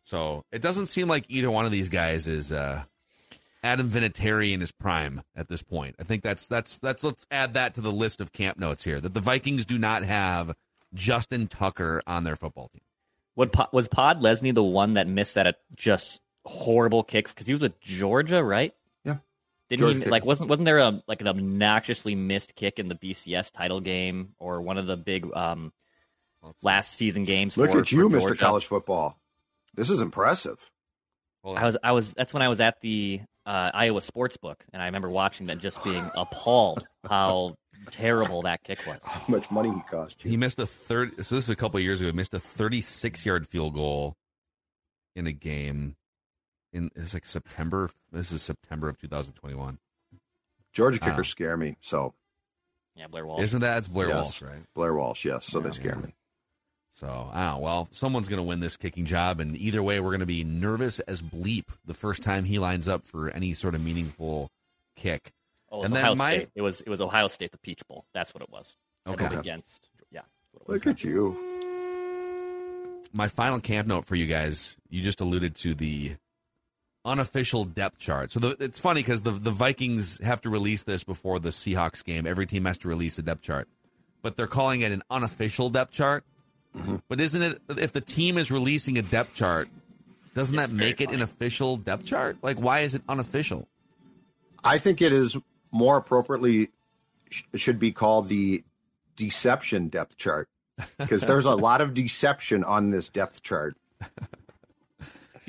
So 0.04 0.44
it 0.52 0.60
doesn't 0.62 0.86
seem 0.86 1.08
like 1.08 1.24
either 1.28 1.50
one 1.50 1.64
of 1.64 1.70
these 1.72 1.88
guys 1.88 2.26
is 2.28 2.52
uh, 2.52 2.84
Adam 3.62 3.88
Vinatieri 3.88 4.52
in 4.52 4.60
his 4.60 4.72
prime 4.72 5.22
at 5.36 5.48
this 5.48 5.62
point. 5.62 5.96
I 5.98 6.02
think 6.02 6.22
that's 6.22 6.46
that's 6.46 6.76
that's 6.78 7.04
let's 7.04 7.26
add 7.30 7.54
that 7.54 7.74
to 7.74 7.80
the 7.80 7.92
list 7.92 8.20
of 8.20 8.32
camp 8.32 8.58
notes 8.58 8.84
here. 8.84 9.00
That 9.00 9.14
the 9.14 9.20
Vikings 9.20 9.64
do 9.64 9.78
not 9.78 10.02
have 10.02 10.54
Justin 10.94 11.46
Tucker 11.46 12.02
on 12.06 12.24
their 12.24 12.36
football 12.36 12.68
team. 12.68 12.82
What 13.34 13.72
was 13.72 13.88
Podlesny 13.88 14.52
the 14.52 14.62
one 14.62 14.94
that 14.94 15.06
missed 15.06 15.36
that 15.36 15.56
just 15.74 16.20
horrible 16.44 17.02
kick 17.02 17.28
because 17.28 17.46
he 17.46 17.54
was 17.54 17.62
with 17.62 17.80
Georgia, 17.80 18.42
right? 18.44 18.74
Yeah. 19.72 19.76
Didn't 19.76 19.80
Georgia 19.80 19.94
he 19.94 20.00
kicker. 20.00 20.10
like 20.10 20.24
wasn't 20.24 20.50
wasn't 20.50 20.66
there 20.66 20.78
a 20.78 21.02
like 21.06 21.20
an 21.20 21.28
obnoxiously 21.28 22.14
missed 22.14 22.54
kick 22.54 22.78
in 22.78 22.88
the 22.88 22.94
BCS 22.94 23.52
title 23.52 23.80
game 23.80 24.34
or 24.38 24.60
one 24.60 24.78
of 24.78 24.86
the 24.86 24.96
big 24.96 25.26
um 25.34 25.72
last 26.62 26.94
season 26.94 27.24
games? 27.24 27.56
Look 27.56 27.72
for, 27.72 27.80
at 27.80 27.92
you, 27.92 28.08
Mr. 28.08 28.38
College 28.38 28.66
Football. 28.66 29.18
This 29.74 29.90
is 29.90 30.00
impressive. 30.00 30.58
Well, 31.42 31.56
I 31.56 31.64
was 31.64 31.76
I 31.82 31.92
was 31.92 32.12
that's 32.12 32.32
when 32.32 32.42
I 32.42 32.48
was 32.48 32.60
at 32.60 32.80
the 32.80 33.20
uh, 33.44 33.70
Iowa 33.74 34.00
Sportsbook 34.00 34.56
and 34.72 34.82
I 34.82 34.86
remember 34.86 35.10
watching 35.10 35.46
that 35.46 35.58
just 35.58 35.82
being 35.82 36.04
appalled 36.16 36.86
how 37.08 37.56
terrible 37.90 38.42
that 38.42 38.62
kick 38.62 38.78
was. 38.86 39.00
How 39.04 39.22
much 39.28 39.50
money 39.50 39.70
he 39.70 39.80
cost 39.90 40.24
you? 40.24 40.30
He 40.30 40.36
missed 40.36 40.58
a 40.58 40.66
third. 40.66 41.14
So 41.24 41.34
this 41.34 41.44
is 41.44 41.50
a 41.50 41.56
couple 41.56 41.78
of 41.78 41.82
years 41.82 42.00
ago. 42.00 42.10
He 42.10 42.16
missed 42.16 42.34
a 42.34 42.38
36 42.38 43.26
yard 43.26 43.48
field 43.48 43.74
goal 43.74 44.16
in 45.16 45.26
a 45.26 45.32
game. 45.32 45.96
In 46.72 46.90
it's 46.96 47.14
like 47.14 47.26
September. 47.26 47.90
This 48.10 48.32
is 48.32 48.42
September 48.42 48.88
of 48.88 48.98
2021. 48.98 49.78
Georgia 50.72 50.98
Wow. 51.02 51.08
kickers 51.10 51.28
scare 51.28 51.56
me. 51.56 51.76
So 51.80 52.14
Yeah, 52.94 53.06
Blair 53.08 53.26
Walsh. 53.26 53.42
Isn't 53.42 53.60
that 53.60 53.78
it's 53.78 53.88
Blair 53.88 54.08
Yes. 54.08 54.16
Walsh, 54.16 54.42
right? 54.42 54.62
Blair 54.74 54.94
Walsh, 54.94 55.24
yes. 55.24 55.46
So 55.46 55.60
they 55.60 55.70
scare 55.70 55.94
Yeah. 55.96 56.06
me. 56.06 56.14
So 56.90 57.30
I 57.32 57.44
don't 57.44 57.54
know. 57.54 57.58
Well, 57.58 57.88
someone's 57.90 58.28
going 58.28 58.38
to 58.38 58.42
win 58.42 58.60
this 58.60 58.76
kicking 58.76 59.06
job, 59.06 59.40
and 59.40 59.56
either 59.56 59.82
way, 59.82 59.98
we're 59.98 60.10
going 60.10 60.20
to 60.20 60.26
be 60.26 60.44
nervous 60.44 61.00
as 61.00 61.22
bleep 61.22 61.64
the 61.86 61.94
first 61.94 62.22
time 62.22 62.44
he 62.44 62.58
lines 62.58 62.86
up 62.86 63.06
for 63.06 63.30
any 63.30 63.54
sort 63.54 63.74
of 63.74 63.80
meaningful 63.82 64.50
kick. 64.96 65.32
Oh, 65.70 65.76
it 65.76 65.80
was 65.80 65.86
and 65.86 65.96
then 65.96 66.04
Ohio 66.04 66.14
my 66.16 66.34
State. 66.34 66.50
It 66.54 66.60
was 66.62 66.80
it 66.82 66.88
was 66.90 67.00
Ohio 67.00 67.28
State, 67.28 67.50
the 67.52 67.58
Peach 67.58 67.80
Bowl. 67.88 68.04
That's 68.12 68.34
what 68.34 68.42
it 68.42 68.50
was. 68.50 68.76
Okay. 69.06 69.24
Against 69.34 69.88
yeah. 70.10 70.20
what 70.50 70.62
it 70.62 70.68
was. 70.68 70.74
Look 70.74 70.86
at 70.86 71.02
you. 71.02 71.48
my 73.14 73.28
final 73.28 73.58
camp 73.60 73.88
note 73.88 74.04
for 74.04 74.14
you 74.14 74.26
guys. 74.26 74.76
You 74.90 75.02
just 75.02 75.20
alluded 75.22 75.54
to 75.56 75.74
the 75.74 76.16
unofficial 77.04 77.64
depth 77.64 77.98
chart. 77.98 78.32
So 78.32 78.40
the, 78.40 78.56
it's 78.60 78.78
funny 78.78 79.00
because 79.00 79.22
the 79.22 79.32
the 79.32 79.50
Vikings 79.50 80.18
have 80.22 80.40
to 80.42 80.50
release 80.50 80.84
this 80.84 81.04
before 81.04 81.38
the 81.38 81.50
Seahawks 81.50 82.04
game. 82.04 82.26
Every 82.26 82.46
team 82.46 82.64
has 82.64 82.78
to 82.78 82.88
release 82.88 83.18
a 83.18 83.22
depth 83.22 83.42
chart, 83.42 83.68
but 84.22 84.36
they're 84.36 84.46
calling 84.46 84.82
it 84.82 84.92
an 84.92 85.02
unofficial 85.10 85.68
depth 85.68 85.92
chart. 85.92 86.24
Mm-hmm. 86.76 86.96
But 87.08 87.20
isn't 87.20 87.42
it 87.42 87.62
if 87.78 87.92
the 87.92 88.00
team 88.00 88.38
is 88.38 88.50
releasing 88.50 88.98
a 88.98 89.02
depth 89.02 89.34
chart, 89.34 89.68
doesn't 90.34 90.56
that 90.56 90.70
make 90.70 91.00
it 91.00 91.10
an 91.10 91.22
official 91.22 91.76
depth 91.76 92.04
chart? 92.04 92.38
Like, 92.42 92.58
why 92.58 92.80
is 92.80 92.94
it 92.94 93.02
unofficial? 93.08 93.68
I 94.64 94.78
think 94.78 95.02
it 95.02 95.12
is 95.12 95.36
more 95.72 95.96
appropriately 95.96 96.70
sh- 97.30 97.42
should 97.54 97.78
be 97.78 97.92
called 97.92 98.28
the 98.28 98.62
deception 99.16 99.88
depth 99.88 100.16
chart 100.16 100.48
because 100.98 101.22
there's 101.22 101.44
a 101.44 101.54
lot 101.54 101.80
of 101.80 101.94
deception 101.94 102.64
on 102.64 102.90
this 102.90 103.08
depth 103.08 103.42
chart. 103.42 103.76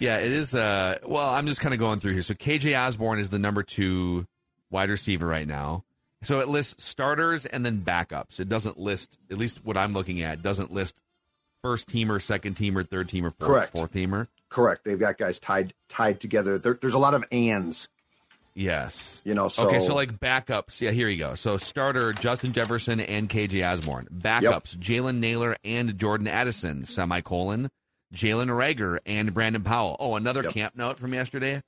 Yeah, 0.03 0.17
it 0.17 0.33
is. 0.33 0.53
Uh, 0.53 0.97
well, 1.07 1.29
I'm 1.29 1.47
just 1.47 1.61
kind 1.61 1.73
of 1.73 1.79
going 1.79 1.99
through 1.99 2.11
here. 2.11 2.23
So 2.23 2.33
KJ 2.33 2.77
Osborn 2.77 3.19
is 3.19 3.29
the 3.29 3.39
number 3.39 3.63
two 3.63 4.27
wide 4.69 4.89
receiver 4.89 5.25
right 5.25 5.47
now. 5.47 5.85
So 6.23 6.41
it 6.41 6.49
lists 6.49 6.83
starters 6.83 7.45
and 7.45 7.65
then 7.65 7.79
backups. 7.79 8.41
It 8.41 8.49
doesn't 8.49 8.77
list, 8.77 9.17
at 9.31 9.37
least 9.37 9.63
what 9.63 9.77
I'm 9.77 9.93
looking 9.93 10.21
at, 10.21 10.41
doesn't 10.41 10.73
list 10.73 11.01
first 11.61 11.87
teamer, 11.87 12.21
second 12.21 12.57
teamer, 12.57 12.85
third 12.85 13.07
teamer, 13.07 13.33
fourth, 13.33 13.37
Correct. 13.39 13.71
fourth 13.71 13.93
teamer. 13.93 14.27
Correct. 14.49 14.83
They've 14.83 14.99
got 14.99 15.17
guys 15.17 15.39
tied 15.39 15.73
tied 15.87 16.19
together. 16.19 16.57
There, 16.57 16.77
there's 16.81 16.95
a 16.95 16.99
lot 16.99 17.13
of 17.13 17.23
ands. 17.31 17.87
Yes. 18.55 19.21
You 19.23 19.33
know, 19.33 19.47
so 19.47 19.67
okay, 19.67 19.79
so 19.79 19.95
like 19.95 20.19
backups. 20.19 20.81
Yeah, 20.81 20.91
here 20.91 21.07
you 21.07 21.17
go. 21.17 21.35
So 21.35 21.55
starter 21.55 22.11
Justin 22.11 22.51
Jefferson 22.51 22.99
and 22.99 23.29
KJ 23.29 23.65
Osborn. 23.65 24.09
Backups 24.13 24.75
Jalen 24.75 25.19
Nailor 25.19 25.55
and 25.63 25.97
Jordan 25.97 26.27
Addison. 26.27 26.83
Semicolon 26.83 27.69
Jalen 28.13 28.47
Reagor 28.49 28.99
and 29.05 29.33
Brandon 29.33 29.63
Powell. 29.63 29.95
Oh, 29.99 30.15
another 30.15 30.43
Yep. 30.43 30.53
camp 30.53 30.75
note 30.75 30.99
from 30.99 31.13
yesterday. 31.13 31.61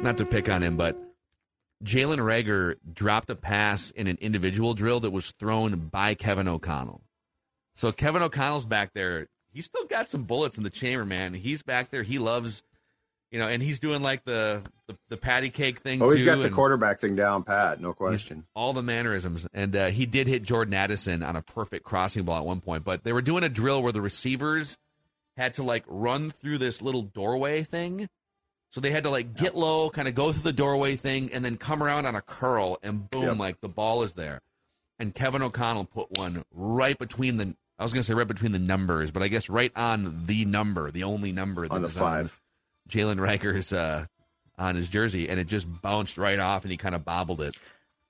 Not 0.00 0.18
to 0.18 0.26
pick 0.26 0.48
on 0.48 0.62
him, 0.62 0.76
but 0.76 0.96
Jalen 1.84 2.18
Reagor 2.18 2.76
dropped 2.92 3.30
a 3.30 3.34
pass 3.36 3.90
in 3.90 4.06
an 4.06 4.18
individual 4.20 4.74
drill 4.74 5.00
that 5.00 5.10
was 5.10 5.32
thrown 5.32 5.88
by 5.88 6.14
Kevin 6.14 6.48
O'Connell. 6.48 7.02
So 7.74 7.90
Kevin 7.92 8.22
O'Connell's 8.22 8.66
back 8.66 8.92
there. 8.94 9.28
He's 9.52 9.64
still 9.66 9.84
got 9.86 10.08
some 10.08 10.22
bullets 10.22 10.56
in 10.58 10.64
the 10.64 10.70
chamber, 10.70 11.04
man. 11.04 11.34
He's 11.34 11.62
back 11.62 11.90
there. 11.90 12.02
He 12.02 12.18
loves, 12.18 12.62
you 13.30 13.38
know, 13.38 13.48
and 13.48 13.62
he's 13.62 13.80
doing 13.80 14.02
like 14.02 14.24
the 14.24 14.62
the, 14.86 14.96
the 15.08 15.16
patty 15.16 15.50
cake 15.50 15.78
thing. 15.80 16.00
Oh, 16.02 16.10
he's 16.10 16.24
got 16.24 16.40
the 16.42 16.50
quarterback 16.50 17.00
thing 17.00 17.16
down 17.16 17.42
pat, 17.44 17.80
no 17.80 17.92
question. 17.92 18.44
all 18.54 18.72
the 18.72 18.82
mannerisms, 18.82 19.46
and 19.52 19.74
uh, 19.76 19.86
he 19.86 20.06
did 20.06 20.26
hit 20.26 20.42
Jordan 20.42 20.74
Addison 20.74 21.22
on 21.22 21.36
a 21.36 21.42
perfect 21.42 21.84
crossing 21.84 22.24
ball 22.24 22.38
at 22.38 22.44
one 22.44 22.60
point. 22.60 22.84
But 22.84 23.04
they 23.04 23.12
were 23.12 23.22
doing 23.22 23.44
a 23.44 23.48
drill 23.48 23.82
where 23.82 23.92
the 23.92 24.00
receivers 24.02 24.76
had 25.36 25.54
to 25.54 25.62
like 25.62 25.84
run 25.86 26.30
through 26.30 26.58
this 26.58 26.82
little 26.82 27.02
doorway 27.02 27.62
thing. 27.62 28.08
So 28.70 28.80
they 28.80 28.90
had 28.90 29.04
to 29.04 29.10
like 29.10 29.34
get 29.34 29.54
low, 29.54 29.90
kind 29.90 30.08
of 30.08 30.14
go 30.14 30.32
through 30.32 30.42
the 30.50 30.52
doorway 30.56 30.96
thing, 30.96 31.30
and 31.32 31.44
then 31.44 31.56
come 31.56 31.82
around 31.82 32.06
on 32.06 32.14
a 32.14 32.22
curl, 32.22 32.78
and 32.82 33.08
boom, 33.10 33.22
Yep. 33.22 33.36
like 33.38 33.60
the 33.60 33.68
ball 33.68 34.02
is 34.02 34.14
there. 34.14 34.40
And 34.98 35.14
Kevin 35.14 35.42
O'Connell 35.42 35.84
put 35.84 36.16
one 36.18 36.42
right 36.52 36.98
between 36.98 37.36
the. 37.36 37.54
I 37.78 37.82
was 37.82 37.92
going 37.92 38.00
to 38.02 38.06
say 38.06 38.14
right 38.14 38.26
between 38.28 38.52
the 38.52 38.58
numbers, 38.58 39.10
but 39.10 39.22
I 39.22 39.28
guess 39.28 39.50
right 39.50 39.72
on 39.74 40.24
the 40.26 40.44
number, 40.44 40.90
the 40.90 41.02
only 41.04 41.32
number 41.32 41.62
that 41.66 41.74
On 41.74 41.82
the 41.82 41.88
was 41.88 41.96
five. 41.96 42.40
on 42.86 42.90
Jalen 42.90 43.18
Reagor's 43.18 43.72
uh, 43.72 44.06
on 44.58 44.76
his 44.76 44.88
jersey, 44.88 45.28
and 45.28 45.40
it 45.40 45.48
just 45.48 45.66
bounced 45.82 46.16
right 46.16 46.38
off, 46.38 46.62
and 46.62 46.70
he 46.70 46.76
kind 46.76 46.94
of 46.94 47.04
bobbled 47.04 47.40
it. 47.40 47.56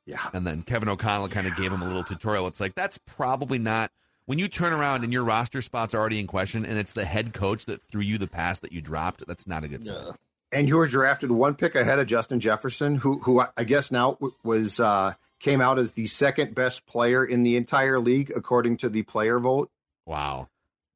Yeah. 0.05 0.19
And 0.33 0.47
then 0.47 0.63
Kevin 0.63 0.89
O'Connell 0.89 1.29
kind 1.29 1.47
of 1.47 1.57
gave 1.57 1.73
him 1.73 1.81
a 1.83 1.87
little 1.87 2.05
tutorial. 2.05 2.47
It's 2.49 2.61
like 2.61 2.75
that's 2.75 2.99
probably 2.99 3.59
not 3.59 3.91
when 4.27 4.39
you 4.39 4.49
turn 4.49 4.73
around 4.73 5.05
and 5.05 5.13
your 5.13 5.25
roster 5.25 5.61
spots 5.63 5.95
already 5.95 6.19
in 6.19 6.27
question, 6.27 6.65
and 6.65 6.79
it's 6.79 6.93
the 6.93 7.05
head 7.05 7.33
coach 7.35 7.67
that 7.67 7.83
threw 7.83 8.01
you 8.03 8.19
the 8.19 8.27
pass 8.29 8.59
that 8.61 8.73
you 8.73 8.81
dropped. 8.81 9.27
That's 9.27 9.47
not 9.47 9.65
a 9.65 9.69
good 9.69 9.85
sign. 9.85 10.13
And 10.53 10.69
you 10.69 10.77
were 10.77 10.87
drafted 10.87 11.31
one 11.31 11.55
pick 11.55 11.75
ahead 11.75 11.99
of 11.99 12.07
Justin 12.07 12.39
Jefferson, 12.41 12.97
who 12.97 13.19
who 13.21 13.41
I- 13.41 13.49
I 13.57 13.65
guess 13.65 13.91
now 13.91 14.19
was 14.45 14.79
uh, 14.81 15.15
came 15.41 15.61
out 15.61 15.79
as 15.79 15.93
the 15.93 16.07
second 16.07 16.55
best 16.55 16.87
player 16.87 17.25
in 17.25 17.43
the 17.43 17.57
entire 17.57 17.99
league 17.99 18.31
according 18.37 18.77
to 18.79 18.89
the 18.89 19.03
player 19.03 19.39
vote. 19.41 19.71
Wow. 20.07 20.49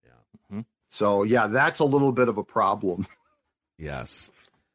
Yeah. 0.04 0.62
So 0.90 1.22
yeah, 1.22 1.46
that's 1.46 1.78
a 1.80 1.84
little 1.84 2.12
bit 2.12 2.28
of 2.28 2.38
a 2.38 2.44
problem. 2.44 3.06
Yes. 3.78 4.30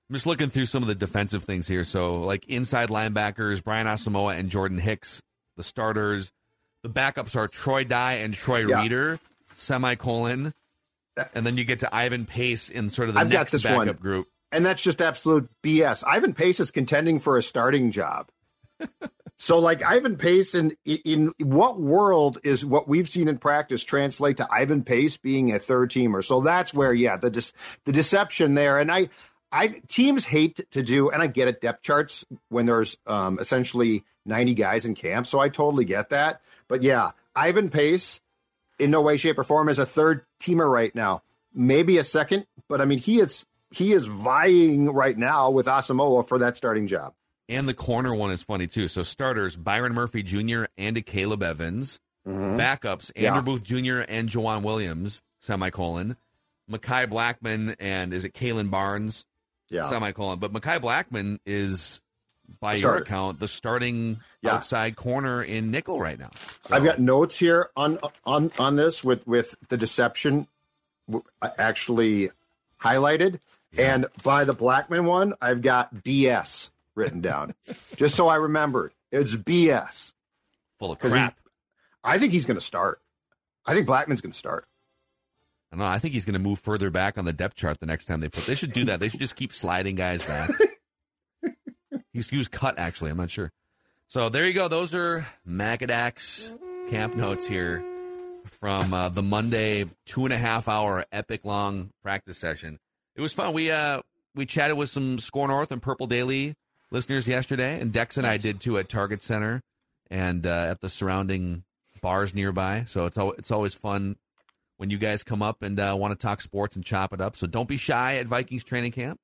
I'm 0.10 0.14
just 0.14 0.28
looking 0.28 0.50
through 0.50 0.68
some 0.68 0.84
of 0.84 0.88
the 0.88 0.94
defensive 0.94 1.44
things 1.44 1.68
here. 1.68 1.84
So, 1.84 2.22
like 2.22 2.48
inside 2.48 2.90
linebackers, 2.90 3.64
Brian 3.64 3.88
Asamoah 3.88 4.38
and 4.38 4.48
Jordan 4.50 4.78
Hicks, 4.78 5.24
the 5.58 5.64
starters. 5.64 6.32
The 6.84 6.90
backups 6.90 7.36
are 7.36 7.48
Troy 7.48 7.84
Dye 7.84 8.14
and 8.16 8.34
Troy 8.34 8.66
Yeah. 8.68 8.82
Reeder, 8.82 9.20
semicolon. 9.54 10.54
And 11.34 11.46
then 11.46 11.58
you 11.58 11.64
get 11.64 11.82
to 11.82 11.94
Ivan 11.94 12.26
Pace 12.26 12.70
in 12.70 12.90
sort 12.90 13.10
of 13.10 13.16
the 13.16 13.22
I've 13.22 13.30
next 13.30 13.52
backup 13.64 13.76
one. 13.88 13.96
group. 13.98 14.28
And 14.52 14.66
that's 14.66 14.82
just 14.82 15.02
absolute 15.02 15.50
BS. 15.64 16.04
Ivan 16.06 16.34
Pace 16.34 16.60
is 16.60 16.72
contending 16.72 17.20
for 17.20 17.38
a 17.38 17.44
starting 17.44 17.92
job. 17.92 18.30
so, 19.38 19.60
like 19.60 19.84
Ivan 19.84 20.18
Pace, 20.18 20.56
in 20.56 20.76
in 20.86 21.32
what 21.40 21.80
world 21.80 22.40
is 22.44 22.66
what 22.66 22.88
we've 22.88 23.08
seen 23.08 23.28
in 23.28 23.38
practice 23.38 23.84
translate 23.84 24.38
to 24.38 24.48
Ivan 24.52 24.84
Pace 24.84 25.18
being 25.18 25.54
a 25.54 25.60
third 25.60 25.92
teamer? 25.92 26.24
So 26.24 26.42
that's 26.42 26.74
where, 26.74 26.94
yeah, 26.94 27.16
the 27.18 27.30
dis- 27.30 27.54
the 27.86 27.92
deception 27.92 28.56
there. 28.56 28.80
And 28.80 28.92
I, 28.92 29.10
I 29.52 29.82
teams 29.88 30.26
hate 30.26 30.60
to 30.72 30.82
do, 30.82 31.10
and 31.12 31.22
I 31.22 31.28
get 31.28 31.48
it, 31.48 31.62
depth 31.62 31.84
charts 31.84 32.26
when 32.50 32.66
there's 32.66 32.98
um, 33.06 33.38
essentially 33.40 34.04
ninety 34.26 34.54
guys 34.56 34.86
in 34.86 34.96
camp. 34.96 35.28
So 35.28 35.40
I 35.40 35.50
totally 35.50 35.86
get 35.86 36.10
that. 36.10 36.42
But 36.72 36.84
yeah, 36.84 37.12
Ivan 37.36 37.70
Pace, 37.70 38.22
in 38.80 38.92
no 38.92 39.02
way, 39.02 39.18
shape, 39.18 39.38
or 39.38 39.44
form, 39.44 39.68
is 39.68 39.78
a 39.78 39.86
third 39.86 40.22
teamer 40.40 40.72
right 40.72 40.96
now. 40.96 41.22
Maybe 41.54 41.98
a 41.98 42.04
second, 42.06 42.46
but 42.70 42.80
I 42.80 42.86
mean, 42.86 42.98
he 42.98 43.20
is 43.20 43.46
he 43.72 43.92
is 43.92 44.08
vying 44.08 44.90
right 44.90 45.18
now 45.18 45.50
with 45.52 45.66
Asamoah 45.66 46.26
for 46.26 46.40
that 46.40 46.56
starting 46.56 46.88
job. 46.88 47.14
And 47.50 47.68
the 47.68 47.74
corner 47.74 48.16
one 48.16 48.32
is 48.32 48.42
funny 48.42 48.68
too. 48.68 48.88
So 48.88 49.04
starters 49.04 49.58
Byron 49.58 49.94
Murphy 49.94 50.24
Jr. 50.24 50.64
and 50.78 51.06
Caleb 51.06 51.44
Evans. 51.44 52.00
Mm-hmm. 52.26 52.58
Backups 52.58 53.12
Andrew 53.18 53.36
Yeah. 53.36 53.42
Booth 53.42 53.64
Jr. 53.64 54.06
and 54.08 54.30
Joejuan 54.30 54.64
Williams, 54.64 55.24
semicolon. 55.40 56.16
Mekhi 56.72 57.06
Blackmon 57.08 57.76
and 57.82 58.14
is 58.14 58.24
it 58.24 58.34
Kalon 58.34 58.70
Barnes? 58.70 59.26
Yeah. 59.70 59.84
Semicolon. 59.84 60.40
But 60.40 60.54
Mekhi 60.54 60.80
Blackmon 60.80 61.40
is 61.46 62.02
by 62.60 62.76
your 62.76 62.98
account 62.98 63.40
the 63.40 63.48
starting 63.48 64.20
Yeah. 64.42 64.56
outside 64.56 64.96
corner 64.96 65.42
in 65.44 65.72
nickel 65.72 66.00
right 66.00 66.20
now. 66.20 66.32
I've 66.70 66.84
got 66.84 67.00
notes 67.00 67.38
here 67.40 67.70
on 67.76 68.00
on 68.26 68.52
on 68.60 68.76
this 68.76 69.04
with 69.04 69.26
with 69.28 69.56
the 69.70 69.78
deception 69.78 70.48
actually 71.58 72.30
highlighted, 72.82 73.40
and 73.78 74.06
by 74.24 74.46
the 74.46 74.54
Blackmon 74.54 75.06
one, 75.06 75.34
I've 75.42 75.62
got 75.62 75.94
BS 75.96 76.70
written 76.96 77.22
down, 77.22 77.54
just 77.96 78.16
so 78.16 78.28
I 78.28 78.36
remembered. 78.36 78.94
It's 79.12 79.36
BS. 79.36 80.14
Full 80.80 80.92
of 80.94 81.00
crap. 81.00 81.34
he- 81.36 81.50
I 82.04 82.18
think 82.18 82.34
he's 82.34 82.46
going 82.46 82.58
to 82.58 82.66
start. 82.66 83.00
I 83.66 83.74
think 83.76 83.88
Blackmon's 83.88 84.22
going 84.22 84.32
to 84.32 84.38
start. 84.38 84.66
I 85.72 85.76
don't 85.78 85.86
know. 85.86 85.92
I 85.92 86.00
think 86.00 86.14
he's 86.14 86.26
going 86.26 86.34
to 86.34 86.40
move 86.40 86.60
further 86.60 86.90
back 86.90 87.18
on 87.18 87.26
the 87.26 87.32
depth 87.34 87.56
chart 87.56 87.80
the 87.80 87.86
next 87.86 88.06
time 88.06 88.20
they 88.20 88.28
put. 88.28 88.46
They 88.46 88.56
should 88.56 88.74
do 88.74 88.86
that. 88.86 89.00
They 89.00 89.08
should 89.08 89.20
just 89.20 89.36
keep 89.36 89.54
sliding 89.54 89.96
guys 89.96 90.26
back. 90.26 90.50
he 92.14 92.38
was 92.38 92.48
cut 92.48 92.78
actually. 92.78 93.12
I'm 93.12 93.18
not 93.18 93.32
sure. 93.32 93.52
So 94.08 94.30
there 94.30 94.46
you 94.46 94.54
go. 94.54 94.68
Those 94.68 94.94
are 94.94 95.26
Macadax 95.48 96.58
camp 96.90 97.16
notes 97.16 97.48
here 97.48 97.84
from 98.46 98.94
uh, 98.94 99.10
the 99.10 99.22
Monday 99.22 99.86
two 100.06 100.26
and 100.26 100.34
a 100.34 100.38
half 100.38 100.68
hour 100.68 101.06
epic 101.12 101.46
long 101.46 101.92
practice 102.04 102.38
session. 102.38 102.80
It 103.16 103.22
was 103.22 103.34
fun. 103.34 103.54
We 103.54 103.72
uh 103.72 104.02
we 104.36 104.46
chatted 104.46 104.78
with 104.78 104.90
some 104.90 105.20
Score 105.20 105.48
North 105.48 105.72
and 105.72 105.82
Purple 105.82 106.08
Daily 106.08 106.56
listeners 106.92 107.28
yesterday, 107.28 107.80
and 107.80 107.94
Dex 107.94 108.18
and 108.18 108.28
I 108.28 108.38
did 108.38 108.60
too 108.60 108.78
at 108.78 108.90
Target 108.90 109.22
Center 109.24 109.62
and 110.10 110.46
uh, 110.46 110.68
at 110.72 110.82
the 110.82 110.90
surrounding 110.90 111.64
bars 112.02 112.34
nearby. 112.36 112.84
So 112.88 113.06
it's 113.06 113.18
al- 113.18 113.32
it's 113.34 113.52
always 113.52 113.76
fun 113.76 114.18
when 114.76 114.90
you 114.90 114.98
guys 114.98 115.24
come 115.24 115.42
up 115.42 115.62
and 115.62 115.80
uh, 115.80 115.96
want 115.98 116.12
to 116.12 116.18
talk 116.18 116.42
sports 116.42 116.76
and 116.76 116.84
chop 116.84 117.14
it 117.14 117.22
up. 117.22 117.38
So 117.38 117.48
don't 117.48 117.70
be 117.70 117.78
shy 117.78 118.18
at 118.18 118.28
Vikings 118.28 118.66
training 118.66 118.92
camp. 118.92 119.21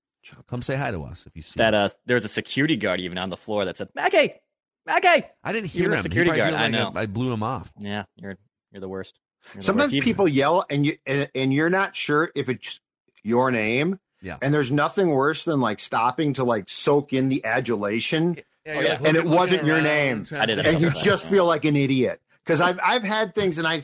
Come 0.50 0.62
say 0.62 0.76
hi 0.76 0.92
to 0.92 1.04
us 1.04 1.26
if 1.28 1.36
you 1.36 1.42
see 1.42 1.58
That 1.60 1.74
us. 1.74 1.92
uh, 1.92 1.96
there 2.06 2.16
was 2.16 2.26
a 2.26 2.30
security 2.30 2.76
guard 2.78 3.00
even 3.00 3.18
on 3.18 3.30
the 3.30 3.38
floor 3.38 3.66
that 3.66 3.78
said, 3.78 3.90
"Mackey, 3.96 4.34
Mackey." 4.86 5.26
I 5.44 5.54
didn't 5.54 5.70
hear 5.70 5.90
the 5.90 5.98
him. 5.98 6.02
Security 6.04 6.30
probably 6.30 6.40
guard. 6.40 6.50
feels 6.52 6.62
I 6.62 6.68
know. 6.70 6.92
I, 6.96 7.02
I 7.02 7.06
blew 7.06 7.32
him 7.34 7.44
off. 7.44 7.72
Yeah, 7.80 8.04
you're 8.16 8.38
you're 8.72 8.82
the 8.82 8.90
worst. 8.90 9.18
You're 9.54 9.60
the 9.62 9.64
Sometimes 9.64 9.92
worst. 9.94 10.04
people 10.04 10.28
yell, 10.28 10.66
and 10.70 10.86
you 10.86 10.98
and, 11.06 11.30
and 11.36 11.54
you're 11.54 11.70
not 11.70 11.96
sure 11.96 12.30
if 12.36 12.50
it's 12.50 12.80
your 13.24 13.52
name. 13.52 14.00
Yeah. 14.22 14.38
And 14.42 14.52
there's 14.54 14.72
nothing 14.72 15.10
worse 15.10 15.44
than 15.44 15.62
like 15.62 15.80
stopping 15.80 16.34
to 16.34 16.44
like 16.44 16.70
soak 16.70 17.14
in 17.14 17.30
the 17.30 17.46
adulation, 17.46 18.38
Yeah, 18.66 18.74
you're 18.80 18.90
like 18.90 18.98
and 19.00 19.08
it 19.08 19.14
looking- 19.26 19.32
wasn't 19.32 19.64
your 19.66 19.76
around, 19.76 19.84
name, 19.84 20.26
I 20.32 20.46
did 20.48 20.56
to- 20.56 20.68
and 20.68 20.82
you 20.82 20.88
Yeah. 20.88 21.02
just 21.04 21.26
feel 21.28 21.46
like 21.46 21.66
an 21.66 21.76
idiot. 21.76 22.20
Because 22.48 22.62
I've 22.62 22.80
I've 22.82 23.04
had 23.04 23.36
things, 23.36 23.58
and 23.58 23.68
I, 23.68 23.82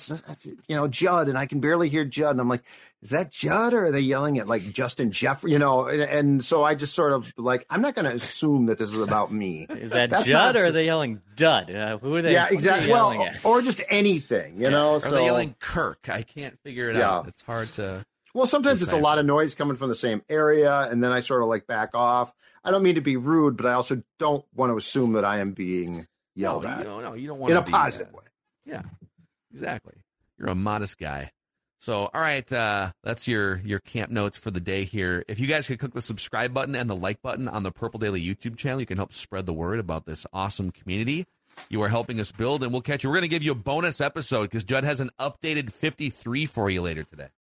you 0.68 0.76
know, 0.76 0.88
Judd, 0.88 1.28
and 1.28 1.38
I 1.38 1.45
can 1.47 1.59
barely 1.59 1.89
hear 1.89 2.05
Judd, 2.05 2.32
and 2.32 2.39
I'm 2.39 2.47
like, 2.47 2.64
is 3.01 3.09
that 3.09 3.30
Judd, 3.30 3.74
or 3.74 3.86
are 3.88 3.91
they 3.91 3.99
yelling 3.99 4.39
at 4.39 4.47
like 4.47 4.72
Justin 4.72 5.11
Jeff? 5.11 5.43
You 5.43 5.59
know, 5.59 5.88
and, 5.88 6.01
and 6.01 6.45
so 6.45 6.64
I 6.64 6.74
just 6.74 6.95
sort 6.95 7.11
of 7.11 7.34
like, 7.38 7.66
I'm 7.70 7.82
not 7.82 7.93
going 7.93 8.05
to 8.05 8.14
assume 8.16 8.68
that 8.68 8.78
this 8.78 8.89
is 8.93 8.99
about 8.99 9.34
me. 9.34 9.68
Is 9.70 9.91
that 9.91 10.09
That's 10.09 10.26
Judd 10.28 10.55
not- 10.55 10.61
or 10.61 10.68
are 10.68 10.72
they 10.72 10.86
yelling 10.86 11.22
Dud? 11.36 11.70
Uh, 11.70 11.97
who 11.97 12.16
are 12.16 12.22
they? 12.22 12.32
yeah, 12.32 12.43
what 12.43 12.47
are 12.47 12.49
they 12.51 12.55
exactly. 12.55 12.88
yelling 12.89 13.20
Well, 13.20 13.28
at? 13.28 13.45
or 13.45 13.61
just 13.61 13.82
anything, 13.89 14.61
you 14.61 14.70
know. 14.70 14.93
Are 14.95 14.99
so 15.01 15.11
they 15.11 15.26
yelling 15.26 15.55
Kirk? 15.59 16.07
I 16.09 16.22
can't 16.22 16.57
figure 16.61 16.89
it 16.89 16.95
Yeah. 16.95 17.09
out. 17.11 17.28
It's 17.28 17.41
hard 17.41 17.70
to. 17.74 18.05
Well, 18.34 18.47
sometimes 18.47 18.82
it's 18.82 18.93
a 18.93 18.97
lot 18.97 19.20
of 19.20 19.26
noise 19.26 19.53
coming 19.55 19.76
from 19.76 19.89
the 19.89 19.95
same 19.95 20.24
area, 20.30 20.74
and 20.89 21.03
then 21.03 21.11
I 21.11 21.20
sort 21.20 21.43
of 21.43 21.49
like 21.49 21.68
back 21.68 21.89
off. 21.93 22.34
I 22.64 22.72
don't 22.72 22.82
mean 22.82 22.95
to 22.95 23.01
be 23.01 23.18
rude, 23.18 23.57
but 23.57 23.66
I 23.66 23.74
also 23.74 24.01
don't 24.18 24.43
want 24.55 24.72
to 24.72 24.78
assume 24.78 25.14
that 25.14 25.26
I 25.26 25.39
am 25.39 25.51
being 25.51 26.07
yelled 26.34 26.64
no, 26.64 26.70
at 26.70 26.78
you 26.80 26.84
don't, 26.86 27.03
no, 27.03 27.14
you 27.14 27.28
don't 27.28 27.38
want 27.38 27.51
in 27.51 27.57
to 27.57 27.61
a 27.61 27.66
be, 27.66 27.72
positive 27.72 28.07
uh, 28.07 28.18
way. 28.18 28.24
Yeah, 28.66 28.84
exactly. 29.51 29.95
You're 30.38 30.49
a 30.49 30.55
modest 30.55 30.97
guy. 30.97 31.32
So, 31.80 32.09
all 32.14 32.22
right, 32.22 32.51
uh, 32.53 32.91
that's 33.03 33.28
your 33.28 33.57
your 33.57 33.80
camp 33.80 34.09
notes 34.09 34.38
for 34.38 34.51
the 34.51 34.61
day 34.61 34.86
here. 34.86 35.26
If 35.28 35.39
you 35.39 35.47
guys 35.47 35.68
could 35.68 35.80
click 35.80 35.93
the 35.93 36.01
subscribe 36.01 36.53
button 36.53 36.76
and 36.76 36.89
the 36.89 36.95
like 36.95 37.22
button 37.22 37.49
on 37.49 37.64
the 37.64 37.72
Purple 37.72 37.99
Daily 37.99 38.22
YouTube 38.22 38.57
channel, 38.57 38.80
you 38.80 38.86
can 38.86 38.95
help 38.97 39.11
spread 39.11 39.45
the 39.45 39.53
word 39.53 39.80
about 39.80 40.05
this 40.05 40.26
awesome 40.32 40.72
community. 40.72 41.26
You 41.70 41.82
are 41.82 41.89
helping 41.89 42.20
us 42.20 42.32
build, 42.32 42.64
and 42.64 42.72
we'll 42.72 42.82
catch 42.82 43.03
you. 43.03 43.09
We're 43.09 43.18
going 43.18 43.24
to 43.24 43.28
give 43.28 43.43
you 43.43 43.51
a 43.51 43.55
bonus 43.55 43.99
episode 43.99 44.43
because 44.43 44.64
Judd 44.64 44.86
has 44.86 45.01
an 45.01 45.09
updated 45.20 45.72
53 45.72 46.45
for 46.45 46.70
you 46.70 46.82
later 46.82 47.03
today. 47.03 47.28